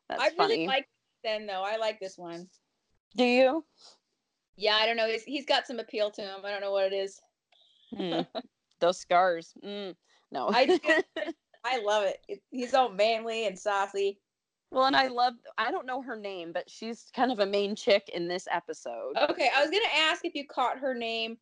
that's 0.09 0.21
I 0.21 0.29
funny. 0.31 0.53
really 0.55 0.67
like 0.67 0.87
Thenn, 1.25 1.47
though. 1.47 1.63
I 1.63 1.77
like 1.77 1.99
this 1.99 2.17
one. 2.17 2.47
Do 3.15 3.23
you? 3.23 3.65
Yeah, 4.55 4.75
I 4.75 4.85
don't 4.85 4.97
know. 4.97 5.07
He's, 5.07 5.23
he's 5.23 5.45
got 5.45 5.65
some 5.65 5.79
appeal 5.79 6.11
to 6.11 6.21
him. 6.21 6.41
I 6.43 6.51
don't 6.51 6.61
know 6.61 6.71
what 6.71 6.91
it 6.91 6.93
is. 6.93 7.19
Hmm. 7.95 8.21
Those 8.79 8.99
scars. 8.99 9.53
Mm, 9.63 9.95
no. 10.31 10.49
I. 10.51 10.79
I 11.65 11.81
love 11.81 12.05
it. 12.05 12.19
it. 12.27 12.41
He's 12.51 12.73
all 12.73 12.89
manly 12.89 13.45
and 13.45 13.59
saucy. 13.59 14.19
well, 14.71 14.85
and 14.85 14.95
I 14.95 15.07
love. 15.07 15.33
I 15.57 15.71
don't 15.71 15.85
know 15.85 16.01
her 16.01 16.15
name, 16.15 16.51
but 16.53 16.69
she's 16.69 17.07
kind 17.13 17.31
of 17.31 17.39
a 17.39 17.45
main 17.45 17.75
chick 17.75 18.09
in 18.13 18.27
this 18.27 18.47
episode. 18.49 19.17
Okay, 19.29 19.49
I 19.53 19.61
was 19.61 19.69
gonna 19.69 19.85
ask 19.97 20.23
if 20.23 20.35
you 20.35 20.47
caught 20.47 20.79
her 20.79 20.93
name. 20.93 21.37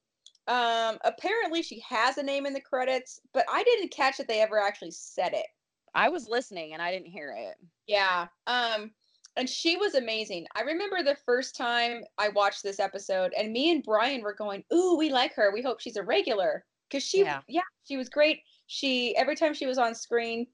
Um, 0.47 0.97
apparently 1.03 1.61
she 1.61 1.83
has 1.87 2.17
a 2.17 2.23
name 2.23 2.45
in 2.45 2.53
the 2.53 2.61
credits, 2.61 3.19
but 3.33 3.45
I 3.51 3.63
didn't 3.63 3.91
catch 3.91 4.17
that 4.17 4.27
they 4.27 4.41
ever 4.41 4.59
actually 4.59 4.91
said 4.91 5.33
it. 5.33 5.45
I 5.93 6.09
was 6.09 6.27
listening 6.27 6.73
and 6.73 6.81
I 6.81 6.91
didn't 6.91 7.07
hear 7.07 7.35
it. 7.37 7.57
Yeah. 7.87 8.27
Um, 8.45 8.91
and 9.35 9.49
she 9.49 9.77
was 9.77 9.95
amazing. 9.95 10.45
I 10.55 10.61
remember 10.61 11.03
the 11.03 11.17
first 11.25 11.55
time 11.55 12.03
I 12.17 12.29
watched 12.29 12.63
this 12.63 12.79
episode, 12.79 13.33
and 13.37 13.51
me 13.51 13.71
and 13.71 13.83
Brian 13.83 14.21
were 14.21 14.33
going, 14.33 14.63
"Ooh, 14.73 14.95
we 14.97 15.09
like 15.09 15.33
her. 15.35 15.51
We 15.51 15.61
hope 15.61 15.79
she's 15.79 15.97
a 15.97 16.03
regular." 16.03 16.65
Because 16.89 17.03
she, 17.03 17.21
Yeah. 17.21 17.41
yeah. 17.47 17.61
she 17.87 17.97
was 17.97 18.09
great. 18.09 18.41
She 18.67 19.15
every 19.15 19.35
time 19.35 19.53
she 19.53 19.65
was 19.65 19.77
on 19.77 19.95
screen, 19.95 20.47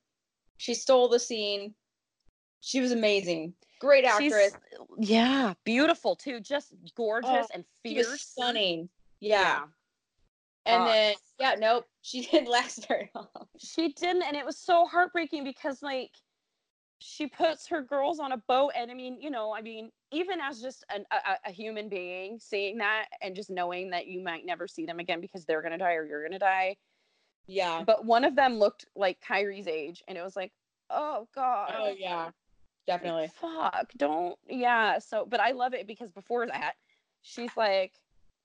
she 0.57 0.73
stole 0.73 1.07
the 1.09 1.19
scene. 1.19 1.73
She 2.61 2.79
was 2.79 2.91
amazing. 2.91 3.53
Great 3.79 4.05
She's- 4.17 4.31
actress. 4.33 4.53
yeah, 4.97 5.53
beautiful 5.65 6.15
too. 6.15 6.39
Just 6.39 6.73
gorgeous 6.95 7.47
Oh, 7.49 7.53
and 7.53 7.65
fierce. 7.83 8.21
stunning. 8.21 8.89
Yeah. 9.19 9.39
Yeah. 9.41 9.63
And 10.65 10.83
Uh, 10.83 10.85
then 10.85 11.15
yeah, 11.39 11.55
nope, 11.59 11.85
she 12.01 12.21
didn't 12.31 12.49
last 12.49 12.87
very 12.87 13.11
long. 13.13 13.27
She 13.57 13.89
didn't, 13.93 14.23
and 14.23 14.37
it 14.37 14.45
was 14.45 14.57
so 14.57 14.85
heartbreaking 14.85 15.43
because 15.43 15.81
like 15.83 16.11
she 16.99 17.27
puts 17.27 17.67
her 17.67 17.81
girls 17.81 18.19
on 18.19 18.31
a 18.31 18.37
boat, 18.37 18.71
and 18.75 18.89
I 18.89 18.93
mean, 18.93 19.19
you 19.19 19.29
know, 19.29 19.53
I 19.53 19.61
mean, 19.61 19.91
even 20.13 20.39
as 20.39 20.61
just 20.61 20.85
an, 20.93 21.05
a, 21.11 21.49
a 21.49 21.51
human 21.51 21.89
being, 21.89 22.39
seeing 22.39 22.77
that 22.77 23.07
and 23.21 23.35
just 23.35 23.49
knowing 23.49 23.89
that 23.89 24.07
you 24.07 24.21
might 24.21 24.45
never 24.45 24.67
see 24.67 24.85
them 24.85 24.99
again 24.99 25.19
because 25.19 25.45
they're 25.45 25.61
gonna 25.61 25.77
die 25.77 25.93
or 25.93 26.05
you're 26.05 26.23
gonna 26.23 26.39
die. 26.39 26.77
Yeah. 27.47 27.83
But 27.85 28.05
one 28.05 28.23
of 28.23 28.35
them 28.35 28.57
looked 28.59 28.85
like 28.95 29.19
Kyrie's 29.21 29.67
age, 29.67 30.03
and 30.07 30.17
it 30.17 30.23
was 30.23 30.35
like, 30.35 30.51
oh, 30.89 31.21
oh 31.21 31.27
god. 31.35 31.73
Oh 31.77 31.93
yeah. 31.97 32.25
Like, 32.25 32.33
Definitely. 32.85 33.31
fuck, 33.39 33.91
don't. 33.97 34.37
Yeah. 34.47 34.99
So, 34.99 35.25
but 35.29 35.39
I 35.39 35.51
love 35.51 35.73
it 35.73 35.87
because 35.87 36.11
before 36.11 36.45
that, 36.47 36.73
she's 37.21 37.51
like, 37.55 37.93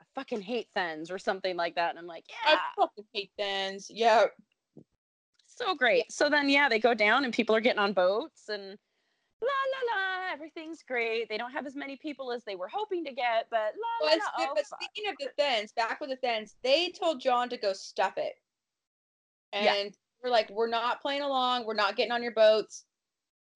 I 0.01 0.05
fucking 0.14 0.41
hate 0.41 0.69
Thenns 0.75 1.11
or 1.11 1.19
something 1.19 1.57
like 1.57 1.75
that, 1.75 1.91
and 1.91 1.99
I'm 1.99 2.07
like, 2.07 2.25
yeah. 2.29 2.57
I 2.57 2.59
fucking 2.81 3.05
hate 3.12 3.31
Thenns. 3.39 3.91
Yeah. 3.93 4.27
so 5.47 5.75
great. 5.75 6.11
So 6.11 6.31
then, 6.31 6.49
yeah, 6.49 6.69
they 6.69 6.79
go 6.79 6.95
down 6.95 7.25
and 7.25 7.33
people 7.35 7.55
are 7.55 7.61
getting 7.61 7.81
on 7.81 7.93
boats 7.93 8.49
and 8.49 8.79
la 9.41 9.49
la 9.49 9.97
la, 10.26 10.32
everything's 10.32 10.82
great. 10.82 11.28
They 11.28 11.39
don't 11.39 11.53
have 11.53 11.66
as 11.66 11.76
many 11.76 11.97
people 11.97 12.32
as 12.32 12.45
they 12.45 12.57
were 12.57 12.68
hoping 12.68 13.05
to 13.05 13.12
get, 13.12 13.47
but 13.51 13.74
la 13.80 14.07
Well, 14.09 14.18
la 14.18 14.24
la. 14.45 14.51
oh, 14.51 14.53
but 14.55 14.66
fuck. 14.66 14.80
speaking 14.82 15.11
of 15.11 15.16
the 15.18 15.30
Thenns, 15.39 15.72
back 15.72 16.01
with 16.01 16.11
the 16.11 16.16
Thenns, 16.16 16.57
they 16.62 16.91
told 16.91 17.20
John 17.20 17.49
to 17.51 17.57
go 17.57 17.72
stuff 17.72 18.14
it. 18.16 18.34
And 19.53 19.64
Yeah. 19.64 19.91
we're 20.22 20.30
like, 20.30 20.51
we're 20.51 20.68
not 20.68 21.01
playing 21.01 21.22
along. 21.22 21.66
We're 21.66 21.74
not 21.74 21.97
getting 21.97 22.12
on 22.12 22.22
your 22.22 22.32
boats. 22.32 22.84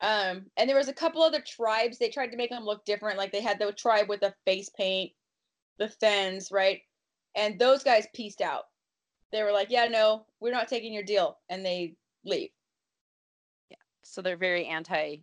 Um, 0.01 0.51
and 0.57 0.69
there 0.69 0.77
was 0.77 0.89
a 0.89 0.93
couple 0.95 1.23
other 1.23 1.41
tribes. 1.41 1.99
They 1.99 2.09
tried 2.09 2.33
to 2.33 2.37
make 2.37 2.51
them 2.51 2.65
look 2.65 2.85
different. 2.85 3.19
Like 3.19 3.31
they 3.33 3.41
had 3.41 3.59
the 3.59 3.73
tribe 3.73 4.09
with 4.09 4.21
the 4.21 4.35
face 4.45 4.69
paint, 4.71 5.13
the 5.79 5.89
Thenns, 5.89 6.51
right? 6.51 6.81
And 7.35 7.59
those 7.59 7.83
guys 7.85 8.07
pieced 8.15 8.41
out. 8.41 8.65
They 9.31 9.43
were 9.43 9.53
like, 9.53 9.71
yeah, 9.71 9.87
no, 9.87 10.27
we're 10.41 10.51
not 10.53 10.69
taking 10.69 10.93
your 10.93 11.03
deal. 11.05 11.39
And 11.49 11.65
they 11.65 11.95
leave. 12.25 12.51
Yeah. 13.71 13.77
So 14.03 14.23
they're 14.23 14.37
very 14.37 14.67
anti 14.67 15.19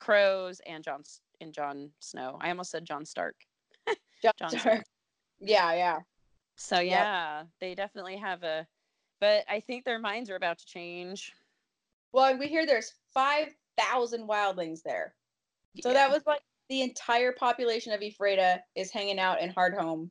crows 0.00 0.60
and 0.66 0.82
Jon 0.84 1.02
and 1.40 1.52
Jon 1.52 1.90
Snow. 2.00 2.38
I 2.40 2.50
almost 2.50 2.70
said 2.70 2.84
Jon 2.84 3.04
Stark. 3.04 3.36
Jon 4.22 4.32
Jon 4.38 4.50
Stark. 4.50 4.60
Stark. 4.60 4.84
Yeah, 5.40 5.72
yeah. 5.74 5.98
So 6.56 6.80
yeah, 6.80 7.44
they 7.60 7.74
definitely 7.74 8.16
have 8.16 8.42
a 8.42 8.66
but 9.20 9.44
I 9.48 9.60
think 9.60 9.84
their 9.84 9.98
minds 9.98 10.30
are 10.30 10.36
about 10.36 10.58
to 10.58 10.66
change. 10.66 11.32
Well, 12.12 12.26
and 12.26 12.38
we 12.38 12.46
hear 12.46 12.66
there's 12.66 12.94
5,000 13.14 14.28
wildlings 14.28 14.82
there. 14.82 15.14
So 15.82 15.92
that 15.92 16.10
was 16.10 16.22
like 16.26 16.40
the 16.68 16.82
entire 16.82 17.32
population 17.32 17.92
of 17.92 18.02
Ephrata 18.02 18.62
is 18.74 18.90
hanging 18.90 19.18
out 19.18 19.40
in 19.40 19.52
Hardhome, 19.52 20.10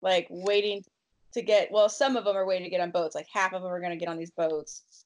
like 0.00 0.26
waiting 0.30 0.84
to 1.32 1.42
get. 1.42 1.70
Well, 1.72 1.88
some 1.88 2.16
of 2.16 2.24
them 2.24 2.36
are 2.36 2.46
waiting 2.46 2.64
to 2.64 2.70
get 2.70 2.80
on 2.80 2.90
boats. 2.90 3.14
Like 3.14 3.26
half 3.32 3.52
of 3.52 3.62
them 3.62 3.70
are 3.70 3.80
going 3.80 3.92
to 3.92 3.96
get 3.96 4.08
on 4.08 4.18
these 4.18 4.30
boats. 4.30 5.04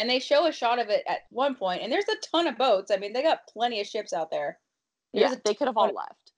And 0.00 0.08
they 0.10 0.18
show 0.18 0.46
a 0.46 0.52
shot 0.52 0.78
of 0.78 0.88
it 0.88 1.02
at 1.08 1.20
one 1.30 1.54
point, 1.54 1.82
and 1.82 1.90
there's 1.92 2.08
a 2.08 2.16
ton 2.30 2.46
of 2.46 2.56
boats. 2.58 2.90
I 2.90 2.96
mean, 2.96 3.12
they 3.12 3.22
got 3.22 3.46
plenty 3.52 3.80
of 3.80 3.86
ships 3.86 4.12
out 4.12 4.30
there. 4.30 4.58
There's 5.12 5.30
Yeah, 5.32 5.36
they 5.44 5.54
could 5.54 5.68
have 5.68 5.76
all 5.76 5.88
of- 5.88 5.94
left. 5.94 6.32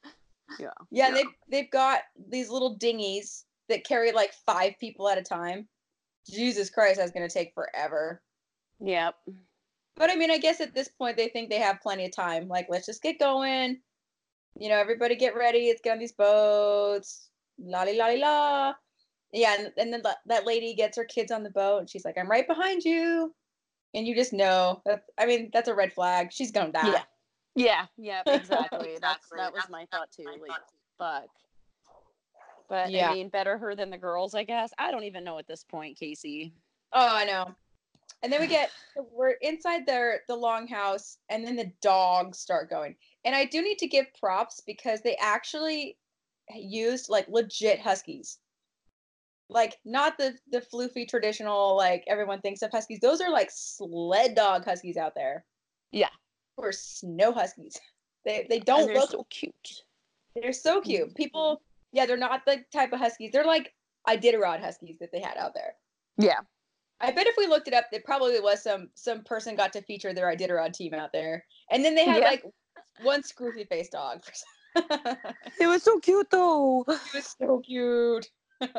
Yeah. 0.59 0.70
Yeah, 0.90 1.09
and 1.09 1.16
they 1.16 1.24
they've 1.48 1.70
got 1.70 2.02
these 2.28 2.48
little 2.48 2.76
dinghies 2.78 3.44
that 3.68 3.84
carry 3.84 4.12
like 4.12 4.32
five 4.46 4.74
people 4.80 5.09
at 5.09 5.18
a 5.18 5.22
time. 5.22 5.68
Jesus 6.28 6.70
Christ, 6.70 6.98
that's 6.98 7.11
going 7.12 7.26
to 7.28 7.32
take 7.32 7.52
forever. 7.54 8.22
Yep. 8.80 9.14
But 9.96 10.11
I 10.11 10.14
mean, 10.16 10.30
I 10.30 10.38
guess 10.38 10.61
at 10.61 10.74
this 10.74 10.88
point 10.88 11.16
they 11.16 11.28
think 11.28 11.50
they 11.50 11.59
have 11.59 11.80
plenty 11.82 12.04
of 12.06 12.12
time. 12.12 12.48
Like, 12.48 12.66
let's 12.70 12.86
just 12.86 13.02
get 13.02 13.18
going. 13.18 13.80
You 14.59 14.68
know, 14.70 14.76
everybody 14.78 15.16
get 15.16 15.36
ready. 15.36 15.68
Let's 15.68 15.80
get 15.82 15.92
on 15.92 15.98
these 15.98 16.12
boats. 16.12 17.28
La 17.59 17.82
la 17.82 17.92
la 17.92 18.06
la. 18.14 18.74
Yeah, 19.32 19.56
and, 19.59 19.72
and 19.76 19.92
then 19.92 20.00
that- 20.02 20.18
that 20.26 20.46
lady 20.46 20.74
gets 20.74 20.96
her 20.96 21.04
kids 21.04 21.30
on 21.30 21.42
the 21.42 21.50
boat, 21.50 21.80
and 21.80 21.90
she's 21.90 22.04
like, 22.04 22.16
"I'm 22.16 22.30
right 22.30 22.46
behind 22.46 22.84
you," 22.84 23.34
and 23.95 24.07
you 24.07 24.14
just 24.14 24.32
know 24.32 24.82
that. 24.84 25.05
I 25.18 25.26
mean, 25.26 25.51
that's 25.53 25.68
a 25.68 25.74
red 25.74 25.93
flag. 25.93 26.32
She's 26.32 26.51
gonna 26.51 26.72
die. 26.72 26.93
Yeah. 26.93 27.03
Yeah, 27.55 27.86
yeah, 27.97 28.22
exactly. 28.26 28.99
That's 29.01 29.28
that 29.36 29.53
was 29.53 29.64
my 29.68 29.86
thought 29.91 30.12
too. 30.12 30.24
Like, 30.24 30.61
fuck. 30.97 31.28
But 32.68 32.91
Yeah. 32.91 33.11
I 33.11 33.14
mean, 33.14 33.28
better 33.30 33.59
her 33.59 33.74
than 33.74 33.91
the 33.91 33.99
girls, 33.99 34.34
I 34.34 34.45
guess. 34.45 34.72
I 34.78 34.91
don't 34.91 35.05
even 35.05 35.24
know 35.24 35.39
at 35.39 35.49
this 35.49 35.64
point, 35.64 35.99
Casey. 35.99 36.53
Oh, 36.93 37.16
I 37.16 37.24
know. 37.24 37.55
And 38.22 38.32
then 38.32 38.41
we 38.41 38.47
get 38.47 38.70
we're 39.12 39.36
inside 39.43 39.86
their 39.86 40.20
the 40.28 40.36
longhouse, 40.36 41.16
and 41.30 41.45
then 41.45 41.57
the 41.57 41.72
dogs 41.82 42.39
start 42.39 42.70
going. 42.70 42.95
And 43.24 43.34
I 43.34 43.45
do 43.45 43.62
need 43.62 43.78
to 43.78 43.89
give 43.89 44.07
props 44.20 44.61
because 44.64 45.01
they 45.01 45.16
actually 45.16 45.97
used 46.55 47.09
like 47.09 47.26
legit 47.28 47.80
huskies. 47.80 48.39
Like 49.51 49.76
not 49.84 50.18
the 50.18 50.36
the 50.51 50.61
floofy 50.61 51.09
traditional 51.09 51.76
like 51.76 52.05
everyone 52.07 52.40
thinks 52.40 52.62
of 52.62 52.70
huskies. 52.70 53.01
Those 53.01 53.20
are 53.20 53.30
like 53.30 53.51
sled 53.51 54.34
dog 54.34 54.64
huskies 54.64 54.96
out 54.96 55.14
there. 55.14 55.44
Yeah. 55.90 56.11
Or 56.57 56.72
snow 56.72 57.32
huskies. 57.32 57.78
They 58.24 58.46
they 58.51 58.59
don't 58.59 58.86
they're 58.86 58.96
look 58.96 59.11
so 59.12 59.24
cute. 59.30 59.84
they're 60.34 60.53
so 60.53 60.80
cute. 60.82 61.14
People 61.14 61.62
yeah, 61.92 62.05
they're 62.05 62.16
not 62.18 62.44
the 62.44 62.62
type 62.72 62.92
of 62.92 62.99
huskies. 62.99 63.30
They're 63.32 63.44
like 63.46 63.72
Iditarod 64.07 64.61
huskies 64.61 64.96
that 65.01 65.12
they 65.12 65.20
had 65.20 65.38
out 65.38 65.55
there. 65.55 65.76
Yeah. 66.18 66.40
I 67.01 67.12
bet 67.12 67.26
if 67.28 67.36
we 67.38 67.46
looked 67.46 67.68
it 67.68 67.74
up, 67.74 67.86
there 67.90 68.03
probably 68.05 68.38
was 68.40 68.62
some 68.62 68.90
some 68.96 69.22
person 69.22 69.55
got 69.57 69.72
to 69.74 69.82
feature 69.82 70.12
their 70.12 70.26
Iditarod 70.34 70.74
team 70.74 70.92
out 70.92 71.12
there, 71.12 71.44
and 71.70 71.82
then 71.84 71.94
they 71.94 72.05
had 72.05 72.22
Yeah. 72.22 72.28
like 72.28 72.44
one 73.03 73.22
scruffy 73.22 73.66
faced 73.66 73.92
dog. 73.92 74.20
it 74.76 75.18
It 75.61 75.66
was 75.68 75.84
so 75.84 76.01
cute 76.01 76.28
though. 76.30 76.84
It 76.88 77.01
was 77.14 77.36
so 77.40 77.61
cute. 77.61 78.28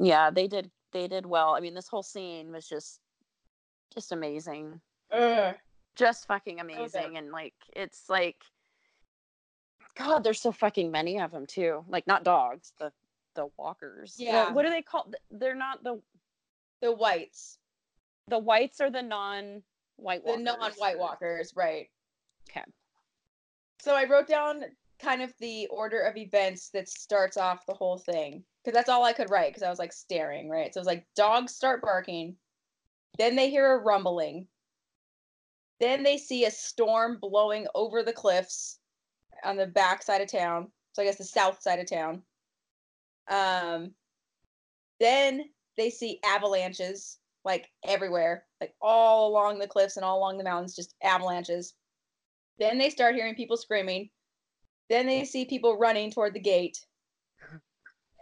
Yeah, 0.00 0.30
they 0.30 0.46
did 0.46 0.70
they 0.92 1.08
did 1.08 1.26
well. 1.26 1.54
I 1.54 1.60
mean, 1.60 1.74
this 1.74 1.88
whole 1.88 2.02
scene 2.02 2.52
was 2.52 2.68
just 2.68 3.00
just 3.92 4.12
amazing. 4.12 4.80
Ugh. 5.12 5.54
Just 5.94 6.26
fucking 6.26 6.60
amazing 6.60 7.16
and 7.16 7.30
like 7.30 7.54
it's 7.74 8.08
like 8.08 8.36
God, 9.96 10.22
there's 10.24 10.40
so 10.40 10.52
fucking 10.52 10.90
many 10.90 11.18
of 11.18 11.30
them 11.30 11.46
too. 11.46 11.84
Like 11.88 12.06
not 12.06 12.24
dogs, 12.24 12.72
the 12.78 12.92
the 13.34 13.48
walkers. 13.56 14.16
Yeah. 14.18 14.52
what 14.52 14.64
are 14.64 14.70
they 14.70 14.82
called? 14.82 15.14
They're 15.30 15.54
not 15.54 15.82
the 15.82 16.00
The 16.82 16.92
whites, 16.92 17.58
the 18.28 18.38
whites 18.38 18.80
are 18.80 18.90
the 18.90 19.02
non 19.02 19.62
white 19.96 20.24
the 20.24 20.36
non-white 20.36 20.98
walkers, 20.98 21.52
right? 21.56 21.88
Okay. 22.50 22.64
So 23.80 23.94
I 23.94 24.04
wrote 24.04 24.28
down 24.28 24.62
kind 24.98 25.22
of 25.22 25.32
the 25.40 25.66
order 25.68 26.00
of 26.00 26.16
events 26.16 26.70
that 26.70 26.88
starts 26.88 27.36
off 27.36 27.66
the 27.66 27.74
whole 27.74 27.98
thing 27.98 28.42
because 28.64 28.76
that's 28.76 28.88
all 28.88 29.04
I 29.04 29.12
could 29.12 29.30
write 29.30 29.50
because 29.50 29.62
I 29.62 29.70
was 29.70 29.78
like 29.78 29.92
staring, 29.92 30.48
right? 30.48 30.72
So 30.72 30.78
it 30.78 30.82
was 30.82 30.86
like 30.86 31.06
dogs 31.14 31.54
start 31.54 31.82
barking, 31.82 32.36
then 33.18 33.36
they 33.36 33.50
hear 33.50 33.72
a 33.72 33.82
rumbling, 33.82 34.46
then 35.80 36.02
they 36.02 36.16
see 36.16 36.44
a 36.44 36.50
storm 36.50 37.18
blowing 37.20 37.66
over 37.74 38.02
the 38.02 38.12
cliffs 38.12 38.78
on 39.44 39.56
the 39.56 39.66
back 39.66 40.02
side 40.02 40.20
of 40.20 40.30
town. 40.30 40.68
So 40.92 41.02
I 41.02 41.04
guess 41.04 41.18
the 41.18 41.24
south 41.24 41.60
side 41.60 41.78
of 41.78 41.88
town. 41.88 42.22
Um, 43.28 43.92
then 44.98 45.44
they 45.76 45.90
see 45.90 46.20
avalanches 46.24 47.18
like 47.44 47.68
everywhere, 47.84 48.44
like 48.60 48.74
all 48.80 49.28
along 49.30 49.58
the 49.58 49.68
cliffs 49.68 49.96
and 49.96 50.04
all 50.04 50.18
along 50.18 50.38
the 50.38 50.44
mountains, 50.44 50.74
just 50.74 50.94
avalanches. 51.02 51.74
Then 52.58 52.78
they 52.78 52.90
start 52.90 53.14
hearing 53.14 53.34
people 53.34 53.56
screaming. 53.56 54.10
Then 54.88 55.06
they 55.06 55.24
see 55.24 55.44
people 55.44 55.78
running 55.78 56.10
toward 56.10 56.34
the 56.34 56.40
gate. 56.40 56.78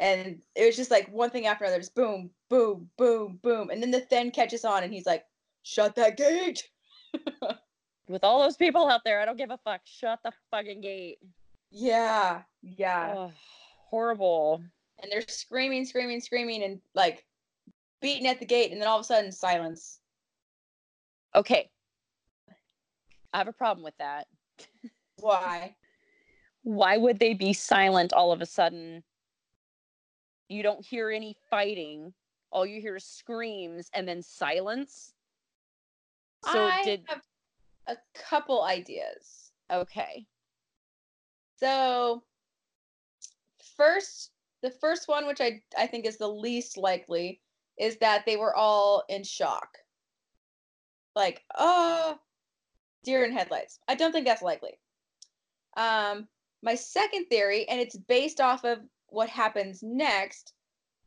And 0.00 0.42
it 0.56 0.66
was 0.66 0.76
just 0.76 0.90
like 0.90 1.08
one 1.12 1.30
thing 1.30 1.46
after 1.46 1.64
another, 1.64 1.80
just 1.80 1.94
boom, 1.94 2.30
boom, 2.50 2.90
boom, 2.98 3.38
boom. 3.42 3.70
And 3.70 3.82
then 3.82 3.90
the 3.90 4.00
Thenn 4.00 4.32
catches 4.32 4.64
on 4.64 4.82
and 4.82 4.92
he's 4.92 5.06
like, 5.06 5.24
shut 5.62 5.94
that 5.96 6.16
gate. 6.16 6.68
With 8.08 8.24
all 8.24 8.42
those 8.42 8.56
people 8.56 8.88
out 8.88 9.02
there, 9.04 9.20
I 9.20 9.24
don't 9.24 9.38
give 9.38 9.50
a 9.50 9.58
fuck. 9.58 9.80
Shut 9.84 10.18
the 10.24 10.32
fucking 10.50 10.80
gate. 10.80 11.18
Yeah, 11.70 12.42
yeah. 12.62 13.14
Ugh, 13.16 13.32
horrible. 13.88 14.62
And 15.02 15.10
they're 15.10 15.22
screaming, 15.26 15.84
screaming, 15.84 16.20
screaming, 16.20 16.62
and 16.64 16.80
like 16.94 17.24
beating 18.00 18.26
at 18.26 18.40
the 18.40 18.46
gate. 18.46 18.72
And 18.72 18.80
then 18.80 18.88
all 18.88 18.98
of 18.98 19.02
a 19.02 19.04
sudden, 19.04 19.32
silence. 19.32 20.00
Okay. 21.34 21.70
I 23.32 23.38
have 23.38 23.48
a 23.48 23.52
problem 23.52 23.84
with 23.84 23.96
that. 23.98 24.26
Why? 25.16 25.74
Why 26.64 26.96
would 26.96 27.18
they 27.18 27.34
be 27.34 27.52
silent 27.52 28.12
all 28.12 28.32
of 28.32 28.40
a 28.40 28.46
sudden? 28.46 29.04
You 30.48 30.62
don't 30.62 30.84
hear 30.84 31.10
any 31.10 31.36
fighting. 31.50 32.14
All 32.50 32.64
you 32.64 32.80
hear 32.80 32.96
is 32.96 33.04
screams 33.04 33.90
and 33.94 34.08
then 34.08 34.22
silence. 34.22 35.12
So 36.42 36.64
I 36.64 36.82
did 36.82 37.04
have 37.06 37.22
a 37.86 37.96
couple 38.14 38.62
ideas. 38.62 39.52
okay. 39.70 40.26
So 41.56 42.22
first 43.76 44.30
the 44.62 44.70
first 44.70 45.08
one 45.08 45.26
which 45.26 45.40
I 45.40 45.60
I 45.76 45.86
think 45.86 46.06
is 46.06 46.16
the 46.16 46.28
least 46.28 46.78
likely 46.78 47.40
is 47.78 47.96
that 47.98 48.24
they 48.24 48.36
were 48.36 48.54
all 48.54 49.04
in 49.08 49.22
shock. 49.22 49.68
Like, 51.14 51.42
oh, 51.56 52.18
deer 53.04 53.24
in 53.24 53.32
headlights. 53.32 53.78
I 53.86 53.94
don't 53.94 54.12
think 54.12 54.26
that's 54.26 54.42
likely. 54.42 54.78
Um 55.76 56.28
my 56.64 56.74
second 56.74 57.26
theory 57.26 57.68
and 57.68 57.80
it's 57.80 57.96
based 57.96 58.40
off 58.40 58.64
of 58.64 58.80
what 59.08 59.28
happens 59.30 59.82
next 59.84 60.54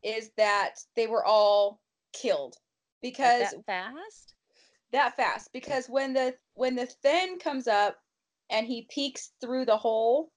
is 0.02 0.30
that 0.38 0.76
they 0.96 1.06
were 1.06 1.24
all 1.24 1.80
killed 2.14 2.56
Like 2.56 3.12
because 3.14 3.40
that 3.40 3.66
fast? 3.66 4.34
that 4.92 5.16
fast 5.16 5.52
because 5.52 5.88
when 5.88 6.14
the 6.14 6.36
when 6.54 6.76
the 6.76 6.86
Thenn 7.02 7.38
comes 7.38 7.68
up 7.68 7.96
and 8.50 8.66
he 8.66 8.86
peeks 8.90 9.32
through 9.40 9.66
the 9.66 9.76
hole, 9.76 10.32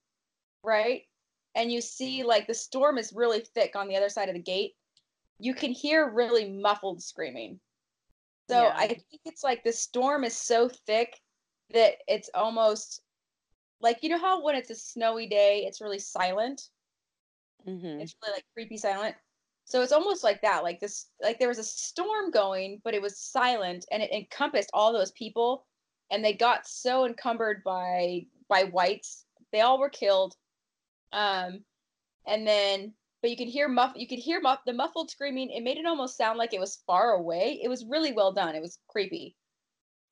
right? 0.63 1.03
And 1.55 1.71
you 1.71 1.81
see 1.81 2.23
like 2.23 2.47
the 2.47 2.53
storm 2.55 2.97
is 2.97 3.13
really 3.13 3.41
thick 3.41 3.75
on 3.75 3.87
the 3.87 3.97
other 3.97 4.09
side 4.09 4.29
of 4.29 4.35
the 4.35 4.41
gate. 4.41 4.73
You 5.39 5.53
can 5.55 5.71
hear 5.71 6.09
really 6.09 6.49
muffled 6.49 7.03
screaming. 7.03 7.61
So 8.49 8.67
Yeah. 8.67 8.73
I 8.77 8.87
think 8.87 9.21
it's 9.25 9.43
like 9.43 9.63
the 9.63 9.73
storm 9.73 10.23
is 10.23 10.37
so 10.37 10.69
thick 10.69 11.19
that 11.71 11.95
it's 12.07 12.29
almost 12.35 13.01
like 13.81 13.99
you 14.01 14.09
know 14.09 14.19
how 14.19 14.43
when 14.43 14.55
it's 14.55 14.69
a 14.69 14.75
snowy 14.75 15.27
day, 15.27 15.65
it's 15.67 15.81
really 15.81 15.99
silent. 15.99 16.69
Mm-hmm. 17.67 18.01
It's 18.01 18.15
really 18.23 18.35
like 18.35 18.45
creepy 18.53 18.77
silent. 18.77 19.15
So 19.65 19.81
it's 19.81 19.91
almost 19.91 20.23
like 20.23 20.41
that. 20.41 20.63
Like 20.63 20.79
this, 20.79 21.07
like 21.21 21.39
there 21.39 21.47
was 21.47 21.59
a 21.59 21.63
storm 21.63 22.31
going, 22.31 22.81
but 22.83 22.93
it 22.93 23.01
was 23.01 23.17
silent 23.17 23.85
and 23.91 24.01
it 24.03 24.11
encompassed 24.11 24.69
all 24.73 24.91
those 24.91 25.11
people. 25.11 25.65
And 26.11 26.23
they 26.25 26.33
got 26.33 26.67
so 26.67 27.05
encumbered 27.05 27.63
by 27.63 28.25
by 28.49 28.63
whites. 28.65 29.25
They 29.51 29.61
all 29.61 29.79
were 29.79 29.89
killed. 29.89 30.35
Um, 31.13 31.63
and 32.27 32.45
then 32.47 32.93
but 33.21 33.29
you 33.29 33.37
could 33.37 33.47
hear 33.47 33.67
muff 33.67 33.93
you 33.95 34.07
could 34.07 34.19
hear 34.19 34.41
muff 34.41 34.59
the 34.65 34.73
muffled 34.73 35.09
screaming. 35.09 35.49
It 35.51 35.63
made 35.63 35.77
it 35.77 35.85
almost 35.85 36.17
sound 36.17 36.37
like 36.37 36.53
it 36.53 36.59
was 36.59 36.83
far 36.87 37.11
away. 37.11 37.59
It 37.63 37.69
was 37.69 37.85
really 37.85 38.11
well 38.11 38.33
done. 38.33 38.55
It 38.55 38.61
was 38.61 38.79
creepy. 38.89 39.35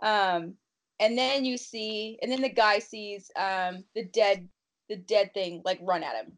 Um, 0.01 0.55
and 1.00 1.18
then 1.18 1.45
you 1.45 1.58
see, 1.58 2.20
and 2.22 2.32
then 2.32 2.41
the 2.41 2.50
guy 2.50 2.80
sees 2.80 3.32
um 3.36 3.84
the 3.95 4.06
dead 4.06 4.47
the 4.89 4.97
dead 4.97 5.34
thing 5.34 5.62
like 5.64 5.80
run 5.82 6.04
at 6.04 6.16
him. 6.16 6.38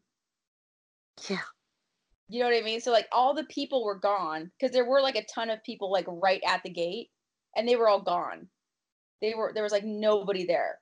Yeah. 1.28 1.38
You 2.28 2.40
know 2.40 2.46
what 2.46 2.56
I 2.56 2.62
mean? 2.62 2.80
So 2.80 2.92
like 2.92 3.08
all 3.12 3.34
the 3.34 3.44
people 3.44 3.84
were 3.84 3.98
gone 3.98 4.50
because 4.58 4.72
there 4.72 4.88
were 4.88 5.02
like 5.02 5.16
a 5.16 5.24
ton 5.24 5.50
of 5.50 5.62
people 5.64 5.90
like 5.90 6.06
right 6.08 6.42
at 6.46 6.62
the 6.62 6.70
gate, 6.70 7.10
and 7.56 7.68
they 7.68 7.76
were 7.76 7.88
all 7.88 8.00
gone. 8.00 8.48
They 9.20 9.34
were 9.34 9.52
there 9.54 9.62
was 9.62 9.72
like 9.72 9.84
nobody 9.84 10.46
there. 10.46 10.78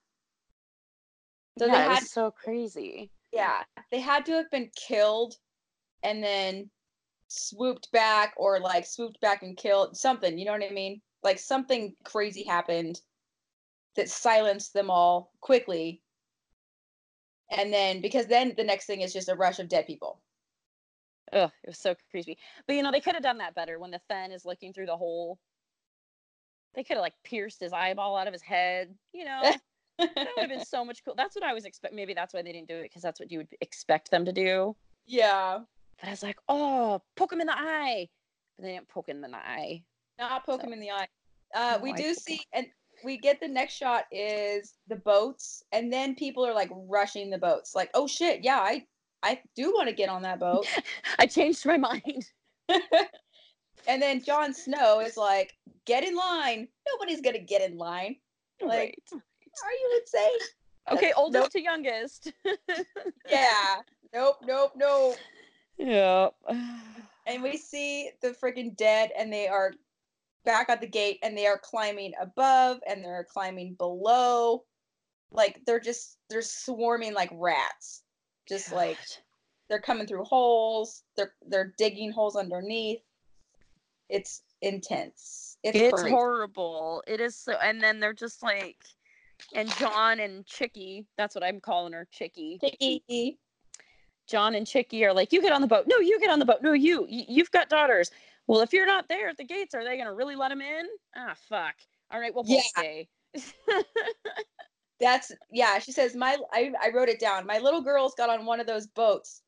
So 1.59 1.67
yeah, 1.67 1.89
they 1.89 1.95
had 1.95 2.05
so 2.05 2.31
crazy. 2.31 3.11
yeah 3.33 3.63
they 3.91 4.01
had 4.01 4.25
to 4.27 4.33
have 4.33 4.51
been 4.51 4.71
killed, 4.77 5.35
and 6.03 6.23
then 6.23 6.71
swooped 7.29 7.91
back 7.93 8.35
or 8.37 8.61
like 8.61 8.87
swooped 8.87 9.21
back 9.21 9.43
and 9.43 9.57
killed 9.57 9.97
something. 9.97 10.39
You 10.39 10.45
know 10.45 10.53
what 10.53 10.63
I 10.63 10.71
mean? 10.71 11.01
Like 11.23 11.39
something 11.39 11.95
crazy 12.05 12.45
happened 12.45 13.01
that 13.97 14.09
silenced 14.09 14.73
them 14.73 14.91
all 14.91 15.33
quickly. 15.41 16.03
And 17.51 17.73
then 17.73 18.01
because 18.01 18.27
then 18.27 18.55
the 18.57 18.65
next 18.65 18.87
thing 18.87 19.01
is 19.01 19.13
just 19.13 19.29
a 19.29 19.35
rush 19.35 19.59
of 19.59 19.69
dead 19.69 19.87
people. 19.87 20.21
Ugh, 21.33 21.51
it 21.65 21.69
was 21.69 21.79
so 21.79 21.95
creepy. 22.11 22.39
But 22.67 22.77
you 22.77 22.83
know, 22.83 22.91
they 22.93 23.01
could 23.01 23.15
have 23.15 23.23
done 23.23 23.39
that 23.39 23.55
better 23.55 23.79
when 23.79 23.91
the 23.91 24.01
Thenn 24.09 24.33
is 24.33 24.45
looking 24.45 24.73
through 24.73 24.87
the 24.87 24.97
hole. 24.97 25.39
They 26.75 26.85
could 26.85 26.97
have 26.97 27.03
like 27.03 27.15
pierced 27.25 27.61
his 27.61 27.73
eyeball 27.73 28.17
out 28.17 28.27
of 28.27 28.33
his 28.33 28.43
head. 28.43 28.95
You 29.13 29.25
know, 29.25 29.41
that 29.99 30.11
would 30.17 30.29
have 30.39 30.49
been 30.49 30.65
so 30.65 30.85
much 30.85 31.05
cool. 31.05 31.15
That's 31.17 31.35
what 31.35 31.45
I 31.45 31.53
was 31.53 31.65
expect. 31.65 31.95
Maybe 31.95 32.15
that's 32.15 32.33
why 32.35 32.43
they 32.43 32.53
didn't 32.53 32.69
do 32.69 32.77
it 32.77 32.83
because 32.85 33.03
that's 33.03 33.19
what 33.21 33.31
you 33.31 33.39
would 33.39 33.49
expect 33.61 34.11
them 34.11 34.25
to 34.25 34.33
do. 34.33 34.77
yeah. 35.07 35.59
But 36.01 36.07
I 36.09 36.13
was 36.13 36.23
like, 36.23 36.39
oh, 36.49 37.03
poke 37.17 37.31
him 37.33 37.43
in 37.43 37.47
the 37.47 37.59
eye. 37.59 38.09
But 38.57 38.65
they 38.65 38.73
didn't 38.73 38.89
poke 38.89 39.07
him 39.09 39.23
in 39.23 39.33
the 39.33 39.37
eye. 39.37 39.83
Not 40.19 40.47
poke 40.47 40.63
So- 40.63 40.67
him 40.67 40.73
in 40.73 40.81
the 40.81 40.91
eye. 40.93 41.09
Uh, 41.55 41.77
No, 41.77 41.83
we 41.83 41.93
I 41.93 41.97
do 41.97 42.15
see, 42.15 42.41
and 42.55 42.67
we 43.05 43.19
get 43.19 43.41
the 43.41 43.49
next 43.49 43.75
shot 43.75 44.05
is 44.11 44.75
the 44.89 44.97
boats, 44.97 45.63
and 45.73 45.93
then 45.93 46.15
people 46.15 46.47
are 46.47 46.55
like 46.55 46.71
rushing 46.73 47.31
the 47.31 47.39
boats. 47.39 47.75
Like, 47.75 47.91
oh 47.95 48.07
shit, 48.07 48.43
yeah, 48.43 48.59
I 48.59 48.85
I 49.23 49.41
do 49.55 49.73
want 49.73 49.89
to 49.89 49.95
get 49.95 50.09
on 50.09 50.23
that 50.23 50.41
boat. 50.41 50.67
I 51.19 51.27
changed 51.27 51.67
my 51.67 51.77
mind. 51.77 52.31
and 52.69 54.03
then 54.03 54.23
Jon 54.23 54.55
Snow 54.55 55.01
is 55.01 55.17
like, 55.17 55.55
get 55.85 56.05
in 56.05 56.17
line. 56.17 56.69
Nobody's 56.93 57.21
gonna 57.21 57.39
get 57.39 57.63
in 57.63 57.77
line. 57.77 58.17
Like, 58.63 58.99
right. 59.13 59.23
Are 59.65 59.73
you 59.73 60.01
insane? 60.01 60.39
Okay, 60.91 61.13
oldest 61.15 61.43
nope. 61.43 61.53
to 61.53 61.63
youngest. 61.63 62.33
Yeah. 63.29 63.77
Nope. 64.13 64.39
Nope. 64.45 64.73
Nope. 64.75 65.17
yeah. 65.79 66.29
and 67.27 67.43
we 67.43 67.57
see 67.57 68.11
the 68.23 68.31
freaking 68.31 68.77
dead 68.77 69.11
and 69.17 69.33
they 69.33 69.47
are 69.47 69.73
back 70.45 70.69
at 70.69 70.81
the 70.81 70.87
gate 70.87 71.19
and 71.23 71.37
they 71.37 71.47
are 71.47 71.59
climbing 71.59 72.13
above 72.21 72.79
and 72.89 73.05
they're 73.05 73.27
climbing 73.31 73.75
below 73.75 74.65
like 75.33 75.61
they're 75.67 75.81
just 75.81 76.17
they're 76.29 76.43
swarming 76.43 77.15
like 77.15 77.31
rats 77.35 78.03
just 78.49 78.73
like 78.73 78.99
they're 79.69 79.81
coming 79.81 80.07
through 80.07 80.25
holes 80.25 81.03
they're 81.17 81.35
they're 81.49 81.75
digging 81.77 82.11
holes 82.11 82.37
underneath 82.37 83.01
it's 84.09 84.43
intense 84.63 85.51
it's, 85.63 85.77
It's 85.77 86.03
horrible. 86.09 87.03
It 87.07 87.21
is 87.21 87.37
so, 87.37 87.53
and 87.63 87.81
then 87.81 88.01
they're 88.01 88.15
just 88.15 88.43
like, 88.43 88.77
and 89.55 89.69
Jon 89.77 90.21
and 90.21 90.47
Chicky, 90.47 91.07
that's 91.19 91.35
what 91.35 91.45
I'm 91.45 91.61
calling 91.61 91.93
her, 91.93 92.07
Chicky. 92.11 92.59
Chicky. 92.61 93.39
Jon 94.27 94.55
and 94.55 94.67
Chicky 94.67 95.05
are 95.05 95.13
like, 95.13 95.33
you 95.33 95.43
get 95.43 95.53
on 95.53 95.61
the 95.61 95.67
boat. 95.67 95.85
No, 95.87 95.99
you 95.99 96.19
get 96.21 96.31
on 96.31 96.39
the 96.39 96.45
boat. 96.45 96.63
No, 96.63 96.73
you 96.73 97.07
you've 97.09 97.51
got 97.51 97.69
daughters. 97.69 98.11
Well, 98.51 98.63
if 98.63 98.73
you're 98.73 98.85
not 98.85 99.09
there 99.09 99.29
at 99.29 99.37
the 99.37 99.45
gates, 99.45 99.77
are 99.77 99.85
they 99.85 99.95
going 99.95 100.09
to 100.09 100.13
really 100.13 100.35
let 100.35 100.51
him 100.51 100.61
in? 100.61 100.85
Ah, 101.17 101.35
fuck. 101.49 101.77
All 102.11 102.19
right, 102.19 102.35
we'll 102.35 102.43
both 102.43 102.51
Yeah. 102.75 102.83
stay. 102.83 103.09
that's 104.99 105.31
yeah 105.53 105.79
she 105.79 105.93
says 105.93 106.17
my 106.17 106.37
I, 106.53 106.73
I 106.83 106.91
wrote 106.91 107.09
it 107.09 107.21
down 107.21 107.47
my 107.47 107.59
little 107.59 107.81
girls 107.81 108.13
got 108.19 108.29
on 108.29 108.45
one 108.45 108.59
of 108.61 108.67
those 108.67 108.89
boats 108.89 109.43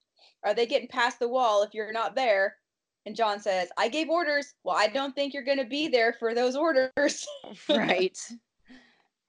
are 0.44 0.54
they 0.54 0.66
getting 0.66 0.86
past 0.88 1.18
the 1.18 1.28
wall 1.28 1.62
if 1.64 1.74
you're 1.74 1.92
not 1.92 2.14
there 2.14 2.56
and 3.04 3.16
jon 3.16 3.40
says 3.40 3.68
i 3.76 3.88
gave 3.88 4.08
orders 4.08 4.54
well 4.62 4.76
i 4.78 4.86
don't 4.86 5.14
think 5.16 5.34
you're 5.34 5.42
going 5.42 5.58
to 5.58 5.64
be 5.66 5.88
there 5.88 6.14
for 6.14 6.32
those 6.32 6.54
orders 6.54 7.26
right. 7.68 8.16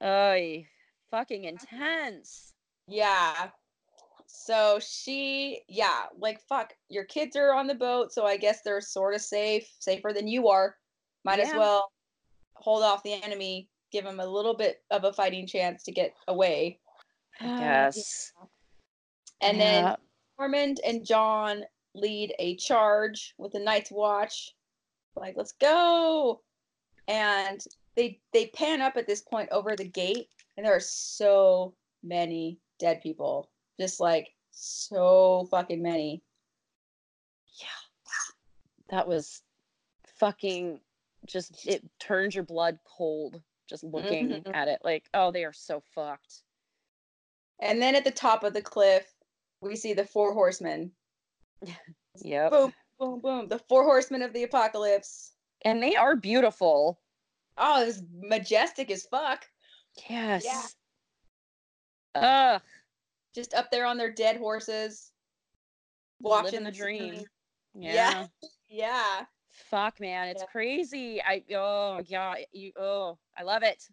Ay, 0.00 0.66
fucking 1.10 1.44
intense. 1.44 2.52
yeah 2.86 3.48
so 4.36 4.78
she 4.80 5.60
yeah 5.68 6.06
like 6.18 6.40
fuck 6.48 6.74
your 6.88 7.04
kids 7.04 7.36
are 7.36 7.54
on 7.54 7.66
the 7.66 7.74
boat 7.74 8.12
so 8.12 8.26
i 8.26 8.36
guess 8.36 8.62
they're 8.62 8.80
sort 8.80 9.14
of 9.14 9.20
safe 9.20 9.70
safer 9.78 10.12
than 10.12 10.26
you 10.26 10.48
are 10.48 10.76
might 11.24 11.38
as 11.38 11.52
well 11.54 11.90
hold 12.54 12.82
off 12.82 13.02
the 13.04 13.22
enemy 13.22 13.68
give 13.92 14.04
them 14.04 14.18
a 14.18 14.26
little 14.26 14.54
bit 14.54 14.82
of 14.90 15.04
a 15.04 15.12
fighting 15.12 15.46
chance 15.46 15.84
to 15.84 15.92
get 15.92 16.14
away 16.26 16.78
I 17.40 17.58
guess. 17.58 18.32
and 19.40 19.60
then 19.60 19.84
Yeah. 19.84 19.96
Tormund 20.38 20.78
and 20.84 21.06
Jon 21.06 21.64
lead 21.94 22.34
a 22.38 22.56
charge 22.56 23.34
with 23.38 23.52
the 23.52 23.60
Night's 23.60 23.90
Watch. 23.90 24.54
Like, 25.16 25.34
let's 25.36 25.52
go. 25.52 26.40
And 27.06 27.64
they 27.94 28.20
they 28.32 28.46
pan 28.48 28.80
up 28.80 28.96
at 28.96 29.06
this 29.06 29.22
point 29.22 29.48
over 29.52 29.76
the 29.76 29.88
gate, 29.88 30.28
and 30.56 30.66
there 30.66 30.74
are 30.74 30.80
so 30.80 31.74
many 32.02 32.58
dead 32.80 33.00
people. 33.00 33.48
Just 33.80 34.00
like 34.00 34.28
so 34.50 35.46
fucking 35.50 35.82
many. 35.82 36.22
Yeah. 37.60 37.66
That 38.90 39.08
was 39.08 39.42
fucking 40.16 40.80
just 41.26 41.66
it 41.66 41.82
turns 41.98 42.34
your 42.34 42.44
blood 42.44 42.78
cold 42.84 43.40
just 43.68 43.82
looking 43.82 44.28
Mhm. 44.28 44.54
at 44.54 44.68
it 44.68 44.78
like 44.84 45.08
oh 45.14 45.30
they 45.30 45.44
are 45.44 45.52
so 45.54 45.80
fucked 45.94 46.42
And 47.60 47.80
then 47.80 47.94
at 47.94 48.04
the 48.04 48.10
top 48.10 48.44
of 48.44 48.52
the 48.52 48.60
cliff, 48.60 49.10
we 49.62 49.74
see 49.74 49.94
the 49.94 50.04
four 50.04 50.32
horsemen. 50.34 50.92
Yep. 52.22 52.50
Boom, 52.52 52.74
boom, 53.00 53.20
boom. 53.20 53.48
The 53.48 53.58
four 53.58 53.82
horsemen 53.84 54.22
of 54.22 54.32
the 54.32 54.44
apocalypse. 54.44 55.32
And 55.64 55.82
they 55.82 55.96
are 55.96 56.14
beautiful. 56.14 57.00
Oh, 57.58 57.82
it 57.82 57.86
was 57.86 58.02
majestic 58.20 58.88
as 58.90 59.04
fuck. 59.06 59.44
Yes. 60.08 60.76
Ugh. 62.14 62.62
Just 63.34 63.54
up 63.54 63.70
there 63.70 63.86
on 63.86 63.98
their 63.98 64.12
dead 64.12 64.36
horses. 64.36 65.10
Watching 66.20 66.44
Living 66.60 66.64
the 66.64 66.70
dream. 66.72 67.24
Yeah. 67.74 67.92
Yeah. 67.92 68.26
Yeah. 68.70 69.24
Fuck, 69.50 70.00
man, 70.00 70.26
it's 70.28 70.42
Yeah. 70.42 70.46
crazy. 70.48 71.22
I 71.22 71.44
oh 71.54 72.00
yeah, 72.06 72.34
you 72.50 72.72
oh, 72.76 73.18
I 73.38 73.44
love 73.44 73.62
it. 73.62 73.88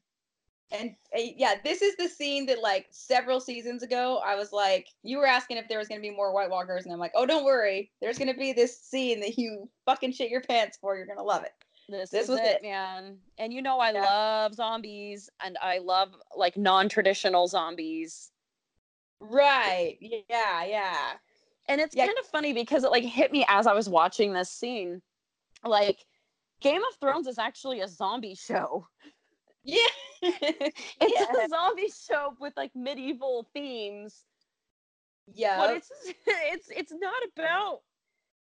And 0.71 0.95
uh, 1.15 1.21
yeah, 1.21 1.55
this 1.63 1.83
is 1.83 1.95
the 1.97 2.07
scene 2.07 2.47
that 2.47 2.63
like 2.63 2.87
several 2.89 3.39
seasons 3.39 3.83
ago, 3.83 4.21
I 4.25 4.35
was 4.35 4.51
like, 4.51 4.87
you 5.03 5.19
were 5.19 5.27
asking 5.27 5.57
if 5.57 5.67
there 5.67 5.77
was 5.77 5.87
gonna 5.87 6.01
be 6.01 6.09
more 6.09 6.33
White 6.33 6.49
Walkers, 6.49 6.85
and 6.85 6.93
I'm 6.93 6.99
like, 6.99 7.11
oh, 7.13 7.27
don't 7.27 7.43
worry, 7.45 7.91
there's 8.01 8.17
gonna 8.17 8.33
be 8.33 8.53
this 8.53 8.79
scene 8.79 9.19
that 9.19 9.37
you 9.37 9.69
fucking 9.85 10.13
shit 10.13 10.31
your 10.31 10.41
pants 10.41 10.79
for. 10.81 10.95
You're 10.95 11.05
gonna 11.05 11.21
love 11.21 11.43
it. 11.43 11.51
This, 11.87 12.09
This 12.09 12.23
is 12.23 12.29
was 12.29 12.39
it, 12.39 12.45
it. 12.45 12.61
man. 12.63 13.17
And 13.37 13.53
you 13.53 13.61
know 13.61 13.77
I 13.79 13.91
Yeah. 13.91 14.01
love 14.03 14.55
zombies 14.55 15.29
and 15.43 15.59
I 15.61 15.77
love 15.77 16.15
like 16.35 16.57
non-traditional 16.57 17.47
zombies. 17.49 18.30
Right. 19.21 19.97
Yeah. 20.01 20.63
Yeah. 20.65 21.13
And 21.69 21.79
it's 21.79 21.95
Yeah. 21.95 22.07
kind 22.07 22.17
of 22.19 22.25
funny 22.25 22.53
because 22.53 22.83
it 22.83 22.91
like 22.91 23.03
hit 23.03 23.31
me 23.31 23.45
as 23.47 23.67
I 23.67 23.73
was 23.73 23.87
watching 23.87 24.33
this 24.33 24.49
scene. 24.49 25.01
Like 25.63 26.05
Game 26.59 26.81
of 26.83 26.95
Thrones 26.99 27.27
is 27.27 27.37
actually 27.37 27.81
a 27.81 27.87
zombie 27.87 28.35
show. 28.35 28.87
Yeah. 29.63 29.77
It's 30.23 30.91
yeah. 31.01 31.45
a 31.45 31.49
zombie 31.49 31.89
show 32.07 32.35
with 32.39 32.53
like 32.55 32.71
medieval 32.75 33.47
themes. 33.53 34.23
Yeah. 35.33 35.57
But 35.57 35.77
it's 35.77 35.91
it's 36.27 36.69
it's 36.69 36.91
not 36.91 37.21
about 37.35 37.79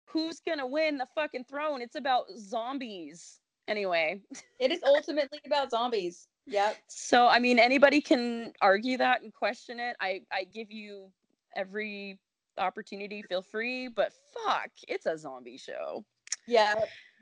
who's 0.06 0.40
gonna 0.40 0.66
win 0.66 0.98
the 0.98 1.06
fucking 1.14 1.44
throne. 1.44 1.82
It's 1.82 1.96
about 1.96 2.24
zombies. 2.36 3.40
Anyway. 3.68 4.20
it 4.58 4.72
is 4.72 4.80
ultimately 4.86 5.40
about 5.46 5.70
zombies. 5.70 6.28
Yep. 6.46 6.76
So 6.88 7.28
I 7.28 7.38
mean 7.38 7.58
anybody 7.58 8.00
can 8.00 8.52
argue 8.60 8.98
that 8.98 9.22
and 9.22 9.32
question 9.32 9.80
it. 9.80 9.96
I 10.00 10.22
I 10.32 10.44
give 10.44 10.70
you 10.70 11.10
every 11.56 12.18
opportunity, 12.58 13.22
feel 13.22 13.42
free, 13.42 13.88
but 13.88 14.12
fuck, 14.34 14.70
it's 14.88 15.06
a 15.06 15.16
zombie 15.16 15.56
show. 15.56 16.04
Yeah. 16.46 16.74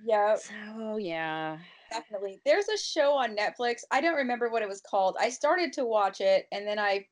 Yeah. 0.04 0.36
So 0.36 0.96
yeah. 0.96 1.58
Definitely. 1.90 2.40
There's 2.44 2.68
a 2.68 2.78
show 2.78 3.12
on 3.12 3.36
Netflix. 3.36 3.80
I 3.90 4.00
don't 4.00 4.16
remember 4.16 4.48
what 4.48 4.62
it 4.62 4.68
was 4.68 4.80
called. 4.80 5.16
I 5.20 5.28
started 5.28 5.72
to 5.74 5.84
watch 5.84 6.20
it 6.20 6.46
and 6.52 6.66
then 6.66 6.78
I 6.78 7.06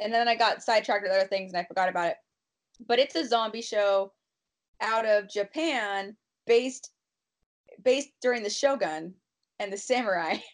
and 0.00 0.12
then 0.12 0.26
I 0.26 0.34
got 0.34 0.62
sidetracked 0.62 1.02
with 1.02 1.12
other 1.12 1.28
things 1.28 1.52
and 1.52 1.60
I 1.60 1.64
forgot 1.64 1.88
about 1.88 2.08
it. 2.08 2.16
But 2.86 2.98
it's 2.98 3.14
a 3.14 3.26
zombie 3.26 3.62
show 3.62 4.12
out 4.80 5.06
of 5.06 5.28
Japan 5.28 6.16
based 6.46 6.90
based 7.84 8.10
during 8.20 8.42
the 8.42 8.50
Shogun 8.50 9.14
and 9.58 9.72
the 9.72 9.78
samurai. 9.78 10.36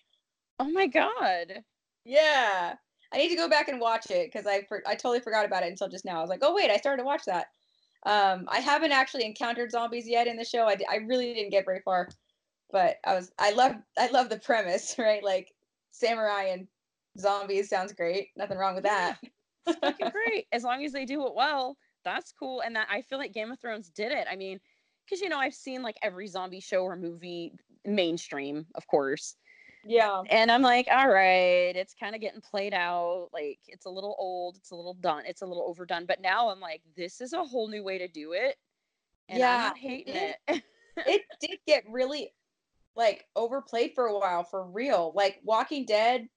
Oh 0.60 0.70
my 0.70 0.86
god. 0.86 1.64
Yeah. 2.04 2.76
I 3.12 3.16
need 3.16 3.30
to 3.30 3.36
go 3.36 3.48
back 3.48 3.68
and 3.68 3.80
watch 3.80 4.10
it 4.10 4.26
because 4.30 4.46
I 4.46 4.62
for, 4.64 4.82
I 4.86 4.94
totally 4.94 5.20
forgot 5.20 5.46
about 5.46 5.62
it 5.62 5.70
until 5.70 5.88
just 5.88 6.04
now. 6.04 6.18
I 6.18 6.20
was 6.20 6.30
like, 6.30 6.40
oh 6.42 6.54
wait, 6.54 6.70
I 6.70 6.76
started 6.76 7.02
to 7.02 7.06
watch 7.06 7.24
that. 7.24 7.48
Um, 8.04 8.46
I 8.48 8.60
haven't 8.60 8.92
actually 8.92 9.24
encountered 9.24 9.72
zombies 9.72 10.08
yet 10.08 10.26
in 10.26 10.36
the 10.36 10.44
show. 10.44 10.66
I, 10.66 10.76
d- 10.76 10.86
I 10.88 10.96
really 10.96 11.34
didn't 11.34 11.50
get 11.50 11.64
very 11.64 11.80
far, 11.80 12.08
but 12.70 12.98
I 13.04 13.14
was 13.14 13.32
I 13.38 13.52
love 13.52 13.76
I 13.98 14.08
love 14.08 14.30
the 14.30 14.40
premise, 14.40 14.98
right? 15.00 15.24
Like 15.24 15.54
samurai 15.92 16.44
and 16.44 16.68
zombies 17.18 17.70
sounds 17.70 17.92
great. 17.94 18.30
Nothing 18.36 18.58
wrong 18.58 18.74
with 18.74 18.84
that. 18.84 19.20
It's 19.66 19.76
fucking 19.76 20.08
great. 20.10 20.46
As 20.52 20.64
long 20.64 20.84
as 20.84 20.92
they 20.92 21.04
do 21.04 21.26
it 21.26 21.34
well, 21.34 21.76
that's 22.04 22.32
cool. 22.32 22.60
And 22.60 22.76
that 22.76 22.88
I 22.90 23.02
feel 23.02 23.18
like 23.18 23.32
Game 23.32 23.50
of 23.50 23.60
Thrones 23.60 23.90
did 23.90 24.12
it. 24.12 24.26
I 24.30 24.36
mean, 24.36 24.60
because 25.04 25.20
you 25.20 25.28
know, 25.28 25.38
I've 25.38 25.54
seen 25.54 25.82
like 25.82 25.96
every 26.02 26.26
zombie 26.26 26.60
show 26.60 26.82
or 26.84 26.96
movie 26.96 27.52
mainstream, 27.84 28.66
of 28.74 28.86
course. 28.86 29.36
Yeah. 29.82 30.24
And 30.30 30.50
I'm 30.50 30.62
like, 30.62 30.88
all 30.90 31.08
right, 31.08 31.74
it's 31.76 31.94
kind 31.94 32.14
of 32.14 32.20
getting 32.20 32.40
played 32.42 32.74
out. 32.74 33.30
Like 33.32 33.60
it's 33.68 33.86
a 33.86 33.90
little 33.90 34.14
old, 34.18 34.56
it's 34.56 34.70
a 34.72 34.76
little 34.76 34.94
done, 34.94 35.24
it's 35.26 35.42
a 35.42 35.46
little 35.46 35.64
overdone. 35.68 36.06
But 36.06 36.20
now 36.20 36.50
I'm 36.50 36.60
like, 36.60 36.82
this 36.96 37.20
is 37.20 37.32
a 37.32 37.44
whole 37.44 37.68
new 37.68 37.82
way 37.84 37.98
to 37.98 38.08
do 38.08 38.32
it. 38.32 38.56
And 39.28 39.44
I'm 39.44 39.58
Yeah, 39.58 39.58
not 39.58 39.78
hating 39.78 40.14
it 40.16 40.36
it. 40.48 40.62
it 41.06 41.22
did 41.40 41.58
get 41.66 41.84
really 41.90 42.34
like 42.96 43.26
overplayed 43.36 43.94
for 43.94 44.06
a 44.06 44.18
while 44.18 44.44
for 44.44 44.64
real. 44.64 45.12
Like 45.14 45.40
Walking 45.44 45.86
Dead 45.86 46.28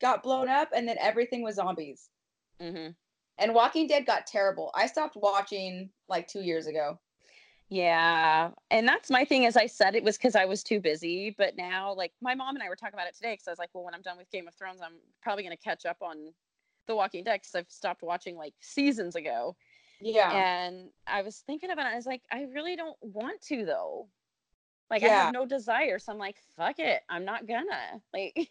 got 0.00 0.22
blown 0.22 0.48
up 0.48 0.70
and 0.74 0.88
then 0.88 0.98
everything 1.00 1.42
was 1.42 1.56
zombies. 1.56 2.10
hmm 2.60 2.88
And 3.38 3.54
Walking 3.54 3.86
Dead 3.86 4.04
got 4.04 4.26
terrible. 4.26 4.70
I 4.74 4.86
stopped 4.88 5.16
watching 5.16 5.90
like 6.06 6.28
2 6.28 6.42
years 6.42 6.66
ago. 6.66 7.00
Yeah. 7.68 8.50
And 8.70 8.86
that's 8.86 9.10
my 9.10 9.24
thing 9.24 9.44
is 9.44 9.56
I 9.56 9.66
said 9.66 9.94
it 9.94 10.04
was 10.04 10.16
because 10.16 10.36
I 10.36 10.44
was 10.44 10.62
too 10.62 10.80
busy. 10.80 11.34
But 11.36 11.56
now 11.56 11.92
like 11.94 12.12
my 12.20 12.34
mom 12.34 12.54
and 12.54 12.62
I 12.62 12.68
were 12.68 12.76
talking 12.76 12.94
about 12.94 13.08
it 13.08 13.14
today 13.16 13.32
because 13.32 13.48
I 13.48 13.50
was 13.50 13.58
like, 13.58 13.70
well, 13.74 13.84
when 13.84 13.94
I'm 13.94 14.02
done 14.02 14.16
with 14.16 14.30
Game 14.30 14.46
of 14.46 14.54
Thrones, 14.54 14.80
I'm 14.82 14.94
probably 15.22 15.42
gonna 15.42 15.56
catch 15.56 15.84
up 15.86 15.98
on 16.00 16.32
The 16.86 16.94
Walking 16.94 17.24
Dead 17.24 17.40
because 17.40 17.54
I've 17.54 17.70
stopped 17.70 18.02
watching 18.02 18.36
like 18.36 18.54
seasons 18.60 19.16
ago. 19.16 19.56
Yeah. 20.00 20.30
And 20.30 20.90
I 21.06 21.22
was 21.22 21.42
thinking 21.46 21.70
about 21.70 21.86
it. 21.86 21.92
I 21.92 21.96
was 21.96 22.06
like, 22.06 22.22
I 22.30 22.46
really 22.52 22.76
don't 22.76 22.96
want 23.00 23.40
to 23.42 23.64
though. 23.64 24.08
Like 24.88 25.02
I 25.02 25.08
have 25.08 25.32
no 25.32 25.46
desire. 25.46 25.98
So 25.98 26.12
I'm 26.12 26.18
like, 26.18 26.36
fuck 26.56 26.78
it. 26.78 27.02
I'm 27.08 27.24
not 27.24 27.46
gonna. 27.46 28.00
Like 28.12 28.48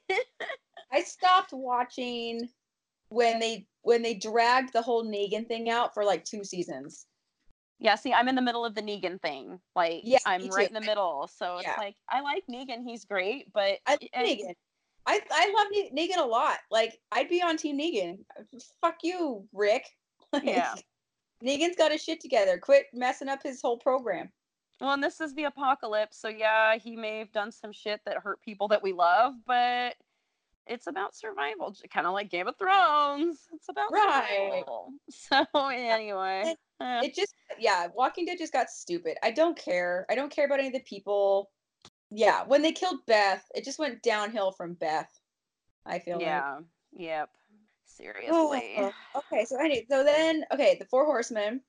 I 0.92 1.02
stopped 1.02 1.54
watching 1.54 2.50
when 3.10 3.40
they 3.40 3.66
when 3.82 4.02
they 4.02 4.14
dragged 4.14 4.74
the 4.74 4.82
whole 4.82 5.06
Negan 5.06 5.48
thing 5.48 5.70
out 5.70 5.94
for 5.94 6.04
like 6.04 6.26
two 6.26 6.44
seasons. 6.44 7.06
Yeah, 7.80 7.96
see, 7.96 8.14
I'm 8.14 8.28
in 8.30 8.36
the 8.36 8.42
middle 8.42 8.66
of 8.66 8.74
the 8.76 8.82
Negan 8.82 9.22
thing. 9.22 9.60
Like 9.76 10.02
Yeah, 10.04 10.20
I'm 10.26 10.48
right 10.50 10.68
in 10.68 10.74
the 10.74 10.82
middle. 10.82 11.28
So 11.34 11.58
it's 11.58 11.68
like 11.78 11.96
I 12.10 12.22
like 12.22 12.44
Negan, 12.50 12.84
he's 12.86 13.06
great, 13.06 13.52
but 13.54 13.80
I 13.86 13.92
love 13.92 14.00
and- 14.14 14.28
Negan. 14.28 14.54
I 15.08 15.20
I 15.30 15.54
love 15.56 15.68
Ne- 15.72 16.08
Negan 16.08 16.24
a 16.24 16.26
lot. 16.26 16.58
Like 16.72 16.98
I'd 17.12 17.30
be 17.30 17.42
on 17.42 17.58
Team 17.58 17.78
Negan. 17.78 18.18
Fuck 18.82 18.98
you, 19.04 19.48
Rick. 19.54 19.86
Like, 20.34 20.44
Yeah. 20.46 20.74
Negan's 21.44 21.76
got 21.76 21.92
his 21.92 22.02
shit 22.02 22.20
together. 22.22 22.58
Quit 22.58 22.88
messing 22.94 23.28
up 23.30 23.44
his 23.44 23.62
whole 23.62 23.78
program. 23.78 24.30
Well, 24.82 24.92
and 24.94 25.04
this 25.04 25.22
is 25.22 25.34
the 25.36 25.44
apocalypse, 25.46 26.18
so 26.20 26.28
yeah, 26.28 26.76
he 26.78 26.96
may 26.98 27.20
have 27.20 27.32
done 27.32 27.52
some 27.52 27.72
shit 27.72 28.02
that 28.06 28.18
hurt 28.18 28.42
people 28.42 28.68
that 28.70 28.82
we 28.84 28.92
love, 28.94 29.34
but 29.46 29.96
it's 30.68 30.88
about 30.88 31.16
survival, 31.16 31.74
kind 31.94 32.08
of 32.08 32.14
like 32.14 32.30
Game 32.32 32.48
of 32.48 32.58
Thrones. 32.58 33.48
It's 33.54 33.70
about 33.70 33.92
Right. 33.92 34.26
survival. 34.50 34.92
So 35.12 35.46
anyway, 35.70 36.56
eh, 36.82 37.02
It 37.06 37.16
just 37.16 37.34
yeah, 37.60 37.88
Walking 37.94 38.26
Dead 38.26 38.38
just 38.38 38.54
got 38.54 38.70
stupid. 38.70 39.18
I 39.24 39.32
don't 39.32 39.58
care. 39.58 40.06
I 40.10 40.16
don't 40.16 40.32
care 40.32 40.46
about 40.46 40.60
any 40.60 40.68
of 40.68 40.74
the 40.74 40.80
people. 40.82 41.52
Yeah, 42.12 42.44
when 42.44 42.62
they 42.62 42.72
killed 42.72 43.00
Beth, 43.08 43.44
it 43.54 43.64
just 43.66 43.80
went 43.80 44.02
downhill 44.04 44.52
from 44.52 44.74
Beth. 44.74 45.12
I 45.86 46.00
feel 46.00 46.18
like. 46.18 46.26
yeah, 46.26 46.60
yep, 46.94 47.30
seriously. 47.86 48.32
Oh, 48.32 48.92
okay, 49.16 49.46
so 49.46 49.60
anyway, 49.60 49.86
so 49.90 50.04
then 50.04 50.44
okay, 50.52 50.78
the 50.80 50.86
four 50.86 51.06
horsemen, 51.06 51.62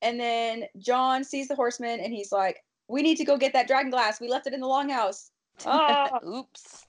and 0.00 0.18
then 0.18 0.64
Jon 0.78 1.24
sees 1.24 1.48
the 1.48 1.54
horsemen 1.54 2.00
and 2.00 2.12
he's 2.12 2.32
like, 2.32 2.62
"We 2.88 3.02
need 3.02 3.16
to 3.16 3.24
go 3.24 3.36
get 3.36 3.52
that 3.52 3.68
dragon 3.68 3.90
glass. 3.90 4.20
We 4.20 4.28
left 4.28 4.46
it 4.46 4.54
in 4.54 4.60
the 4.60 4.66
longhouse." 4.66 5.30
Oh, 5.64 6.18
Oops. 6.26 6.86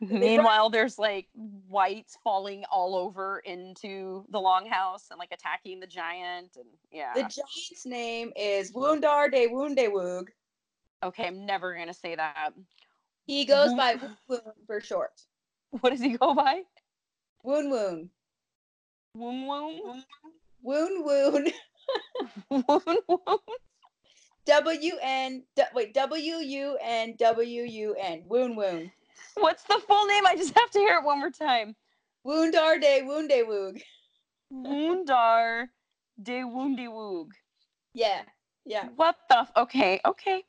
Meanwhile, 0.00 0.70
there's 0.70 0.98
like 0.98 1.28
whites 1.68 2.18
falling 2.22 2.64
all 2.70 2.96
over 2.96 3.38
into 3.40 4.24
the 4.30 4.38
longhouse 4.38 5.10
and 5.10 5.18
like 5.18 5.32
attacking 5.32 5.80
the 5.80 5.86
giant, 5.86 6.56
and 6.56 6.66
yeah. 6.90 7.12
the 7.14 7.22
giant's 7.22 7.86
name 7.86 8.32
is 8.36 8.72
Woundar 8.72 9.30
de 9.30 9.48
Woondewoog. 9.48 10.28
okay, 11.02 11.26
I'm 11.26 11.46
never 11.46 11.76
gonna 11.76 11.94
say 11.94 12.14
that. 12.14 12.50
He 13.26 13.44
goes 13.44 13.72
by 13.74 13.94
Wun 13.94 14.16
Wun 14.28 14.40
for 14.66 14.80
short. 14.80 15.12
What 15.80 15.90
does 15.90 16.00
he 16.00 16.16
go 16.16 16.34
by? 16.34 16.62
Wun 17.42 17.68
Wun. 17.68 18.08
Woom 19.16 19.46
woom. 19.46 20.04
Wun 20.62 21.04
Wun. 21.04 21.46
Woom 22.50 22.64
woom. 23.08 23.38
W 24.46 24.92
N 25.02 25.42
wait 25.74 25.94
W 25.94 26.34
U 26.34 26.78
N 26.82 27.14
W 27.18 27.62
U 27.62 27.96
N. 27.98 28.22
Wun 28.26 28.56
Wun. 28.56 28.92
What's 29.34 29.64
the 29.64 29.80
full 29.86 30.06
name? 30.06 30.26
I 30.26 30.36
just 30.36 30.56
have 30.58 30.70
to 30.70 30.78
hear 30.78 30.96
it 30.96 31.04
one 31.04 31.18
more 31.18 31.30
time. 31.30 31.74
Woundar 32.26 32.80
de 32.80 33.02
Woondewoog. 33.02 33.80
Woundar 34.52 35.66
de 36.22 36.42
Woondywoog. 36.42 37.28
Yeah. 37.92 38.22
Yeah. 38.64 38.88
What 38.96 39.16
the? 39.28 39.38
F- 39.40 39.52
okay, 39.56 40.00
okay. 40.06 40.42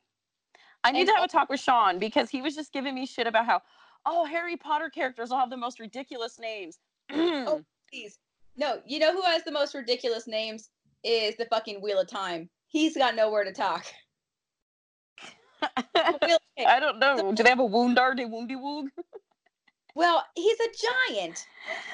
I 0.84 0.92
need 0.92 1.00
And 1.00 1.08
to 1.08 1.14
have 1.16 1.24
a 1.24 1.28
talk 1.28 1.48
with 1.48 1.60
Sean 1.60 1.98
because 1.98 2.30
he 2.30 2.40
was 2.42 2.54
just 2.54 2.72
giving 2.72 2.94
me 2.94 3.06
shit 3.06 3.26
about 3.26 3.46
how, 3.46 3.60
oh, 4.06 4.24
Harry 4.24 4.56
Potter 4.56 4.88
characters 4.88 5.30
all 5.30 5.40
have 5.40 5.50
the 5.50 5.56
most 5.56 5.80
ridiculous 5.80 6.38
names. 6.38 6.78
Oh. 7.12 7.62
Please. 7.92 8.18
No, 8.56 8.80
you 8.84 8.98
know 8.98 9.12
who 9.12 9.22
has 9.22 9.44
the 9.44 9.52
most 9.52 9.74
ridiculous 9.74 10.26
names 10.26 10.70
is 11.04 11.36
the 11.36 11.46
fucking 11.46 11.80
Wheel 11.80 12.00
of 12.00 12.08
Time. 12.08 12.50
He's 12.66 12.96
got 12.96 13.14
nowhere 13.14 13.44
to 13.44 13.52
talk. 13.52 13.86
I 16.66 16.80
don't 16.80 16.98
know. 16.98 17.32
Do 17.32 17.42
they 17.42 17.48
have 17.48 17.60
a 17.60 17.62
Woundar 17.62 18.16
de 18.16 18.24
Woondywoog? 18.24 18.86
well, 19.94 20.24
he's 20.34 20.58
a 20.60 20.68
giant. 21.10 21.46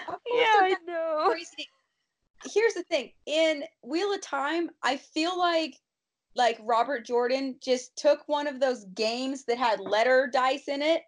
Yeah, 0.08 0.16
I 0.26 0.76
know. 0.86 1.28
crazy. 1.30 1.68
here's 2.44 2.74
the 2.74 2.82
thing 2.84 3.12
in 3.26 3.64
Wheel 3.82 4.12
of 4.12 4.20
Time, 4.20 4.70
I 4.82 4.96
feel 4.96 5.38
like 5.38 5.76
like 6.34 6.58
Robert 6.62 7.04
Jordan 7.04 7.56
just 7.62 7.94
took 7.96 8.26
one 8.26 8.46
of 8.46 8.58
those 8.58 8.86
games 8.94 9.44
that 9.44 9.58
had 9.58 9.80
letter 9.80 10.30
dice 10.32 10.66
in 10.66 10.80
it 10.80 11.02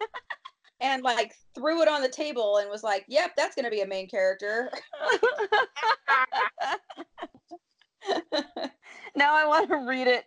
and 0.80 1.02
like 1.02 1.34
threw 1.54 1.82
it 1.82 1.88
on 1.88 2.00
the 2.00 2.08
table 2.08 2.58
and 2.58 2.70
was 2.70 2.84
like, 2.84 3.04
"Yep, 3.08 3.32
that's 3.36 3.56
going 3.56 3.64
to 3.64 3.70
be 3.70 3.80
a 3.80 3.86
main 3.86 4.08
character." 4.08 4.70
now 9.16 9.34
I 9.34 9.46
want 9.46 9.68
to 9.68 9.76
read 9.78 10.06
it 10.06 10.26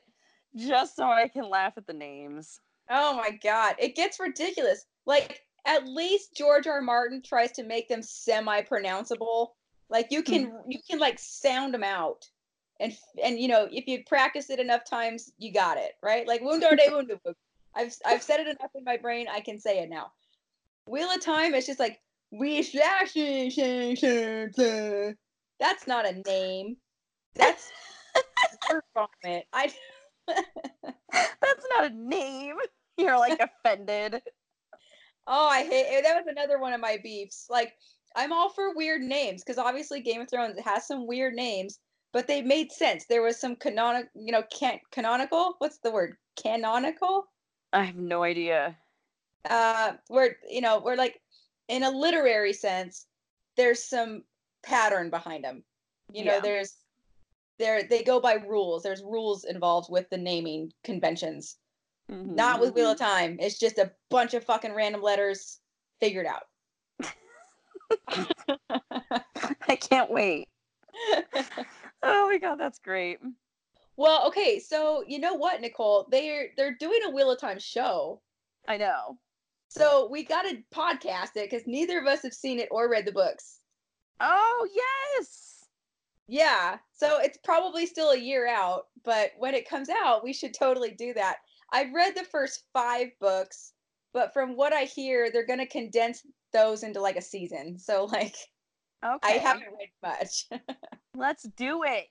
just 0.56 0.96
so 0.96 1.06
I 1.06 1.28
can 1.28 1.50
laugh 1.50 1.74
at 1.78 1.88
the 1.88 1.94
names. 1.94 2.60
Oh 2.90 3.16
my 3.16 3.32
god, 3.32 3.76
it 3.80 3.96
gets 3.96 4.20
ridiculous. 4.20 4.86
Like 5.06 5.42
at 5.66 5.88
least 5.88 6.36
George 6.36 6.68
R. 6.68 6.82
Martin 6.82 7.22
tries 7.22 7.52
to 7.54 7.64
make 7.64 7.88
them 7.88 8.02
semi-pronounceable. 8.02 9.50
Like 9.90 10.08
you 10.10 10.24
can 10.24 10.48
mm-hmm. 10.48 10.72
you 10.72 10.80
can 10.90 11.00
like 11.00 11.20
sound 11.20 11.74
them 11.74 11.84
out. 11.84 12.26
And 12.80 12.96
and 13.24 13.40
you 13.40 13.48
know, 13.48 13.68
if 13.72 13.88
you 13.88 14.04
practice 14.06 14.50
it 14.50 14.60
enough 14.60 14.84
times, 14.86 15.32
you 15.38 15.54
got 15.54 15.78
it, 15.78 15.94
right? 16.02 16.28
Like 16.28 16.42
Woundar 16.42 16.78
de. 16.78 17.18
I've 17.76 17.96
I've 18.06 18.24
said 18.24 18.42
it 18.42 18.48
enough 18.48 18.72
in 18.76 18.84
my 18.84 18.98
brain, 18.98 19.28
I 19.32 19.40
can 19.40 19.60
say 19.60 19.80
it 19.80 19.90
now. 19.90 20.12
Wheel 20.88 21.10
of 21.10 21.22
Time, 21.22 21.54
it's 21.54 21.68
just 21.68 21.80
like 21.80 22.00
we 22.32 22.64
That's 25.60 25.88
not 25.88 26.06
a 26.06 26.22
name. 26.26 26.78
That's 27.36 27.72
vomit. 28.94 29.46
I 29.54 29.72
That's 31.12 31.66
not 31.76 31.92
a 31.92 31.96
name. 31.96 32.56
You're 32.98 33.18
like 33.18 33.40
offended. 33.40 34.22
Oh, 35.28 35.48
I 35.48 35.62
hate 35.64 35.86
it. 35.88 36.04
That 36.04 36.16
was 36.16 36.26
another 36.28 36.60
one 36.60 36.74
of 36.74 36.82
my 36.82 36.98
beefs. 37.02 37.46
Like, 37.48 37.74
I'm 38.16 38.34
all 38.34 38.50
for 38.50 38.76
weird 38.76 39.04
names 39.04 39.44
because 39.44 39.60
obviously 39.60 40.02
Game 40.02 40.20
of 40.20 40.30
Thrones 40.30 40.60
has 40.66 40.88
some 40.88 41.06
weird 41.06 41.36
names, 41.36 41.78
but 42.12 42.28
they 42.28 42.42
made 42.42 42.72
sense. 42.72 43.06
There 43.08 43.22
was 43.22 43.40
some 43.40 43.56
canonical, 43.56 44.10
you 44.16 44.32
know, 44.32 44.42
can 44.52 44.80
canonical. 44.92 45.56
What's 45.60 45.78
the 45.78 45.92
word? 45.92 46.16
Canonical. 46.42 47.26
I 47.72 47.84
have 47.84 47.96
no 47.96 48.24
idea. 48.24 48.76
Uh, 49.48 49.94
where 50.08 50.38
you 50.50 50.60
know, 50.60 50.82
we're 50.84 50.96
like, 50.96 51.22
in 51.68 51.84
a 51.84 51.92
literary 51.92 52.52
sense, 52.52 53.06
there's 53.58 53.88
some 53.88 54.24
pattern 54.64 55.12
behind 55.12 55.44
them. 55.44 55.64
You 56.12 56.26
know, 56.26 56.42
there's 56.42 56.74
there 57.62 57.84
they 57.84 58.04
go 58.04 58.20
by 58.20 58.34
rules. 58.34 58.84
There's 58.84 59.04
rules 59.04 59.46
involved 59.46 59.90
with 59.90 60.10
the 60.10 60.18
naming 60.18 60.72
conventions. 60.84 61.58
Mm-hmm. 62.12 62.36
Not 62.36 62.60
with 62.60 62.74
Wheel 62.74 62.92
of 62.92 62.98
mm-hmm. 62.98 63.06
Time. 63.06 63.38
It's 63.40 63.60
just 63.60 63.78
a 63.78 63.92
bunch 64.10 64.34
of 64.34 64.44
fucking 64.44 64.74
random 64.74 65.02
letters 65.02 65.60
figured 66.02 66.26
out. 66.26 66.44
I 69.68 69.76
can't 69.76 70.12
wait. 70.12 70.50
Oh 72.04 72.28
my 72.28 72.38
god, 72.38 72.56
that's 72.56 72.80
great. 72.80 73.20
Well, 73.96 74.28
okay, 74.28 74.60
so 74.60 75.04
you 75.08 75.20
know 75.20 75.36
what, 75.36 75.62
Nicole? 75.62 76.08
They're 76.10 76.48
they're 76.58 76.76
doing 76.80 77.02
a 77.06 77.12
Wheel 77.12 77.32
of 77.32 77.40
Time 77.40 77.60
show. 77.60 78.22
I 78.68 78.78
know. 78.78 79.20
So 79.68 80.10
we 80.10 80.24
gotta 80.24 80.64
podcast 80.74 81.36
it 81.36 81.50
because 81.50 81.68
neither 81.68 82.00
of 82.00 82.08
us 82.08 82.24
have 82.24 82.34
seen 82.34 82.60
it 82.60 82.70
or 82.72 82.90
read 82.90 83.06
the 83.06 83.12
books. 83.12 83.60
Oh 84.20 84.68
yes. 84.74 85.51
Yeah. 86.32 86.78
So 86.94 87.20
it's 87.20 87.38
probably 87.44 87.86
still 87.86 88.12
a 88.12 88.18
year 88.18 88.48
out, 88.48 88.86
but 89.04 89.32
when 89.38 89.54
it 89.54 89.68
comes 89.68 89.90
out, 89.90 90.24
we 90.24 90.32
should 90.32 90.54
totally 90.54 90.92
do 90.92 91.14
that. 91.16 91.38
I've 91.74 91.94
read 91.94 92.16
the 92.16 92.24
first 92.24 92.64
five 92.72 93.10
books, 93.20 93.74
but 94.14 94.32
from 94.32 94.56
what 94.56 94.72
I 94.72 94.84
hear, 94.86 95.30
they're 95.30 95.46
gonna 95.46 95.68
condense 95.68 96.26
those 96.54 96.84
into 96.84 97.02
like 97.02 97.18
a 97.18 97.22
season. 97.22 97.78
So 97.78 98.06
like 98.06 98.36
Okay. 99.04 99.18
I 99.24 99.32
haven't 99.40 99.66
read 99.78 99.90
much. 100.02 100.46
Let's 101.16 101.44
do 101.58 101.84
it. 101.84 102.08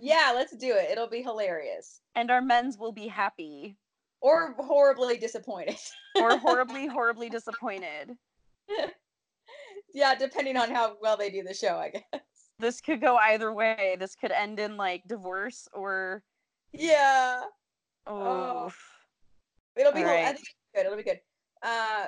yeah, 0.00 0.30
let's 0.34 0.54
do 0.56 0.74
it. 0.76 0.90
It'll 0.92 1.08
be 1.08 1.22
hilarious. 1.22 2.00
And 2.14 2.30
our 2.30 2.40
men's 2.40 2.78
will 2.78 2.92
be 2.92 3.08
happy. 3.08 3.76
Or 4.20 4.54
horribly 4.58 5.18
disappointed. 5.18 5.76
Or 6.20 6.36
horribly, 6.38 6.86
horribly 6.86 7.28
disappointed. 7.28 8.12
yeah, 9.94 10.14
depending 10.14 10.56
on 10.56 10.70
how 10.70 10.96
well 11.00 11.16
they 11.16 11.30
do 11.30 11.42
the 11.42 11.54
show, 11.54 11.76
I 11.76 11.90
guess. 11.90 12.22
This 12.58 12.80
could 12.80 13.00
go 13.00 13.16
either 13.16 13.52
way. 13.52 13.96
This 13.98 14.14
could 14.14 14.32
end 14.32 14.58
in 14.58 14.76
like 14.76 15.02
divorce 15.06 15.68
or 15.72 16.22
Yeah. 16.72 17.42
oh, 18.06 18.70
It'll 19.76 19.92
be. 19.92 20.02
All 20.02 20.08
hil- 20.08 20.26
I 20.26 20.32
think 20.32 20.48
it'll 20.74 20.74
be 20.74 20.74
good. 20.74 20.86
It'll 20.86 20.96
be 20.96 21.02
good. 21.04 21.20
Uh, 21.62 22.06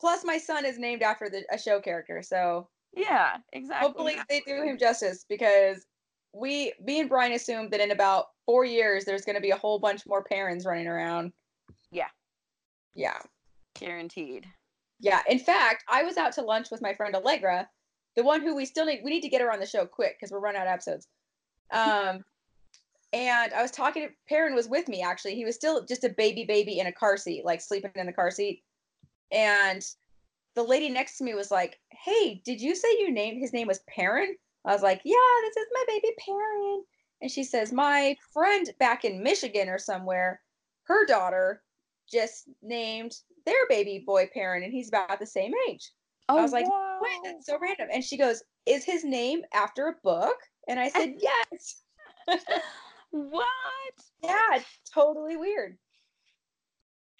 plus, 0.00 0.24
my 0.24 0.38
son 0.38 0.64
is 0.64 0.78
named 0.78 1.02
after 1.02 1.28
the, 1.28 1.44
a 1.52 1.58
show 1.58 1.80
character, 1.80 2.22
so 2.22 2.68
yeah, 2.96 3.36
exactly. 3.52 3.86
hopefully 3.86 4.16
they 4.28 4.40
do 4.46 4.62
him 4.62 4.78
justice 4.78 5.24
because 5.28 5.86
we, 6.32 6.72
me 6.82 7.00
and 7.00 7.08
Brian 7.08 7.32
assumed 7.32 7.70
that 7.72 7.80
in 7.80 7.90
about 7.90 8.26
four 8.46 8.64
years 8.64 9.04
there's 9.04 9.24
going 9.24 9.36
to 9.36 9.40
be 9.42 9.50
a 9.50 9.56
whole 9.56 9.78
bunch 9.78 10.06
more 10.06 10.24
Perrins 10.24 10.64
running 10.64 10.86
around. 10.86 11.32
Yeah. 11.92 12.08
Yeah. 12.94 13.18
Guaranteed. 13.78 14.46
Yeah. 14.98 15.22
In 15.28 15.38
fact, 15.38 15.84
I 15.88 16.02
was 16.02 16.16
out 16.16 16.32
to 16.34 16.42
lunch 16.42 16.70
with 16.70 16.82
my 16.82 16.94
friend 16.94 17.14
Allegra, 17.14 17.68
the 18.16 18.22
one 18.22 18.42
who 18.42 18.54
we 18.54 18.64
still 18.64 18.86
need. 18.86 19.00
We 19.04 19.10
need 19.10 19.22
to 19.22 19.28
get 19.28 19.40
her 19.40 19.52
on 19.52 19.60
the 19.60 19.66
show 19.66 19.86
quick 19.86 20.16
because 20.18 20.32
we're 20.32 20.40
running 20.40 20.60
out 20.60 20.66
of 20.66 20.72
episodes. 20.72 21.06
Um, 21.72 22.24
and 23.12 23.52
I 23.52 23.62
was 23.62 23.70
talking 23.70 24.06
to 24.06 24.14
Perrin 24.28 24.54
was 24.54 24.68
with 24.68 24.88
me 24.88 25.02
actually. 25.02 25.34
He 25.34 25.44
was 25.44 25.54
still 25.54 25.84
just 25.84 26.04
a 26.04 26.10
baby 26.10 26.44
baby 26.44 26.78
in 26.78 26.86
a 26.86 26.92
car 26.92 27.16
seat, 27.16 27.44
like 27.44 27.60
sleeping 27.60 27.92
in 27.94 28.06
the 28.06 28.12
car 28.12 28.30
seat. 28.30 28.62
And 29.32 29.84
the 30.54 30.62
lady 30.62 30.88
next 30.88 31.18
to 31.18 31.24
me 31.24 31.34
was 31.34 31.50
like, 31.50 31.78
"Hey, 31.90 32.42
did 32.44 32.60
you 32.60 32.74
say 32.74 32.88
you 32.98 33.12
named 33.12 33.40
his 33.40 33.52
name 33.52 33.68
was 33.68 33.80
Perrin?" 33.88 34.36
I 34.64 34.72
was 34.72 34.82
like, 34.82 35.00
"Yeah, 35.04 35.16
this 35.42 35.56
is 35.56 35.68
my 35.72 35.84
baby 35.86 36.14
Perrin." 36.18 36.84
And 37.22 37.30
she 37.30 37.44
says, 37.44 37.72
"My 37.72 38.16
friend 38.32 38.68
back 38.78 39.04
in 39.04 39.22
Michigan 39.22 39.68
or 39.68 39.78
somewhere, 39.78 40.42
her 40.84 41.06
daughter 41.06 41.62
just 42.10 42.48
named 42.62 43.16
their 43.46 43.66
baby 43.68 44.02
boy 44.04 44.28
Perrin, 44.32 44.64
and 44.64 44.72
he's 44.72 44.88
about 44.88 45.18
the 45.18 45.26
same 45.26 45.52
age." 45.68 45.92
Oh, 46.30 46.38
I 46.38 46.42
was 46.42 46.52
like, 46.52 46.68
wow. 46.68 46.98
"Wait, 47.02 47.18
that's 47.24 47.46
so 47.46 47.58
random." 47.60 47.88
And 47.92 48.04
she 48.04 48.16
goes, 48.16 48.42
"Is 48.66 48.84
his 48.84 49.04
name 49.04 49.42
after 49.52 49.88
a 49.88 49.94
book?" 50.02 50.36
And 50.68 50.78
I 50.78 50.88
said, 50.88 51.14
"Yes." 51.20 51.82
what? 53.10 53.46
Yeah, 54.22 54.58
totally 54.92 55.36
weird. 55.38 55.78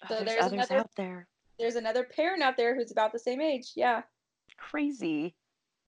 Oh, 0.03 0.07
So 0.07 0.15
there's, 0.23 0.39
there's 0.39 0.51
another- 0.51 0.77
out 0.77 0.91
there. 0.95 1.27
There's 1.57 1.75
another 1.75 2.03
Perrin 2.03 2.41
out 2.43 2.57
there 2.57 2.75
who's 2.75 2.91
about 2.91 3.11
the 3.11 3.17
same 3.19 3.41
age. 3.41 3.71
Yeah. 3.75 4.03
Crazy. 4.57 5.35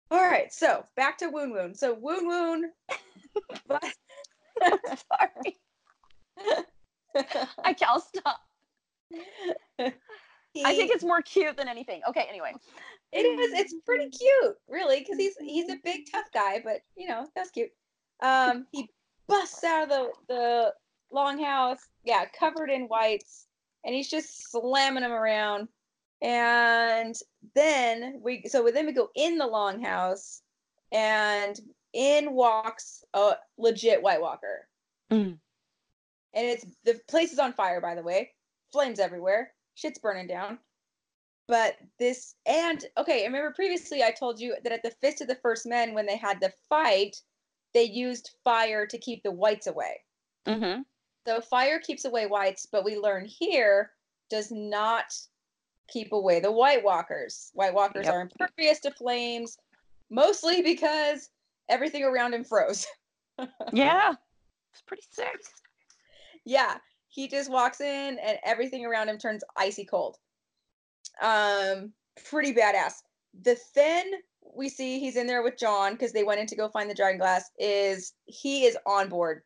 All 0.10 0.24
right. 0.24 0.52
So 0.52 0.84
back 0.96 1.20
to 1.20 1.30
Wun 1.30 1.52
Wun. 1.54 1.76
So 1.76 1.94
Wun 1.94 2.26
Wun. 2.28 2.72
but- 3.68 3.84
Sorry. 4.62 5.60
I 7.64 7.74
can't 7.74 7.84
I'll 7.84 8.00
stop. 8.02 8.40
I 9.80 10.76
think 10.76 10.92
it's 10.92 11.04
more 11.04 11.22
cute 11.22 11.58
than 11.58 11.68
anything. 11.68 12.02
Okay, 12.10 12.26
anyway. 12.30 12.54
It 13.14 13.26
is. 13.26 13.54
It's 13.54 13.76
pretty 13.86 14.10
cute, 14.10 14.56
really, 14.68 15.00
because 15.00 15.18
he's 15.18 15.36
he's 15.38 15.70
a 15.70 15.78
big 15.84 16.12
tough 16.12 16.26
guy, 16.34 16.62
but 16.64 16.82
you 16.96 17.08
know 17.08 17.28
that's 17.36 17.52
cute. 17.52 17.72
Um, 18.22 18.66
he 18.72 18.90
busts 19.28 19.64
out 19.64 19.84
of 19.84 19.90
the 19.90 20.10
the 20.28 20.74
longhouse, 21.14 21.80
yeah, 22.04 22.26
covered 22.38 22.70
in 22.70 22.84
whites, 22.84 23.48
and 23.86 23.94
he's 23.94 24.10
just 24.10 24.52
slamming 24.52 25.04
them 25.04 25.12
around. 25.12 25.68
And 26.22 27.16
then 27.56 28.20
we 28.22 28.44
so 28.48 28.70
then 28.74 28.86
we 28.86 28.94
go 28.94 29.10
in 29.16 29.38
the 29.38 29.46
longhouse, 29.46 30.42
and 30.92 31.60
in 31.94 32.34
walks 32.34 33.04
a 33.14 33.34
legit 33.58 34.02
White 34.02 34.22
Walker. 34.22 34.68
Mm. 35.12 35.38
And 36.34 36.48
it's 36.48 36.66
the 36.84 37.00
place 37.08 37.32
is 37.32 37.40
on 37.40 37.54
fire, 37.54 37.82
by 37.82 37.96
the 37.96 38.04
way. 38.04 38.32
Flames 38.72 39.00
everywhere. 39.00 39.52
Shit's 39.76 40.00
burning 40.00 40.28
down. 40.28 40.58
But 41.48 41.76
this 42.00 42.36
and 42.46 42.84
okay, 42.98 43.22
I 43.24 43.26
remember 43.26 43.52
previously 43.54 44.02
I 44.04 44.12
told 44.12 44.40
you 44.40 44.56
that 44.64 44.72
at 44.72 44.82
the 44.84 44.92
Fist 45.02 45.22
of 45.22 45.28
the 45.28 45.36
First 45.36 45.66
Men, 45.66 45.94
when 45.94 46.06
they 46.06 46.16
had 46.18 46.40
the 46.40 46.54
fight, 46.70 47.18
they 47.74 47.84
used 47.84 48.32
fire 48.44 48.86
to 48.88 48.98
keep 48.98 49.24
the 49.24 49.32
whites 49.32 49.68
away. 49.68 50.02
Mm-hmm. 50.48 50.82
So 51.28 51.42
fire 51.42 51.80
keeps 51.80 52.06
away 52.06 52.28
whites, 52.28 52.66
but 52.72 52.86
we 52.86 52.98
learn 52.98 53.26
here 53.26 53.92
does 54.30 54.52
not 54.52 55.06
keep 55.90 56.12
away 56.14 56.40
the 56.40 56.52
White 56.52 56.84
Walkers. 56.84 57.52
White 57.54 57.74
Walkers 57.74 58.06
Yep. 58.06 58.14
are 58.14 58.22
impervious 58.22 58.80
to 58.82 58.92
flames, 58.92 59.58
mostly 60.10 60.62
because 60.62 61.30
everything 61.70 62.04
around 62.04 62.34
him 62.34 62.44
froze. 62.44 62.86
Yeah. 63.74 64.14
It's 64.72 64.82
pretty 64.82 65.04
sick. 65.12 65.40
yeah, 66.46 66.78
he 67.10 67.28
just 67.28 67.50
walks 67.52 67.82
in 67.82 68.20
and 68.20 68.38
everything 68.44 68.86
around 68.86 69.10
him 69.10 69.18
turns 69.18 69.44
icy 69.58 69.86
cold. 69.86 70.18
Um, 71.22 71.94
pretty 72.30 72.54
badass. 72.54 72.94
The 73.42 73.58
Thenn 73.76 74.12
we 74.56 74.70
see 74.70 75.00
he's 75.00 75.16
in 75.16 75.28
there 75.28 75.44
with 75.44 75.58
Jon 75.58 75.94
because 75.94 76.12
they 76.12 76.24
went 76.24 76.40
in 76.40 76.48
to 76.48 76.56
go 76.56 76.70
find 76.70 76.90
the 76.90 76.96
dragon 76.96 77.20
glass. 77.20 77.50
Is 77.58 78.14
he 78.26 78.66
is 78.66 78.78
on 78.86 79.10
board? 79.10 79.42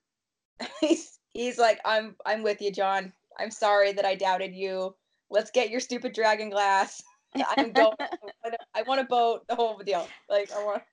he's 0.82 1.20
he's 1.34 1.58
like 1.58 1.80
I'm 1.86 2.16
I'm 2.26 2.44
with 2.44 2.62
you, 2.62 2.72
Jon. 2.72 3.14
I'm 3.40 3.52
sorry 3.52 3.94
that 3.94 4.06
I 4.06 4.16
doubted 4.16 4.56
you. 4.56 4.96
Let's 5.30 5.52
get 5.52 5.70
your 5.70 5.80
stupid 5.80 6.14
dragon 6.14 6.50
glass. 6.50 7.02
I'm 7.58 7.72
going. 7.72 7.96
I 8.74 8.82
want 8.84 9.02
a 9.02 9.06
boat. 9.06 9.42
The 9.48 9.56
whole 9.56 9.78
deal. 9.78 10.08
Like 10.30 10.52
I 10.52 10.64
want. 10.64 10.84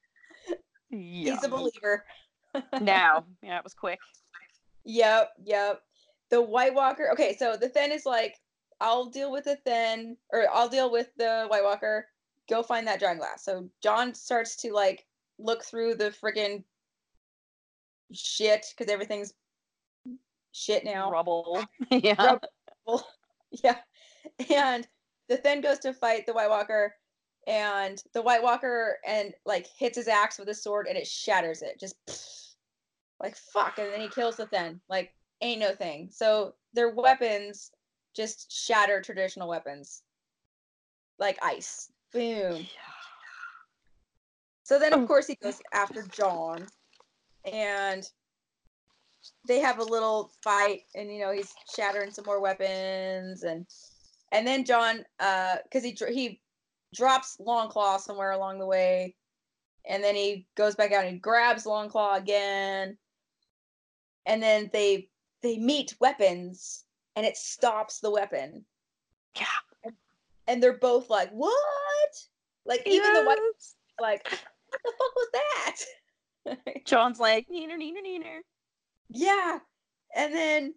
Yeah. 0.90 1.34
He's 1.34 1.44
a 1.44 1.48
believer. 1.48 2.04
now, 2.80 3.24
yeah, 3.42 3.58
it 3.58 3.64
was 3.64 3.74
quick. 3.74 3.98
Yep, 4.84 5.30
yep. 5.44 5.80
The 6.30 6.40
White 6.40 6.74
Walker. 6.74 7.10
Okay, 7.12 7.34
so 7.36 7.56
the 7.56 7.68
Thenn 7.68 7.90
is 7.90 8.06
like, 8.06 8.36
I'll 8.84 9.06
deal 9.06 9.32
with 9.32 9.44
the 9.44 9.56
Thenn, 9.64 10.18
or 10.30 10.46
I'll 10.52 10.68
deal 10.68 10.92
with 10.92 11.08
the 11.16 11.46
White 11.48 11.64
Walker. 11.64 12.06
Go 12.50 12.62
find 12.62 12.86
that 12.86 12.98
dragon 12.98 13.18
glass. 13.18 13.42
So 13.42 13.70
Jon 13.82 14.14
starts 14.14 14.56
to 14.56 14.74
like 14.74 15.06
look 15.38 15.64
through 15.64 15.94
the 15.94 16.10
friggin' 16.10 16.64
shit 18.12 18.66
because 18.76 18.92
everything's 18.92 19.32
shit 20.52 20.84
now. 20.84 21.10
Rubble. 21.10 21.64
yeah. 21.90 22.36
Rubble. 22.86 23.06
yeah. 23.64 23.78
And 24.50 24.86
the 25.30 25.38
Thenn 25.38 25.62
goes 25.62 25.78
to 25.78 25.94
fight 25.94 26.26
the 26.26 26.34
White 26.34 26.50
Walker, 26.50 26.94
and 27.46 28.02
the 28.12 28.20
White 28.20 28.42
Walker 28.42 28.98
and 29.06 29.32
like 29.46 29.66
hits 29.78 29.96
his 29.96 30.08
axe 30.08 30.38
with 30.38 30.48
his 30.48 30.62
sword 30.62 30.88
and 30.88 30.98
it 30.98 31.06
shatters 31.06 31.62
it. 31.62 31.80
Just 31.80 31.96
like 33.18 33.34
fuck. 33.34 33.78
And 33.78 33.90
then 33.90 34.02
he 34.02 34.08
kills 34.08 34.36
the 34.36 34.44
Thenn. 34.44 34.78
Like, 34.90 35.14
ain't 35.40 35.60
no 35.60 35.74
thing. 35.74 36.10
So 36.12 36.54
their 36.74 36.90
weapons 36.90 37.70
just 38.14 38.50
shatter 38.50 39.00
traditional 39.00 39.48
weapons. 39.48 40.02
Like 41.18 41.38
ice. 41.42 41.90
Boom. 42.12 42.66
So 44.62 44.78
then 44.78 44.92
of 44.92 45.06
course 45.06 45.26
he 45.26 45.36
goes 45.36 45.60
after 45.72 46.02
Jon. 46.02 46.66
And 47.50 48.08
they 49.46 49.60
have 49.60 49.78
a 49.78 49.84
little 49.84 50.32
fight 50.42 50.82
and 50.94 51.12
you 51.12 51.20
know 51.20 51.32
he's 51.32 51.52
shattering 51.74 52.10
some 52.10 52.24
more 52.26 52.40
weapons 52.40 53.42
and 53.42 53.66
and 54.32 54.46
then 54.46 54.64
Jon 54.64 55.04
uh 55.20 55.56
cuz 55.70 55.82
he 55.82 55.96
he 56.08 56.40
drops 56.94 57.36
Longclaw 57.38 58.00
somewhere 58.00 58.32
along 58.32 58.58
the 58.58 58.66
way 58.66 59.16
and 59.86 60.02
then 60.02 60.14
he 60.14 60.46
goes 60.54 60.74
back 60.74 60.92
out 60.92 61.04
and 61.04 61.14
he 61.14 61.18
grabs 61.18 61.64
Longclaw 61.64 62.16
again 62.16 62.98
and 64.26 64.42
then 64.42 64.70
they 64.72 65.08
they 65.42 65.58
meet 65.58 65.94
weapons 66.00 66.84
and 67.16 67.24
it 67.26 67.36
stops 67.36 68.00
the 68.00 68.10
weapon 68.10 68.64
Yeah. 69.38 69.90
and 70.46 70.62
they're 70.62 70.78
both 70.78 71.10
like 71.10 71.30
what 71.30 71.52
like 72.66 72.82
even 72.86 73.12
the 73.14 73.22
white 73.24 73.38
like 74.00 74.24
what 74.70 74.80
the 74.84 74.92
fuck 74.98 75.14
was 75.16 75.28
that 75.32 75.76
Jon's 76.84 77.18
like, 77.18 77.46
neener, 77.48 77.72
neener, 77.78 78.04
neener. 78.06 78.40
Yeah. 79.08 79.58
And 80.14 80.34
then 80.34 80.74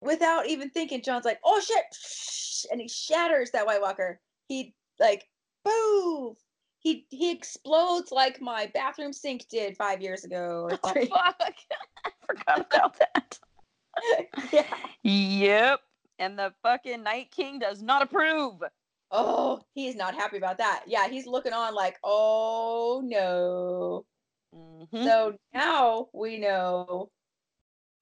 without 0.00 0.46
even 0.46 0.70
thinking, 0.70 1.02
Jon's 1.02 1.26
like, 1.26 1.40
oh 1.44 1.60
shit. 1.60 2.68
And 2.72 2.80
he 2.80 2.88
shatters 2.88 3.50
that 3.50 3.66
White 3.66 3.82
Walker. 3.82 4.18
He 4.48 4.74
like 4.98 5.24
boom. 5.62 6.36
He 6.78 7.06
he 7.10 7.30
explodes 7.32 8.12
like 8.12 8.40
my 8.40 8.70
bathroom 8.72 9.12
sink 9.12 9.46
did 9.50 9.76
five 9.76 10.00
years 10.00 10.24
ago. 10.24 10.68
Or 10.70 10.78
Oh, 10.82 10.92
three. 10.92 11.06
fuck. 11.06 11.36
I 12.06 12.10
forgot 12.26 12.66
about 12.74 12.98
that. 12.98 13.38
yeah. 14.52 14.76
Yep. 15.02 15.80
And 16.18 16.38
the 16.38 16.52
fucking 16.62 17.02
Night 17.02 17.30
King 17.30 17.58
does 17.58 17.82
not 17.82 18.02
approve. 18.02 18.62
Oh, 19.10 19.60
he's 19.74 19.94
not 19.94 20.14
happy 20.14 20.38
about 20.38 20.58
that. 20.58 20.84
Yeah, 20.86 21.08
he's 21.08 21.26
looking 21.26 21.52
on 21.52 21.74
like, 21.74 21.98
oh 22.02 23.02
no. 23.04 24.04
Mhm. 24.54 25.04
So 25.04 25.36
now 25.52 26.08
we 26.12 26.38
know 26.38 27.10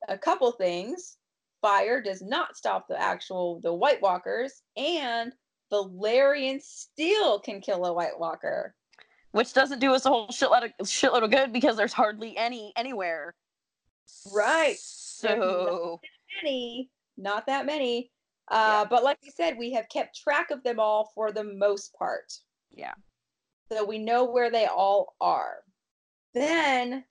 a 0.09 0.16
couple 0.16 0.51
things. 0.53 1.16
Fire 1.62 2.01
does 2.01 2.22
not 2.22 2.57
stop 2.57 2.86
the 2.88 3.01
actual 3.01 3.61
the 3.61 3.72
White 3.72 4.01
Walkers, 4.01 4.62
and 4.76 5.32
Valyrian 5.72 6.61
steel 6.62 7.41
can 7.41 7.61
kill 7.61 7.84
a 7.84 7.93
White 7.93 8.18
Walker. 8.18 8.74
Which 9.32 9.53
doesn't 9.53 9.78
do 9.78 9.95
us 9.95 10.07
a 10.07 10.09
whole 10.09 10.28
shitload 10.28 10.64
of 10.64 10.86
shitload 10.86 11.22
of 11.22 11.30
good 11.30 11.53
because 11.53 11.76
there's 11.76 11.93
hardly 11.93 12.36
any 12.36 12.72
anywhere. 12.76 13.34
Right. 14.32 14.76
So 15.21 16.01
Many, 16.43 16.91
not 17.16 17.47
that 17.47 17.66
many. 17.66 18.11
Uh, 18.49 18.85
But 18.85 19.05
like 19.05 19.18
I 19.25 19.31
said, 19.31 19.59
we 19.59 19.73
have 19.73 19.89
kept 19.89 20.18
track 20.18 20.51
of 20.51 20.62
them 20.62 20.81
all 20.81 21.11
for 21.14 21.33
the 21.33 21.45
most 21.45 21.95
part. 21.95 22.33
yeah. 22.75 22.95
So 23.73 23.85
we 23.85 23.99
know 23.99 24.25
where 24.25 24.51
they 24.51 24.66
all 24.66 25.14
are. 25.21 25.59
Then 26.35 27.05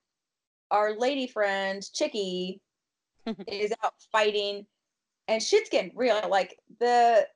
our 0.72 0.94
lady 0.98 1.28
friend, 1.28 1.82
Chicky, 1.94 2.60
is 3.48 3.72
out 3.84 3.94
fighting 4.12 4.66
and 5.30 5.42
shit's 5.42 5.70
getting 5.70 5.94
real. 5.96 6.22
Like 6.30 6.58
the 6.80 7.28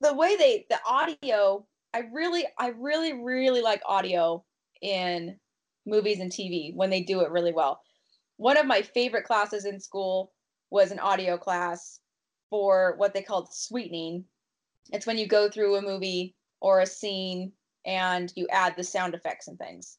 the 0.00 0.14
way 0.14 0.36
they 0.36 0.66
the 0.70 0.78
audio, 0.86 1.66
I 1.94 2.00
really, 2.12 2.44
I 2.58 2.68
really, 2.68 3.12
really 3.12 3.62
like 3.62 3.82
audio 3.86 4.44
in 4.82 5.36
movies 5.86 6.20
and 6.20 6.30
TV 6.30 6.74
when 6.74 6.90
they 6.90 7.02
do 7.02 7.20
it 7.22 7.30
really 7.30 7.52
well. 7.52 7.80
One 8.36 8.56
of 8.56 8.66
my 8.66 8.82
favorite 8.82 9.24
classes 9.24 9.64
in 9.64 9.80
school 9.80 10.32
was 10.70 10.90
an 10.90 10.98
audio 10.98 11.36
class 11.36 12.00
for 12.50 12.94
what 12.96 13.14
they 13.14 13.22
called 13.22 13.52
sweetening. 13.52 14.24
It's 14.92 15.06
when 15.06 15.18
you 15.18 15.26
go 15.26 15.48
through 15.48 15.76
a 15.76 15.82
movie 15.82 16.34
or 16.60 16.80
a 16.80 16.86
scene 16.86 17.52
and 17.86 18.32
you 18.36 18.46
add 18.50 18.74
the 18.76 18.84
sound 18.84 19.14
effects 19.14 19.48
and 19.48 19.58
things. 19.58 19.98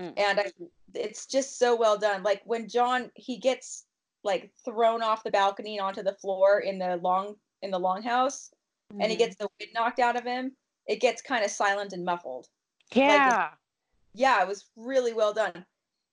Mm. 0.00 0.14
And 0.16 0.40
I, 0.40 0.52
it's 0.94 1.26
just 1.26 1.58
so 1.58 1.74
well 1.76 1.98
done. 1.98 2.22
Like 2.22 2.42
when 2.44 2.68
Jon 2.68 3.10
he 3.14 3.38
gets 3.38 3.86
like 4.24 4.50
thrown 4.64 5.02
off 5.02 5.24
the 5.24 5.30
balcony 5.30 5.78
and 5.78 5.86
onto 5.86 6.02
the 6.02 6.14
floor 6.14 6.60
in 6.60 6.78
the 6.78 6.96
long 6.96 7.36
in 7.62 7.70
the 7.70 7.80
longhouse 7.80 8.50
and 8.90 9.10
he 9.10 9.16
Mhm. 9.16 9.18
gets 9.18 9.36
the 9.36 9.48
wind 9.60 9.72
knocked 9.74 9.98
out 9.98 10.16
of 10.16 10.24
him, 10.24 10.56
it 10.86 11.00
gets 11.00 11.20
kind 11.20 11.44
of 11.44 11.50
silent 11.50 11.92
and 11.92 12.04
muffled. 12.04 12.48
Yeah. 12.92 13.50
Yeah, 14.14 14.42
it 14.42 14.48
was 14.48 14.64
really 14.76 15.12
well 15.12 15.34
done. 15.34 15.66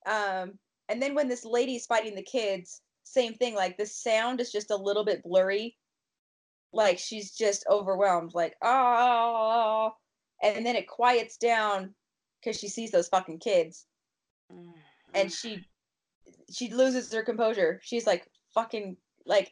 Um, 0.06 0.60
and 0.90 1.02
then 1.02 1.16
when 1.16 1.28
this 1.28 1.46
lady's 1.46 1.86
fighting 1.86 2.16
the 2.16 2.22
kids, 2.24 2.82
same 3.04 3.34
thing. 3.34 3.56
Like 3.56 3.78
the 3.78 3.86
sound 3.86 4.40
is 4.42 4.52
just 4.52 4.72
a 4.72 4.76
little 4.76 5.06
bit 5.06 5.24
blurry. 5.24 5.78
Like 6.74 7.00
she's 7.00 7.32
just 7.32 7.66
overwhelmed. 7.70 8.34
Like 8.34 8.56
oh, 8.62 9.92
and 10.44 10.66
then 10.66 10.76
it 10.76 10.88
quiets 10.88 11.38
down 11.38 11.94
because 12.42 12.60
she 12.60 12.68
sees 12.68 12.92
those 12.92 13.08
fucking 13.08 13.40
kids, 13.40 13.86
Mm. 14.52 14.74
and 15.14 15.32
she 15.32 15.66
she 16.52 16.72
loses 16.72 17.12
her 17.14 17.24
composure. 17.24 17.80
She's 17.84 18.06
like 18.06 18.28
fucking 18.54 18.98
like. 19.26 19.52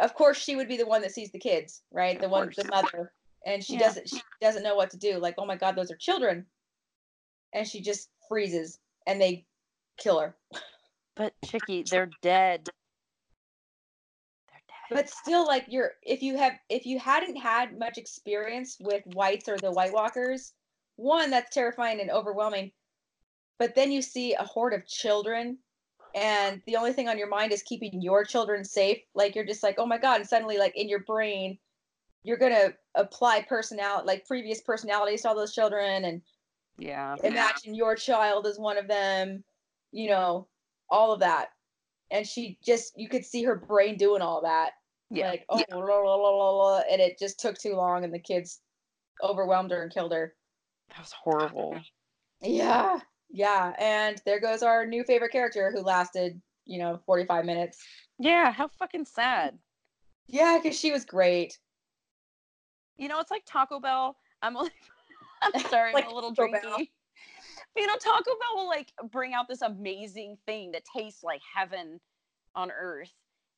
Of 0.00 0.14
course, 0.14 0.36
she 0.36 0.56
would 0.56 0.66
be 0.66 0.76
the 0.76 0.86
one 0.86 1.00
that 1.02 1.12
sees 1.12 1.30
the 1.30 1.38
kids, 1.38 1.82
right? 1.92 2.18
The 2.18 2.26
Of 2.26 2.32
one, 2.32 2.52
the 2.56 2.64
mother, 2.64 3.12
and 3.46 3.62
she 3.62 3.74
Yeah. 3.74 3.80
doesn't 3.80 4.08
she 4.08 4.20
doesn't 4.40 4.64
know 4.64 4.74
what 4.74 4.90
to 4.90 4.96
do. 4.96 5.18
Like, 5.18 5.36
oh 5.38 5.46
my 5.46 5.54
god, 5.56 5.76
those 5.76 5.92
are 5.92 5.96
children, 5.96 6.44
and 7.52 7.66
she 7.68 7.80
just 7.80 8.10
freezes, 8.28 8.80
and 9.06 9.20
they 9.20 9.46
kill 9.96 10.20
her. 10.20 10.36
But 11.16 11.32
Chicky, 11.44 11.82
they're 11.82 12.10
dead. 12.20 12.68
They're 14.48 14.62
dead. 14.68 14.90
but 14.90 15.08
still 15.08 15.46
like 15.46 15.64
you're 15.68 15.92
if 16.02 16.22
you 16.22 16.36
have 16.36 16.52
if 16.68 16.84
you 16.84 16.98
hadn't 16.98 17.36
had 17.36 17.78
much 17.78 17.98
experience 17.98 18.76
with 18.80 19.02
whites 19.14 19.48
or 19.48 19.56
the 19.56 19.72
white 19.72 19.92
walkers 19.92 20.52
one 20.96 21.30
that's 21.30 21.54
terrifying 21.54 22.00
and 22.00 22.10
overwhelming 22.10 22.70
but 23.58 23.74
then 23.74 23.90
you 23.90 24.02
see 24.02 24.34
a 24.34 24.42
horde 24.42 24.74
of 24.74 24.86
children 24.86 25.58
and 26.14 26.62
the 26.66 26.76
only 26.76 26.92
thing 26.92 27.08
on 27.08 27.18
your 27.18 27.28
mind 27.28 27.52
is 27.52 27.62
keeping 27.62 28.00
your 28.00 28.24
children 28.24 28.64
safe 28.64 28.98
like 29.14 29.34
you're 29.34 29.44
just 29.44 29.62
like 29.62 29.76
oh 29.78 29.86
my 29.86 29.98
god 29.98 30.20
and 30.20 30.28
suddenly 30.28 30.58
like 30.58 30.76
in 30.76 30.88
your 30.88 31.00
brain 31.04 31.58
you're 32.22 32.36
gonna 32.36 32.72
apply 32.94 33.42
personality 33.48 34.06
like 34.06 34.26
previous 34.26 34.60
personalities 34.60 35.22
to 35.22 35.28
all 35.28 35.34
those 35.34 35.54
children 35.54 36.04
and 36.04 36.22
yeah. 36.78 37.14
imagine 37.24 37.74
your 37.74 37.94
child 37.94 38.46
as 38.46 38.58
one 38.58 38.76
of 38.76 38.88
them 38.88 39.42
you 39.92 40.08
know 40.08 40.46
all 40.90 41.12
of 41.12 41.20
that 41.20 41.48
and 42.10 42.26
she 42.26 42.58
just 42.64 42.92
you 42.96 43.08
could 43.08 43.24
see 43.24 43.42
her 43.42 43.56
brain 43.56 43.96
doing 43.96 44.22
all 44.22 44.42
that 44.42 44.72
Yeah. 45.10 45.28
like 45.30 45.44
oh 45.48 45.62
la, 45.70 45.76
la, 45.78 46.14
la, 46.14 46.30
la, 46.30 46.50
la, 46.50 46.80
and 46.90 47.00
it 47.00 47.18
just 47.18 47.40
took 47.40 47.56
too 47.58 47.74
long 47.74 48.04
and 48.04 48.12
the 48.12 48.18
kids 48.18 48.60
overwhelmed 49.22 49.70
her 49.70 49.82
and 49.82 49.92
killed 49.92 50.12
her 50.12 50.34
That 50.90 50.98
was 51.00 51.12
horrible. 51.12 51.80
yeah 52.42 53.00
yeah 53.30 53.72
and 53.78 54.20
there 54.26 54.40
goes 54.40 54.62
our 54.62 54.86
new 54.86 55.02
favorite 55.04 55.32
character 55.32 55.70
who 55.74 55.80
lasted 55.82 56.40
you 56.64 56.78
know 56.78 57.00
45 57.06 57.44
minutes 57.44 57.78
Yeah, 58.18 58.52
how 58.52 58.68
fucking 58.68 59.04
sad. 59.06 59.58
yeah 60.28 60.58
because 60.62 60.78
she 60.78 60.92
was 60.92 61.04
great 61.04 61.58
You 62.98 63.08
know, 63.08 63.20
it's 63.20 63.30
like 63.30 63.42
Taco 63.46 63.78
Bell. 63.78 64.16
I'm 64.42 64.56
only, 64.56 64.70
I'm 65.42 65.60
sorry, 65.68 65.92
Like 65.92 66.04
I'm 66.06 66.12
a 66.12 66.14
little 66.14 66.32
Taco 66.34 66.50
drinky. 66.52 66.62
Bell. 66.62 66.78
You 67.76 67.86
know, 67.86 67.96
Taco 67.96 68.24
Bell 68.24 68.56
will 68.56 68.68
like 68.68 68.92
bring 69.10 69.34
out 69.34 69.48
this 69.48 69.62
amazing 69.62 70.38
thing 70.46 70.72
that 70.72 70.82
tastes 70.96 71.22
like 71.22 71.42
heaven 71.54 72.00
on 72.54 72.70
earth, 72.70 73.12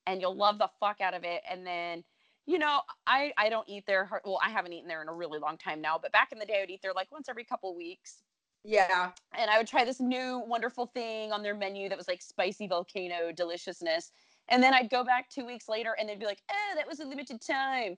and 0.06 0.20
you'll 0.20 0.36
love 0.36 0.58
the 0.58 0.68
fuck 0.80 1.00
out 1.00 1.14
of 1.14 1.24
it. 1.24 1.42
And 1.48 1.66
then, 1.66 2.02
you 2.46 2.58
know, 2.58 2.80
I 3.06 3.32
I 3.38 3.48
don't 3.48 3.68
eat 3.68 3.84
there. 3.86 4.08
Well, 4.24 4.40
I 4.44 4.50
haven't 4.50 4.72
eaten 4.72 4.88
there 4.88 5.02
in 5.02 5.08
a 5.08 5.14
really 5.14 5.38
long 5.38 5.56
time 5.58 5.80
now. 5.80 5.98
But 6.00 6.12
back 6.12 6.32
in 6.32 6.38
the 6.38 6.46
day, 6.46 6.58
I 6.58 6.60
would 6.62 6.70
eat 6.70 6.80
there 6.82 6.92
like 6.94 7.12
once 7.12 7.28
every 7.28 7.44
couple 7.44 7.76
weeks. 7.76 8.22
yeah 8.64 9.12
and 9.36 9.50
I 9.50 9.58
would 9.58 9.68
try 9.68 9.84
this 9.84 10.00
new 10.00 10.42
wonderful 10.46 10.86
thing 10.86 11.32
on 11.32 11.42
their 11.42 11.54
menu 11.54 11.88
that 11.88 11.98
was 11.98 12.08
like 12.08 12.22
spicy 12.22 12.66
volcano 12.66 13.32
deliciousness. 13.32 14.10
And 14.48 14.62
then 14.62 14.74
I'd 14.74 14.90
go 14.90 15.04
back 15.04 15.28
two 15.30 15.44
weeks 15.46 15.68
later 15.68 15.94
and 15.98 16.08
they'd 16.08 16.18
be 16.18 16.26
like, 16.26 16.42
oh, 16.50 16.74
that 16.76 16.88
was 16.88 17.00
a 17.00 17.04
limited 17.04 17.40
time. 17.40 17.96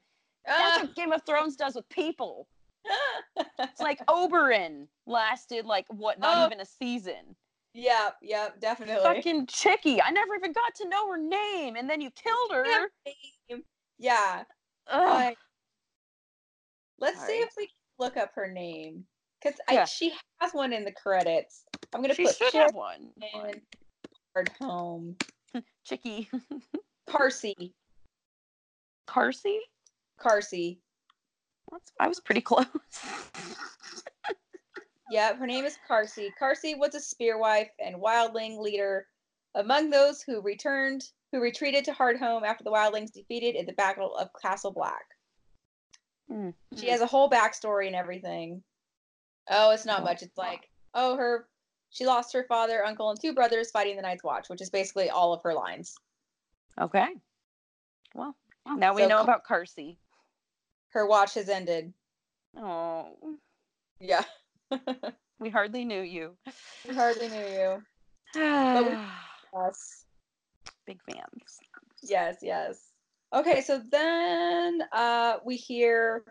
That's 0.58 0.78
Ah, 0.78 0.80
what 0.82 0.94
Game 0.96 1.12
of 1.12 1.22
Thrones 1.24 1.56
does 1.56 1.74
with 1.76 1.88
people. 1.88 2.48
It's 3.58 3.80
like 3.80 4.04
Oberyn 4.06 4.86
lasted 5.06 5.66
like 5.66 5.86
what, 5.88 6.18
not 6.18 6.38
Oh. 6.38 6.46
even 6.46 6.60
a 6.60 6.64
season. 6.66 7.36
Yep, 7.74 8.16
yep, 8.22 8.60
definitely. 8.60 9.02
Fucking 9.02 9.46
Chicky. 9.46 10.02
I 10.02 10.10
never 10.10 10.34
even 10.34 10.52
got 10.52 10.74
to 10.76 10.88
know 10.88 11.08
her 11.10 11.18
name, 11.18 11.76
and 11.76 11.88
then 11.88 12.00
you 12.00 12.10
killed 12.10 12.50
her. 12.52 12.64
Yeah. 13.98 14.44
Ugh. 14.88 15.08
I- 15.08 15.36
let's 16.98 17.24
see 17.26 17.38
if 17.40 17.50
we 17.56 17.66
can 17.66 17.74
look 17.98 18.16
up 18.16 18.32
her 18.34 18.50
name. 18.50 19.04
Because 19.42 19.58
Yeah. 19.70 19.84
she 19.84 20.14
has 20.40 20.52
one 20.52 20.72
in 20.72 20.84
the 20.84 20.92
credits. 20.92 21.64
I'm 21.94 22.02
gonna 22.02 22.14
put 22.14 22.36
should 22.36 22.52
have 22.54 22.74
one. 22.74 23.12
Hard 24.34 24.50
Home. 24.60 25.16
Chicky. 25.84 26.28
Karsi. 27.08 27.72
Karsi? 29.08 29.58
Karsi. 30.20 30.78
That's, 31.70 31.92
I 32.00 32.08
was 32.08 32.20
pretty 32.20 32.40
close. 32.50 32.66
Yeah, 35.10 35.34
her 35.34 35.46
name 35.46 35.64
is 35.64 35.76
Karsi. 35.88 36.28
Karsi 36.40 36.78
was 36.78 36.94
a 36.94 37.00
spearwife 37.00 37.70
and 37.84 37.96
wildling 37.96 38.60
leader 38.60 39.06
among 39.56 39.90
those 39.90 40.22
who 40.22 40.40
returned, 40.40 41.02
who 41.32 41.40
retreated 41.40 41.84
to 41.86 41.92
Hardhome 41.92 42.44
after 42.44 42.62
the 42.62 42.70
wildlings 42.70 43.10
defeated 43.12 43.56
in 43.56 43.66
the 43.66 43.72
Battle 43.72 44.14
of 44.16 44.28
Castle 44.40 44.70
Black. 44.72 45.04
Mm. 46.30 46.54
She 46.76 46.88
has 46.90 47.00
a 47.00 47.06
whole 47.06 47.28
backstory 47.28 47.88
and 47.88 47.96
everything. 47.96 48.62
Oh, 49.50 49.70
it's 49.72 49.84
not 49.84 50.02
Oh. 50.02 50.04
much. 50.04 50.22
It's 50.22 50.38
like, 50.38 50.68
oh, 50.94 51.16
her, 51.16 51.48
she 51.90 52.06
lost 52.06 52.32
her 52.32 52.44
father, 52.44 52.86
uncle, 52.86 53.10
and 53.10 53.20
two 53.20 53.34
brothers 53.34 53.72
fighting 53.72 53.96
the 53.96 54.02
Night's 54.02 54.22
Watch, 54.22 54.48
which 54.48 54.60
is 54.62 54.70
basically 54.70 55.10
all 55.10 55.32
of 55.32 55.42
her 55.42 55.54
lines. 55.54 55.96
Okay. 56.80 57.08
Well, 58.14 58.36
now 58.76 58.94
we 58.94 59.02
So 59.02 59.08
know 59.08 59.22
about 59.22 59.44
Karsi. 59.44 59.96
Her 60.90 61.06
watch 61.06 61.34
has 61.34 61.48
ended. 61.48 61.92
Oh, 62.56 63.16
Yeah, 64.00 64.24
we 65.40 65.50
hardly 65.50 65.84
knew 65.84 66.02
you. 66.02 66.36
we 66.88 66.94
hardly 66.94 67.28
knew 67.28 67.46
you. 67.46 67.82
Yes. 69.52 70.04
Big 70.86 71.00
fans. 71.10 71.58
Yes, 72.02 72.36
yes. 72.42 72.90
Okay, 73.34 73.60
so 73.60 73.80
then 73.90 74.82
uh 74.92 75.38
we 75.44 75.56
hear 75.56 76.24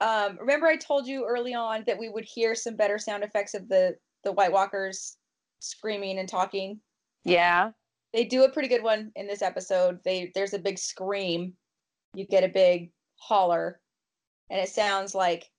um 0.00 0.38
remember 0.40 0.66
I 0.66 0.76
told 0.76 1.06
you 1.06 1.26
early 1.26 1.52
on 1.54 1.84
that 1.86 1.98
we 1.98 2.08
would 2.08 2.24
hear 2.24 2.54
some 2.54 2.76
better 2.76 2.98
sound 2.98 3.22
effects 3.22 3.52
of 3.54 3.68
the 3.68 3.96
the 4.24 4.32
White 4.32 4.52
Walkers 4.52 5.18
screaming 5.60 6.18
and 6.18 6.28
talking. 6.28 6.80
Yeah. 7.24 7.70
They 8.14 8.24
do 8.24 8.44
a 8.44 8.50
pretty 8.50 8.68
good 8.68 8.82
one 8.82 9.12
in 9.16 9.26
this 9.26 9.42
episode. 9.42 9.98
They 10.04 10.32
there's 10.34 10.54
a 10.54 10.58
big 10.58 10.78
scream. 10.78 11.52
You 12.14 12.26
get 12.26 12.44
a 12.44 12.48
big 12.48 12.90
holler 13.16 13.80
and 14.50 14.60
it 14.60 14.68
sounds 14.68 15.14
like 15.14 15.50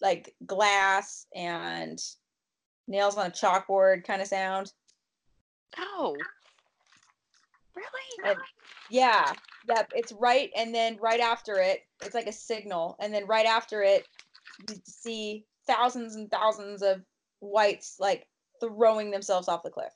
like 0.00 0.34
glass 0.44 1.26
and 1.34 2.02
nails 2.88 3.16
on 3.16 3.26
a 3.26 3.30
chalkboard 3.30 4.04
kind 4.04 4.20
of 4.20 4.28
sound. 4.28 4.72
Oh. 5.78 6.16
Really? 7.74 8.30
And 8.30 8.38
yeah, 8.90 9.32
yep, 9.68 9.90
it's 9.94 10.12
right, 10.12 10.50
and 10.54 10.74
then 10.74 10.98
right 11.00 11.20
after 11.20 11.54
it, 11.54 11.80
it's 12.04 12.14
like 12.14 12.26
a 12.26 12.32
signal, 12.32 12.96
and 13.00 13.14
then 13.14 13.26
right 13.26 13.46
after 13.46 13.82
it, 13.82 14.06
you 14.68 14.76
see 14.84 15.46
thousands 15.66 16.16
and 16.16 16.30
thousands 16.30 16.82
of 16.82 17.02
whites 17.40 17.96
like 17.98 18.26
throwing 18.60 19.10
themselves 19.10 19.48
off 19.48 19.62
the 19.62 19.70
cliff. 19.70 19.92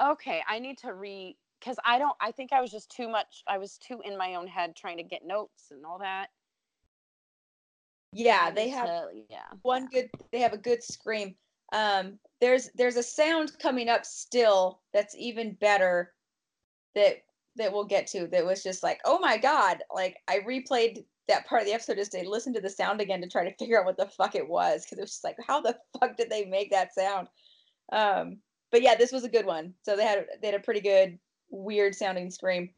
Okay, 0.00 0.42
I 0.48 0.60
need 0.60 0.78
to 0.78 0.94
re 0.94 1.36
because 1.58 1.76
I 1.84 1.98
don't. 1.98 2.16
I 2.20 2.30
think 2.30 2.52
I 2.52 2.60
was 2.60 2.70
just 2.70 2.90
too 2.90 3.08
much. 3.08 3.42
I 3.48 3.58
was 3.58 3.78
too 3.78 4.00
in 4.04 4.16
my 4.16 4.36
own 4.36 4.46
head 4.46 4.76
trying 4.76 4.98
to 4.98 5.02
get 5.02 5.26
notes 5.26 5.70
and 5.70 5.84
all 5.84 5.98
that. 5.98 6.28
Yeah, 8.12 8.50
they 8.50 8.68
have 8.68 8.88
yeah. 9.30 9.38
one 9.62 9.88
good. 9.88 10.10
They 10.32 10.40
have 10.40 10.52
a 10.52 10.58
good 10.58 10.82
scream. 10.82 11.34
Um, 11.72 12.18
there's 12.40 12.70
there's 12.74 12.96
a 12.96 13.02
sound 13.02 13.52
coming 13.58 13.88
up 13.88 14.04
still 14.04 14.80
that's 14.92 15.16
even 15.18 15.54
better. 15.54 16.12
That 16.94 17.22
that 17.56 17.72
we'll 17.72 17.84
get 17.84 18.06
to. 18.08 18.26
That 18.26 18.44
was 18.44 18.62
just 18.62 18.82
like, 18.82 19.00
oh 19.04 19.18
my 19.18 19.38
god! 19.38 19.78
Like 19.94 20.18
I 20.28 20.40
replayed 20.40 21.04
that 21.28 21.46
part 21.46 21.62
of 21.62 21.66
the 21.66 21.72
episode 21.72 21.96
just 21.96 22.12
to 22.12 22.28
listen 22.28 22.52
to 22.52 22.60
the 22.60 22.68
sound 22.68 23.00
again 23.00 23.20
to 23.22 23.28
try 23.28 23.48
to 23.48 23.54
figure 23.58 23.78
out 23.78 23.86
what 23.86 23.96
the 23.96 24.06
fuck 24.06 24.34
it 24.34 24.48
was 24.48 24.84
because 24.84 24.98
it 24.98 25.02
was 25.02 25.10
just 25.10 25.24
like, 25.24 25.36
how 25.46 25.60
the 25.60 25.76
fuck 25.98 26.16
did 26.16 26.28
they 26.28 26.44
make 26.44 26.70
that 26.70 26.94
sound? 26.94 27.28
Um, 27.92 28.38
but 28.70 28.82
yeah, 28.82 28.94
this 28.94 29.12
was 29.12 29.24
a 29.24 29.28
good 29.28 29.46
one. 29.46 29.74
So 29.82 29.96
they 29.96 30.04
had 30.04 30.26
they 30.40 30.48
had 30.48 30.60
a 30.60 30.64
pretty 30.64 30.80
good 30.80 31.18
weird 31.50 31.94
sounding 31.94 32.30
scream. 32.30 32.70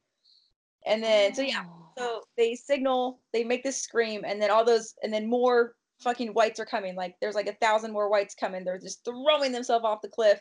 And 0.86 1.02
then 1.02 1.34
so 1.34 1.42
yeah, 1.42 1.64
Oh. 1.66 1.88
so 1.96 2.22
they 2.36 2.54
signal, 2.54 3.20
they 3.32 3.44
make 3.44 3.62
this 3.62 3.80
scream, 3.80 4.22
and 4.26 4.40
then 4.42 4.50
all 4.50 4.64
those, 4.64 4.94
and 5.02 5.12
then 5.12 5.28
more 5.28 5.74
fucking 6.00 6.34
whites 6.34 6.60
are 6.60 6.64
coming. 6.66 6.94
Like 6.96 7.16
there's 7.20 7.34
like 7.34 7.46
a 7.48 7.54
thousand 7.54 7.92
more 7.92 8.08
whites 8.10 8.34
coming. 8.34 8.64
They're 8.64 8.78
just 8.78 9.04
throwing 9.04 9.52
themselves 9.52 9.84
off 9.84 10.02
the 10.02 10.08
cliff 10.08 10.40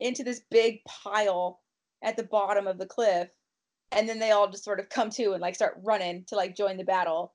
into 0.00 0.22
this 0.22 0.42
big 0.50 0.78
pile 0.84 1.60
at 2.02 2.16
the 2.16 2.22
bottom 2.22 2.66
of 2.66 2.78
the 2.78 2.86
cliff. 2.86 3.28
And 3.92 4.08
then 4.08 4.18
they 4.18 4.30
all 4.32 4.48
just 4.50 4.64
sort 4.64 4.80
of 4.80 4.88
come 4.90 5.10
to 5.10 5.32
and 5.32 5.40
like 5.40 5.54
start 5.54 5.78
running 5.82 6.24
to 6.28 6.36
like 6.36 6.54
join 6.56 6.76
the 6.76 6.84
battle. 6.84 7.34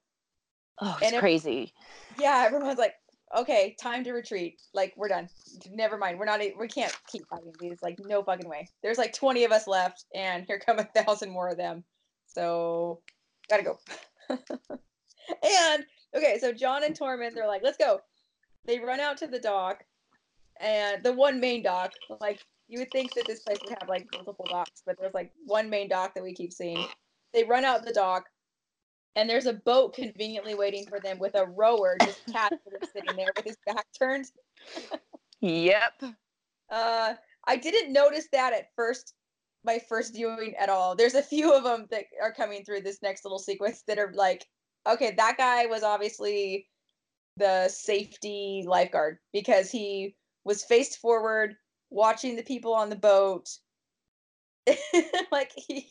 Oh, 0.81 0.93
and 1.01 1.03
it's 1.03 1.13
if- 1.13 1.19
crazy. 1.19 1.73
Yeah, 2.19 2.43
everyone's 2.45 2.77
like, 2.79 2.93
okay, 3.37 3.75
time 3.81 4.03
to 4.05 4.13
retreat. 4.13 4.61
Like 4.73 4.93
we're 4.95 5.07
done. 5.07 5.27
Never 5.71 5.97
mind. 5.97 6.17
We're 6.19 6.25
not. 6.25 6.39
We 6.59 6.67
can't 6.67 6.95
keep 7.11 7.27
fighting 7.27 7.53
these. 7.59 7.79
Like 7.81 7.99
no 8.05 8.23
fucking 8.23 8.47
way. 8.49 8.69
There's 8.81 8.97
like 8.97 9.13
20 9.13 9.43
of 9.43 9.51
us 9.51 9.67
left, 9.67 10.05
and 10.15 10.45
here 10.45 10.59
come 10.63 10.79
a 10.79 10.83
thousand 10.95 11.31
more 11.31 11.49
of 11.49 11.57
them. 11.57 11.83
So 12.33 13.01
gotta 13.49 13.63
go. 13.63 13.79
and 14.29 15.85
okay, 16.15 16.37
so 16.39 16.53
Jon 16.53 16.83
and 16.83 16.97
Tormund, 16.97 17.33
they're 17.35 17.47
like, 17.47 17.63
let's 17.63 17.77
go. 17.77 18.01
They 18.65 18.79
run 18.79 18.99
out 18.99 19.17
to 19.17 19.27
the 19.27 19.39
dock, 19.39 19.83
and 20.59 21.03
the 21.03 21.13
one 21.13 21.39
main 21.39 21.63
dock. 21.63 21.91
Like 22.21 22.39
you 22.67 22.79
would 22.79 22.91
think 22.91 23.13
that 23.13 23.27
this 23.27 23.41
place 23.41 23.57
would 23.63 23.77
have 23.79 23.89
like 23.89 24.07
multiple 24.13 24.47
docks, 24.49 24.81
but 24.85 24.97
there's 24.99 25.13
like 25.13 25.31
one 25.45 25.69
main 25.69 25.89
dock 25.89 26.15
that 26.15 26.23
we 26.23 26.33
keep 26.33 26.53
seeing. 26.53 26.85
They 27.33 27.43
run 27.43 27.65
out 27.65 27.85
the 27.85 27.93
dock, 27.93 28.25
and 29.15 29.29
there's 29.29 29.45
a 29.45 29.53
boat 29.53 29.93
conveniently 29.93 30.55
waiting 30.55 30.85
for 30.87 30.99
them 30.99 31.19
with 31.19 31.35
a 31.35 31.45
rower 31.45 31.97
just 32.01 32.25
casually 32.31 32.77
sitting 32.93 33.15
there 33.15 33.31
with 33.35 33.45
his 33.45 33.57
back 33.65 33.85
turned. 33.97 34.25
Yep. 35.45 36.03
Uh, 36.69 37.15
I 37.45 37.57
didn't 37.57 37.91
notice 37.91 38.29
that 38.31 38.53
at 38.53 38.69
first, 38.77 39.13
my 39.63 39.79
first 39.89 40.13
viewing 40.13 40.55
at 40.59 40.69
all. 40.69 40.95
There's 40.95 41.15
a 41.15 41.21
few 41.21 41.53
of 41.53 41.63
them 41.63 41.87
that 41.91 42.05
are 42.21 42.33
coming 42.33 42.63
through 42.63 42.81
this 42.81 43.01
next 43.01 43.23
little 43.23 43.39
sequence 43.39 43.83
that 43.87 43.99
are 43.99 44.11
like, 44.13 44.45
okay, 44.87 45.13
that 45.17 45.37
guy 45.37 45.65
was 45.65 45.83
obviously 45.83 46.67
the 47.37 47.67
safety 47.69 48.63
lifeguard 48.67 49.17
because 49.31 49.71
he 49.71 50.15
was 50.43 50.63
faced 50.63 50.99
forward 50.99 51.55
watching 51.89 52.35
the 52.35 52.43
people 52.43 52.73
on 52.73 52.89
the 52.89 52.95
boat. 52.95 53.49
like 55.31 55.51
he, 55.55 55.89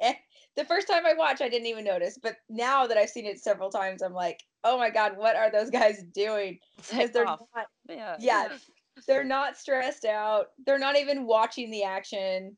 eh, 0.00 0.14
the 0.56 0.64
first 0.64 0.88
time 0.88 1.06
I 1.06 1.14
watched, 1.14 1.42
I 1.42 1.48
didn't 1.48 1.66
even 1.66 1.84
notice, 1.84 2.18
but 2.20 2.36
now 2.48 2.86
that 2.86 2.96
I've 2.96 3.10
seen 3.10 3.26
it 3.26 3.40
several 3.40 3.70
times, 3.70 4.02
I'm 4.02 4.14
like, 4.14 4.40
oh 4.64 4.78
my 4.78 4.90
god, 4.90 5.16
what 5.16 5.36
are 5.36 5.50
those 5.50 5.70
guys 5.70 6.02
doing? 6.14 6.58
Because 6.76 7.10
they're 7.10 7.28
off. 7.28 7.40
not 7.54 7.66
Yeah. 7.88 8.16
yeah 8.18 8.48
they're 9.06 9.24
not 9.24 9.56
stressed 9.56 10.04
out 10.04 10.48
they're 10.66 10.78
not 10.78 10.96
even 10.96 11.26
watching 11.26 11.70
the 11.70 11.82
action 11.82 12.56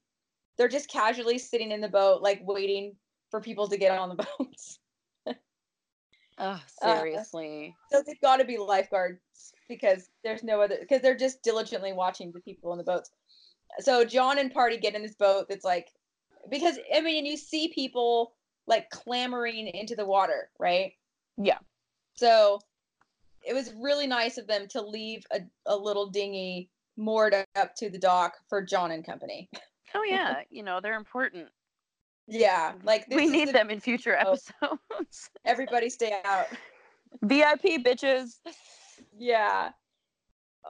they're 0.59 0.69
just 0.69 0.89
casually 0.91 1.39
sitting 1.39 1.73
in 1.73 1.81
the 1.81 1.89
boat 1.89 2.23
like 2.23 2.41
waiting 2.45 2.95
for 3.31 3.41
people 3.41 3.67
to 3.69 3.77
get 3.77 3.97
on 3.97 4.09
the 4.11 4.27
boats 4.39 4.79
Oh, 6.39 6.61
Uh, 6.81 6.99
seriously. 6.99 7.75
so 7.91 8.03
they've 8.07 8.21
got 8.21 8.39
to 8.39 8.45
be 8.45 8.57
lifeguards 8.59 9.21
because 9.69 10.09
there's 10.25 10.43
no 10.43 10.61
other 10.61 10.77
because 10.81 11.01
they're 11.03 11.17
just 11.17 11.43
diligently 11.43 11.93
watching 11.93 12.33
the 12.33 12.41
people 12.41 12.73
in 12.73 12.79
the 12.79 12.85
boats 12.85 13.11
so 13.81 14.05
jon 14.05 14.39
and 14.39 14.53
party 14.53 14.77
get 14.77 14.95
in 14.95 15.03
this 15.03 15.15
boat 15.15 15.47
that's 15.49 15.65
like 15.65 15.93
because 16.51 16.79
i 16.95 17.01
mean 17.01 17.25
you 17.27 17.37
see 17.37 17.69
people 17.69 18.35
like 18.67 18.89
clamoring 18.91 19.69
into 19.69 19.95
the 19.95 20.05
water 20.05 20.51
right 20.59 20.93
yeah. 21.39 21.59
So 22.15 22.61
it 23.43 23.55
was 23.55 23.73
really 23.75 24.07
nice 24.07 24.37
of 24.39 24.47
them 24.47 24.69
to 24.69 24.83
leave 24.83 25.25
a, 25.33 25.41
a 25.67 25.77
little 25.77 26.07
dinghy 26.11 26.69
moored 26.97 27.35
up 27.57 27.75
to 27.77 27.89
the 27.89 27.99
dock 27.99 28.35
for 28.49 28.63
Jon 28.63 28.91
and 28.91 29.05
company. 29.05 29.49
Oh 29.95 30.03
yeah. 30.05 30.43
you 30.51 30.63
know 30.63 30.81
they're 30.81 30.97
important. 30.97 31.49
Yeah, 32.29 32.73
like 32.85 33.07
this 33.09 33.17
we 33.17 33.27
need 33.29 33.49
the- 33.49 33.53
them 33.53 33.71
in 33.71 33.81
future 33.81 34.17
Oh. 34.25 34.33
episodes. 34.33 35.31
Everybody 35.45 35.91
stay 35.91 36.19
out. 36.25 36.47
VIP 37.23 37.83
bitches. 37.85 38.39
Yeah. 39.17 39.71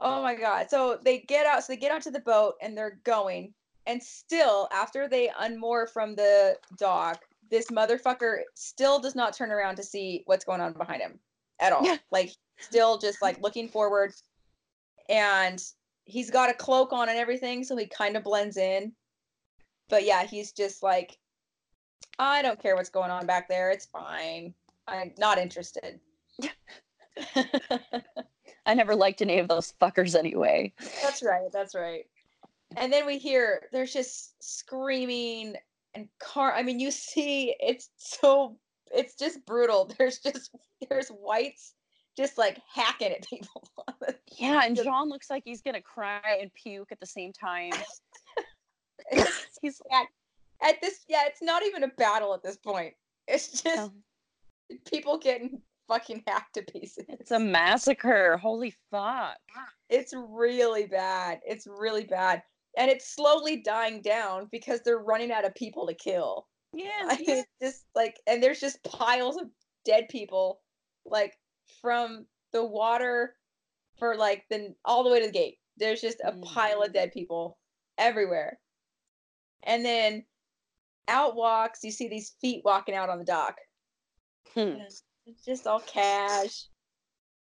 Oh 0.01 0.23
my 0.23 0.35
god. 0.35 0.71
So 0.71 0.99
they 1.05 1.21
get 1.21 1.47
out. 1.47 1.63
So 1.65 1.73
they 1.73 1.77
get 1.77 1.93
out 1.93 2.03
to 2.03 2.11
the 2.11 2.21
boat 2.21 2.55
and 2.63 2.77
they're 2.77 2.99
going. 3.05 3.53
And 3.87 4.03
still, 4.03 4.69
after 4.73 5.09
they 5.09 5.29
unmoor 5.41 5.89
from 5.91 6.15
the 6.15 6.57
dock, 6.79 7.21
this 7.51 7.67
motherfucker 7.67 8.39
still 8.55 8.99
does 8.99 9.15
not 9.15 9.37
turn 9.37 9.51
around 9.51 9.77
to 9.77 9.83
see 9.83 10.23
what's 10.27 10.45
going 10.45 10.61
on 10.61 10.73
behind 10.73 11.03
him 11.03 11.19
at 11.61 11.73
all. 11.73 11.85
Yeah. 11.85 11.97
Like 12.11 12.31
still 12.59 12.97
just 12.99 13.21
like 13.21 13.41
looking 13.43 13.69
forward. 13.69 14.15
And 15.09 15.63
he's 16.05 16.31
got 16.31 16.49
a 16.51 16.55
cloak 16.55 16.93
on 16.93 17.09
and 17.09 17.19
everything, 17.19 17.63
so 17.65 17.77
he 17.77 17.87
kind 17.87 18.17
of 18.17 18.23
blends 18.25 18.57
in. 18.57 18.93
But 19.93 20.07
yeah, 20.07 20.25
he's 20.25 20.53
just 20.53 20.83
like, 20.83 21.19
I 22.19 22.41
don't 22.41 22.59
care 22.59 22.77
what's 22.77 22.89
going 22.89 23.11
on 23.11 23.27
back 23.27 23.47
there. 23.47 23.71
It's 23.71 23.85
fine. 23.85 24.55
I'm 24.89 25.13
not 25.19 25.37
interested. 25.37 26.01
I 28.65 28.73
never 28.75 28.97
liked 28.97 29.21
any 29.21 29.39
of 29.39 29.49
those 29.49 29.75
fuckers 29.83 30.19
anyway. 30.19 30.73
That's 31.03 31.23
right. 31.23 31.53
That's 31.53 31.75
right. 31.75 32.07
And 32.79 32.91
then 32.91 33.05
we 33.05 33.19
hear 33.19 33.65
there's 33.71 33.93
just 33.93 34.43
screaming 34.43 35.57
and 35.93 36.09
car. 36.19 36.55
I 36.55 36.63
mean, 36.63 36.81
you 36.81 36.91
see, 36.91 37.55
it's 37.61 37.91
so 37.99 38.57
it's 38.95 39.15
just 39.15 39.45
brutal. 39.45 39.93
There's 39.99 40.21
just 40.21 40.57
there's 40.89 41.09
whites 41.09 41.75
just 42.17 42.39
like 42.39 42.59
hacking 42.73 43.13
at 43.13 43.29
people. 43.29 43.69
Yeah, 44.39 44.63
and 44.65 44.75
Jon 44.75 45.11
looks 45.11 45.29
like 45.29 45.43
he's 45.45 45.61
gonna 45.61 45.83
cry 45.83 46.39
and 46.41 46.51
puke 46.55 46.91
at 46.91 46.99
the 46.99 47.07
same 47.07 47.33
time. 47.35 47.73
he's 49.63 49.81
at, 49.93 50.07
at 50.63 50.81
this. 50.81 51.01
Yeah, 51.09 51.23
it's 51.27 51.43
not 51.43 51.63
even 51.65 51.85
a 51.85 51.89
battle 51.89 52.35
at 52.35 52.43
this 52.43 52.57
point. 52.57 52.95
It's 53.29 53.63
just 53.63 53.91
Oh. 53.91 53.93
people 54.85 55.19
getting 55.19 55.63
fucking 55.89 56.23
hacked 56.27 56.55
to 56.55 56.63
pieces. 56.63 57.05
It's 57.09 57.31
a 57.31 57.39
massacre. 57.39 58.37
Holy 58.37 58.75
fuck. 58.91 59.39
It's 59.89 60.15
really 60.15 60.87
bad. 60.87 61.41
It's 61.47 61.67
really 61.67 62.05
bad. 62.05 62.43
And 62.79 62.91
it's 62.91 63.15
slowly 63.15 63.59
dying 63.59 64.01
down 64.01 64.49
because 64.51 64.81
they're 64.81 64.99
running 64.99 65.31
out 65.31 65.45
of 65.45 65.55
people 65.55 65.87
to 65.87 65.95
kill. 65.95 66.47
Yeah. 66.73 66.89
I 67.09 67.17
mean, 67.19 67.27
it's 67.29 67.49
just 67.61 67.85
like, 67.95 68.19
and 68.27 68.43
there's 68.43 68.61
just 68.61 68.83
piles 68.85 69.37
of 69.37 69.49
dead 69.85 70.09
people, 70.09 70.61
like 71.05 71.35
from 71.81 72.27
the 72.53 72.65
water 72.65 73.35
for 73.99 74.17
like 74.17 74.45
the 74.51 74.75
all 74.85 75.05
the 75.05 75.11
way 75.11 75.21
to 75.21 75.27
the 75.27 75.33
gate. 75.33 75.59
There's 75.77 76.01
just 76.01 76.19
a 76.25 76.33
pile 76.33 76.83
of 76.83 76.91
mm. 76.91 76.95
dead 76.95 77.13
people 77.13 77.59
everywhere. 77.99 78.59
And 79.65 79.85
then 79.85 80.25
out 81.09 81.37
walks, 81.37 81.85
you 81.85 81.91
see 81.91 82.09
these 82.09 82.35
feet 82.41 82.63
walking 82.65 82.95
out 82.95 83.09
on 83.09 83.19
the 83.19 83.25
dock. 83.25 83.59
Hmm. 84.55 84.75
It's 85.27 85.45
just 85.45 85.67
all 85.67 85.81
cash. 85.81 86.67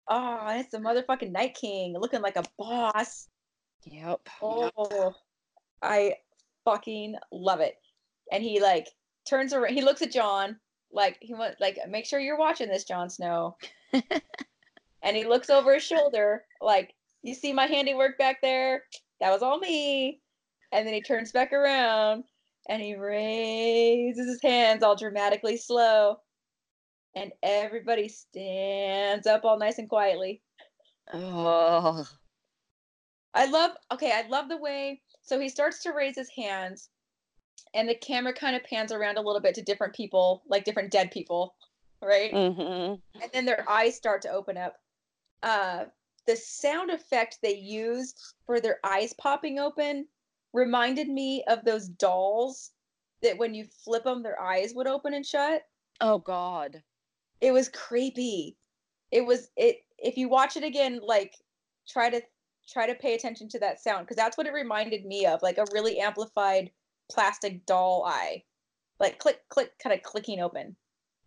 Oh, 0.08 0.46
it's 0.50 0.70
the 0.70 0.78
motherfucking 0.78 1.32
Night 1.32 1.54
King 1.54 1.94
looking 1.98 2.22
like 2.22 2.36
a 2.36 2.44
boss. 2.58 3.28
Yep. 3.84 4.20
Oh, 4.42 5.14
I 5.82 6.14
fucking 6.64 7.16
love 7.30 7.60
it. 7.60 7.74
And 8.32 8.42
he 8.42 8.60
like 8.60 8.88
turns 9.28 9.52
around. 9.52 9.74
He 9.74 9.82
looks 9.82 10.02
at 10.02 10.12
Jon 10.12 10.56
like 10.92 11.18
he 11.20 11.34
went 11.34 11.56
like 11.60 11.78
make 11.88 12.06
sure 12.06 12.20
you're 12.20 12.38
watching 12.38 12.68
this, 12.68 12.84
Jon 12.84 13.10
Snow. 13.10 13.56
and 13.92 15.16
he 15.16 15.24
looks 15.24 15.50
over 15.50 15.74
his 15.74 15.82
shoulder 15.82 16.44
like 16.60 16.94
you 17.22 17.34
see 17.34 17.52
my 17.52 17.66
handiwork 17.66 18.18
back 18.18 18.40
there. 18.40 18.84
That 19.20 19.30
was 19.30 19.42
all 19.42 19.58
me. 19.58 20.20
And 20.72 20.86
then 20.86 20.94
he 20.94 21.00
turns 21.00 21.32
back 21.32 21.52
around 21.52 22.24
and 22.68 22.82
he 22.82 22.94
raises 22.94 24.26
his 24.26 24.42
hands 24.42 24.82
all 24.82 24.96
dramatically 24.96 25.56
slow. 25.56 26.18
And 27.14 27.32
everybody 27.42 28.08
stands 28.08 29.26
up 29.26 29.44
all 29.44 29.58
nice 29.58 29.78
and 29.78 29.88
quietly. 29.88 30.42
Oh. 31.12 32.06
I 33.34 33.46
love 33.46 33.72
okay, 33.92 34.12
I 34.12 34.26
love 34.28 34.48
the 34.48 34.56
way 34.56 35.00
so 35.22 35.38
he 35.38 35.48
starts 35.48 35.82
to 35.82 35.92
raise 35.92 36.16
his 36.16 36.30
hands 36.30 36.88
and 37.74 37.88
the 37.88 37.94
camera 37.94 38.32
kind 38.32 38.56
of 38.56 38.64
pans 38.64 38.92
around 38.92 39.18
a 39.18 39.20
little 39.20 39.40
bit 39.40 39.54
to 39.56 39.62
different 39.62 39.94
people, 39.94 40.42
like 40.48 40.64
different 40.64 40.90
dead 40.90 41.10
people, 41.10 41.54
right? 42.02 42.30
hmm 42.30 42.94
And 43.22 43.30
then 43.32 43.44
their 43.44 43.68
eyes 43.68 43.96
start 43.96 44.22
to 44.22 44.30
open 44.30 44.56
up. 44.56 44.76
Uh 45.42 45.84
the 46.26 46.36
sound 46.36 46.90
effect 46.90 47.38
they 47.42 47.54
used 47.54 48.20
for 48.44 48.60
their 48.60 48.78
eyes 48.84 49.14
popping 49.14 49.58
open 49.58 50.06
reminded 50.52 51.08
me 51.08 51.44
of 51.48 51.64
those 51.64 51.88
dolls 51.88 52.70
that 53.22 53.38
when 53.38 53.54
you 53.54 53.66
flip 53.84 54.04
them 54.04 54.22
their 54.22 54.40
eyes 54.40 54.72
would 54.74 54.86
open 54.86 55.14
and 55.14 55.26
shut. 55.26 55.62
Oh 56.00 56.18
God. 56.18 56.82
It 57.40 57.52
was 57.52 57.68
creepy. 57.68 58.56
It 59.10 59.24
was 59.24 59.48
it 59.56 59.78
if 59.98 60.16
you 60.16 60.28
watch 60.28 60.56
it 60.56 60.64
again 60.64 61.00
like 61.02 61.34
try 61.88 62.10
to 62.10 62.22
try 62.68 62.86
to 62.86 62.94
pay 62.94 63.14
attention 63.14 63.48
to 63.48 63.58
that 63.58 63.80
sound 63.80 64.04
because 64.06 64.16
that's 64.16 64.36
what 64.36 64.46
it 64.46 64.52
reminded 64.52 65.04
me 65.06 65.26
of 65.26 65.40
like 65.42 65.58
a 65.58 65.64
really 65.72 65.98
amplified 65.98 66.70
plastic 67.10 67.64
doll 67.64 68.04
eye 68.06 68.42
like 69.00 69.18
click 69.18 69.40
click 69.48 69.70
kind 69.82 69.94
of 69.94 70.02
clicking 70.02 70.40
open 70.40 70.76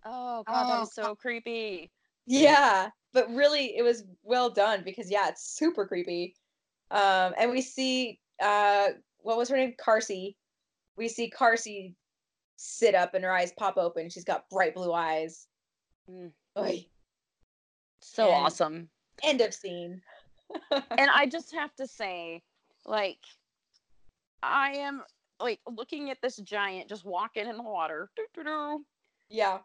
Oh 0.05 0.43
God, 0.47 0.69
that 0.69 0.83
is 0.83 0.93
so 0.93 1.15
creepy. 1.15 1.91
yeah 2.27 2.89
but 3.13 3.29
really 3.33 3.75
it 3.75 3.81
was 3.83 4.03
well 4.23 4.49
done 4.51 4.83
because 4.85 5.09
yeah 5.09 5.27
it's 5.29 5.55
super 5.57 5.87
creepy 5.87 6.35
um 6.91 7.33
and 7.37 7.49
we 7.51 7.61
see 7.61 8.19
uh 8.41 8.89
what 9.23 9.37
was 9.37 9.49
her 9.49 9.57
name 9.57 9.73
Karsi 9.83 10.35
we 10.97 11.07
see 11.07 11.29
Karsi 11.35 11.93
sit 12.57 12.93
up 12.95 13.13
and 13.13 13.23
her 13.23 13.31
eyes 13.31 13.53
pop 13.57 13.77
open 13.77 14.09
she's 14.09 14.23
got 14.25 14.49
bright 14.49 14.73
blue 14.75 14.93
eyes 14.93 15.47
Mm. 16.09 16.31
Oy. 16.57 16.85
So 18.01 18.25
And- 18.27 18.45
awesome. 18.45 18.89
end 19.23 19.39
of 19.41 19.53
scene 19.53 20.01
and 20.71 21.09
I 21.09 21.27
just 21.27 21.53
have 21.53 21.73
to 21.75 21.87
say, 21.87 22.41
like, 22.85 23.19
I 24.43 24.71
am 24.73 25.03
like 25.39 25.59
looking 25.71 26.09
at 26.09 26.17
this 26.21 26.37
giant 26.37 26.89
just 26.89 27.05
walking 27.05 27.47
in 27.47 27.55
the 27.55 27.63
water. 27.63 28.09
Doo-doo-doo. 28.17 28.83
yeah 29.29 29.59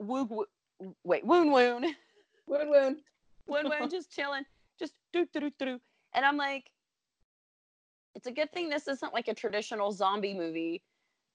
Woo, 0.00 0.24
woo, 0.24 0.94
wait, 1.04 1.24
woon 1.24 1.50
woon. 1.52 1.94
woon 2.46 2.68
woon 2.68 3.02
Woon 3.46 3.68
woon 3.68 3.88
just 3.90 4.10
chilling. 4.10 4.44
Just 4.78 4.94
doo 5.12 5.26
doo 5.32 5.40
doo 5.40 5.50
doo. 5.58 5.80
And 6.14 6.24
I'm 6.26 6.36
like, 6.36 6.68
it's 8.14 8.26
a 8.26 8.32
good 8.32 8.52
thing 8.52 8.68
this 8.68 8.88
isn't 8.88 9.12
like 9.14 9.28
a 9.28 9.34
traditional 9.34 9.92
zombie 9.92 10.34
movie. 10.34 10.82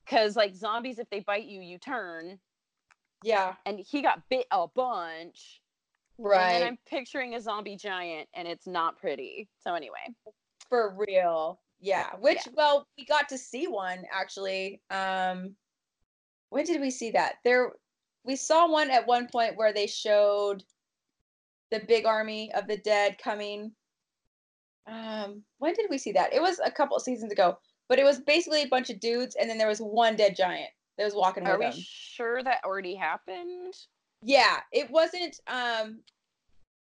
Cause 0.07 0.35
like 0.35 0.55
zombies, 0.55 0.97
if 0.97 1.09
they 1.09 1.19
bite 1.19 1.45
you, 1.45 1.61
you 1.61 1.77
turn. 1.77 2.39
yeah 3.23 3.55
And 3.65 3.79
he 3.79 4.01
got 4.01 4.23
bit 4.29 4.47
a 4.51 4.67
bunch. 4.67 5.61
Right 6.17 6.53
and 6.55 6.63
I'm 6.65 6.77
picturing 6.87 7.35
a 7.35 7.41
zombie 7.41 7.75
giant 7.77 8.27
and 8.33 8.47
it's 8.47 8.67
not 8.67 8.97
pretty. 8.97 9.49
So 9.63 9.73
anyway. 9.75 10.13
for 10.69 10.93
real 10.97 11.59
yeah 11.81 12.09
which 12.19 12.41
Yeah. 12.45 12.51
well 12.55 12.87
we 12.97 13.05
got 13.05 13.29
to 13.29 13.37
see 13.37 13.67
one 13.67 14.03
actually 14.11 14.81
um 14.91 15.55
when 16.49 16.65
did 16.65 16.81
we 16.81 16.91
see 16.91 17.09
that 17.11 17.35
there 17.45 17.71
we 18.25 18.35
saw 18.35 18.69
one 18.69 18.91
at 18.91 19.07
one 19.07 19.27
point 19.31 19.55
where 19.55 19.71
they 19.73 19.87
showed 19.87 20.63
the 21.71 21.79
big 21.87 22.05
army 22.05 22.51
of 22.53 22.67
the 22.67 22.77
dead 22.77 23.17
coming 23.17 23.71
um 24.89 25.43
when 25.59 25.73
did 25.73 25.85
we 25.89 25.97
see 25.97 26.11
that? 26.13 26.33
It 26.33 26.41
was 26.41 26.59
a 26.63 26.71
couple 26.71 26.97
of 26.97 27.03
seasons 27.03 27.31
ago 27.31 27.57
but 27.87 27.99
it 27.99 28.03
was 28.03 28.19
basically 28.19 28.61
a 28.61 28.67
bunch 28.67 28.89
of 28.89 28.99
dudes 28.99 29.35
and 29.35 29.49
then 29.49 29.57
there 29.57 29.67
was 29.67 29.79
one 29.79 30.15
dead 30.15 30.35
giant 30.35 30.69
that 30.97 31.05
was 31.05 31.15
walking 31.15 31.45
Are 31.47 31.57
with 31.57 31.75
we 31.75 31.81
sure 31.81 32.43
that 32.43 32.59
already 32.65 32.95
happened? 32.95 33.73
yeah 34.21 34.57
it 34.73 34.89
wasn't 34.91 35.39
um 35.47 35.99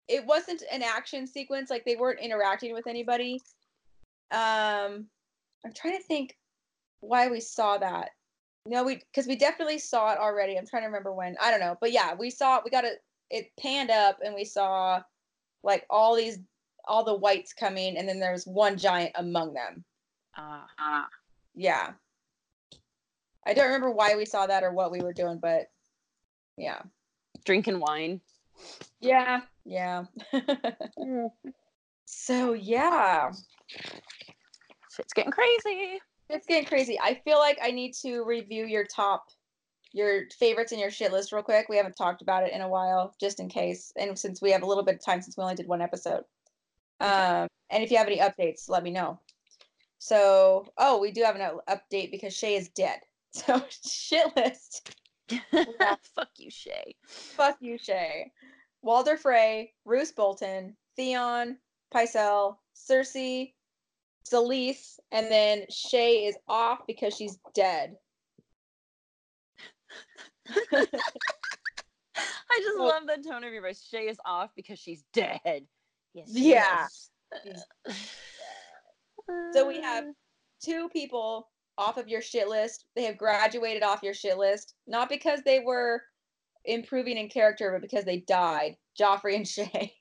it 0.08 0.24
wasn't 0.24 0.62
an 0.72 0.82
action 0.82 1.26
sequence 1.26 1.68
like 1.70 1.84
they 1.84 1.96
weren't 1.96 2.20
interacting 2.20 2.72
with 2.72 2.86
anybody. 2.86 3.40
Um 4.30 5.06
i'm 5.64 5.72
trying 5.74 5.96
to 5.98 6.02
think 6.04 6.36
why 7.00 7.28
we 7.28 7.40
saw 7.40 7.78
that. 7.78 8.10
No 8.66 8.82
we 8.84 8.96
because 8.96 9.26
we 9.26 9.36
definitely 9.36 9.78
saw 9.78 10.12
it 10.12 10.18
already. 10.18 10.56
I'm 10.58 10.66
trying 10.66 10.82
to 10.82 10.88
remember 10.88 11.12
when. 11.12 11.36
I 11.40 11.50
don't 11.50 11.60
know 11.60 11.76
but 11.80 11.92
yeah 11.92 12.14
we 12.14 12.30
saw 12.30 12.60
we 12.64 12.70
got 12.70 12.84
it 12.84 13.02
it 13.30 13.50
panned 13.60 13.90
up 13.90 14.18
and 14.24 14.34
we 14.34 14.44
saw 14.44 15.02
like 15.62 15.84
all 15.90 16.16
these 16.16 16.38
all 16.88 17.04
the 17.04 17.14
whites 17.14 17.52
coming 17.52 17.96
and 17.96 18.08
then 18.08 18.18
there 18.18 18.32
was 18.32 18.46
one 18.46 18.76
giant 18.76 19.12
among 19.16 19.54
them 19.54 19.84
Ah. 20.36 21.08
yeah 21.54 21.92
i 23.46 23.52
don't 23.54 23.66
remember 23.66 23.90
why 23.90 24.14
we 24.16 24.24
saw 24.24 24.46
that 24.46 24.62
or 24.62 24.72
what 24.72 24.92
we 24.92 25.00
were 25.00 25.12
doing 25.12 25.38
but 25.40 25.66
yeah 26.56 26.80
drinking 27.44 27.80
wine. 27.80 28.20
Yeah, 29.00 29.40
yeah. 29.64 30.04
so 32.04 32.52
yeah, 32.52 33.30
Shit's 34.94 35.12
getting 35.14 35.32
crazy. 35.32 35.98
it's 36.28 36.46
getting 36.46 36.66
crazy. 36.66 36.98
I 37.00 37.20
feel 37.24 37.38
like 37.38 37.58
I 37.62 37.70
need 37.70 37.94
to 38.02 38.22
review 38.24 38.66
your 38.66 38.84
top, 38.84 39.24
your 39.92 40.22
favorites 40.38 40.72
and 40.72 40.80
your 40.80 40.90
shit 40.90 41.12
list 41.12 41.32
real 41.32 41.42
quick. 41.42 41.68
We 41.68 41.76
haven't 41.76 41.96
talked 41.96 42.22
about 42.22 42.42
it 42.44 42.52
in 42.52 42.60
a 42.60 42.68
while, 42.68 43.14
just 43.20 43.40
in 43.40 43.48
case, 43.48 43.92
and 43.96 44.18
since 44.18 44.42
we 44.42 44.50
have 44.50 44.62
a 44.62 44.66
little 44.66 44.84
bit 44.84 44.96
of 44.96 45.04
time 45.04 45.22
since 45.22 45.36
we 45.36 45.42
only 45.42 45.54
did 45.54 45.68
one 45.68 45.80
episode. 45.80 46.24
Um, 47.00 47.48
and 47.70 47.82
if 47.82 47.90
you 47.90 47.98
have 47.98 48.06
any 48.06 48.18
updates, 48.18 48.68
let 48.68 48.82
me 48.82 48.90
know. 48.90 49.20
So, 49.98 50.66
oh, 50.78 50.98
we 50.98 51.10
do 51.10 51.22
have 51.22 51.36
an 51.36 51.58
update 51.68 52.10
because 52.10 52.34
Shae 52.34 52.56
is 52.56 52.68
dead. 52.70 53.00
So 53.30 53.62
shit 53.68 54.34
list. 54.36 54.96
Fuck 55.52 56.30
you, 56.38 56.50
Shae. 56.50 56.94
Fuck 57.06 57.58
you, 57.60 57.78
Shae. 57.78 58.30
Walder 58.80 59.18
Frey, 59.18 59.74
Roose 59.84 60.12
Bolton, 60.12 60.74
Theon, 60.96 61.58
Pycelle, 61.94 62.56
Cersei, 62.74 63.52
Selyse, 64.24 64.98
and 65.12 65.30
then 65.30 65.66
Shae 65.70 66.26
is 66.26 66.36
off 66.48 66.86
because 66.86 67.14
she's 67.14 67.38
dead. 67.54 67.96
I 72.50 72.60
just 72.60 72.78
love 72.78 73.02
the 73.06 73.22
tone 73.28 73.44
of 73.44 73.52
your 73.52 73.62
voice. 73.62 73.86
Shae 73.92 74.08
is 74.08 74.18
off 74.24 74.50
because 74.56 74.78
she's 74.78 75.04
dead. 75.12 75.66
Yes. 76.26 77.10
Yeah. 77.44 77.54
So 79.52 79.66
we 79.68 79.80
have 79.80 80.04
two 80.62 80.88
people 80.88 81.48
off 81.76 81.96
of 81.96 82.08
your 82.08 82.22
shit 82.22 82.48
list. 82.48 82.86
They 82.96 83.04
have 83.04 83.18
graduated 83.18 83.82
off 83.82 84.02
your 84.02 84.14
shit 84.14 84.38
list, 84.38 84.74
not 84.86 85.08
because 85.08 85.40
they 85.44 85.60
were 85.60 86.02
improving 86.64 87.16
in 87.16 87.28
character, 87.28 87.70
but 87.72 87.82
because 87.82 88.04
they 88.04 88.18
died. 88.20 88.76
Joffrey 88.98 89.36
and 89.36 89.44
Shae. 89.44 89.92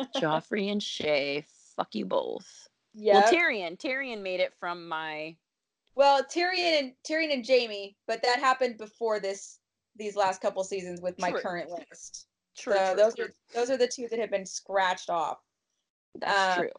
Joffrey 0.16 0.70
and 0.70 0.80
Shae. 0.80 1.44
Fuck 1.76 1.94
you 1.94 2.04
both. 2.04 2.46
Yeah. 2.94 3.14
Well, 3.14 3.32
Tyrion. 3.32 3.78
Tyrion 3.78 4.22
made 4.22 4.40
it 4.40 4.52
from 4.60 4.88
my. 4.88 5.36
Well, 5.94 6.22
Tyrion 6.24 6.78
and 6.78 6.92
Tyrion 7.08 7.32
and 7.32 7.46
Jaime, 7.46 7.96
but 8.06 8.22
that 8.22 8.38
happened 8.38 8.78
before 8.78 9.20
this 9.20 9.58
these 9.96 10.16
last 10.16 10.40
couple 10.40 10.64
seasons 10.64 11.00
with 11.00 11.18
my 11.18 11.30
True. 11.30 11.40
current 11.40 11.70
list. 11.70 12.26
True. 12.56 12.74
so 12.74 12.86
true, 12.94 13.02
those 13.02 13.14
true. 13.14 13.24
are 13.26 13.34
those 13.54 13.70
are 13.70 13.76
the 13.76 13.88
two 13.88 14.08
that 14.08 14.18
have 14.18 14.30
been 14.30 14.46
scratched 14.46 15.10
off. 15.10 15.38
That's 16.18 16.58
uh, 16.58 16.60
true. 16.60 16.70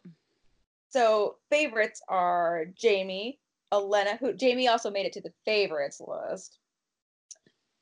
So 0.89 1.37
favorites 1.49 2.01
are 2.07 2.65
Jaime, 2.81 3.39
Olenna, 3.71 4.19
who 4.19 4.33
Jaime 4.39 4.67
also 4.67 4.91
made 4.91 5.05
it 5.05 5.13
to 5.13 5.21
the 5.21 5.33
favorites 5.43 5.99
list. 6.05 6.59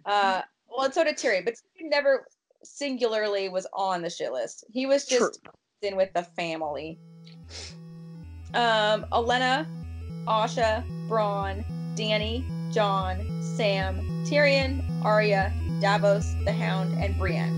Uh, 0.05 0.41
well, 0.69 0.85
and 0.85 0.93
so 0.93 1.03
did 1.03 1.17
Tyrion, 1.17 1.45
but 1.45 1.55
Tyrion 1.55 1.89
never 1.89 2.25
singularly 2.63 3.49
was 3.49 3.67
on 3.73 4.01
the 4.01 4.09
shit 4.09 4.31
list. 4.31 4.63
He 4.71 4.85
was 4.85 5.05
just 5.05 5.41
in 5.81 5.95
with 5.95 6.13
the 6.13 6.23
family. 6.23 6.99
Um, 8.53 9.05
Olenna, 9.11 9.65
Asha, 10.25 10.83
Bronn, 11.07 11.65
Dany, 11.95 12.45
Jon, 12.71 13.41
Sam, 13.41 13.99
Tyrion, 14.25 14.83
Arya, 15.03 15.51
Davos, 15.81 16.33
the 16.45 16.53
Hound, 16.53 16.97
and 17.03 17.17
Brienne. 17.17 17.57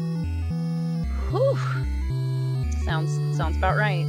Whew. 1.29 1.57
Sounds 2.83 3.37
sounds 3.37 3.57
about 3.57 3.77
right. 3.77 4.05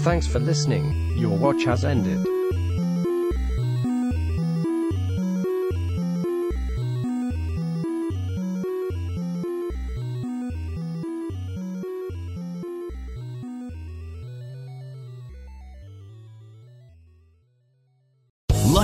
Thanks 0.00 0.26
for 0.26 0.38
listening. 0.38 1.12
Your 1.16 1.36
watch 1.36 1.64
has 1.64 1.84
ended. 1.84 2.26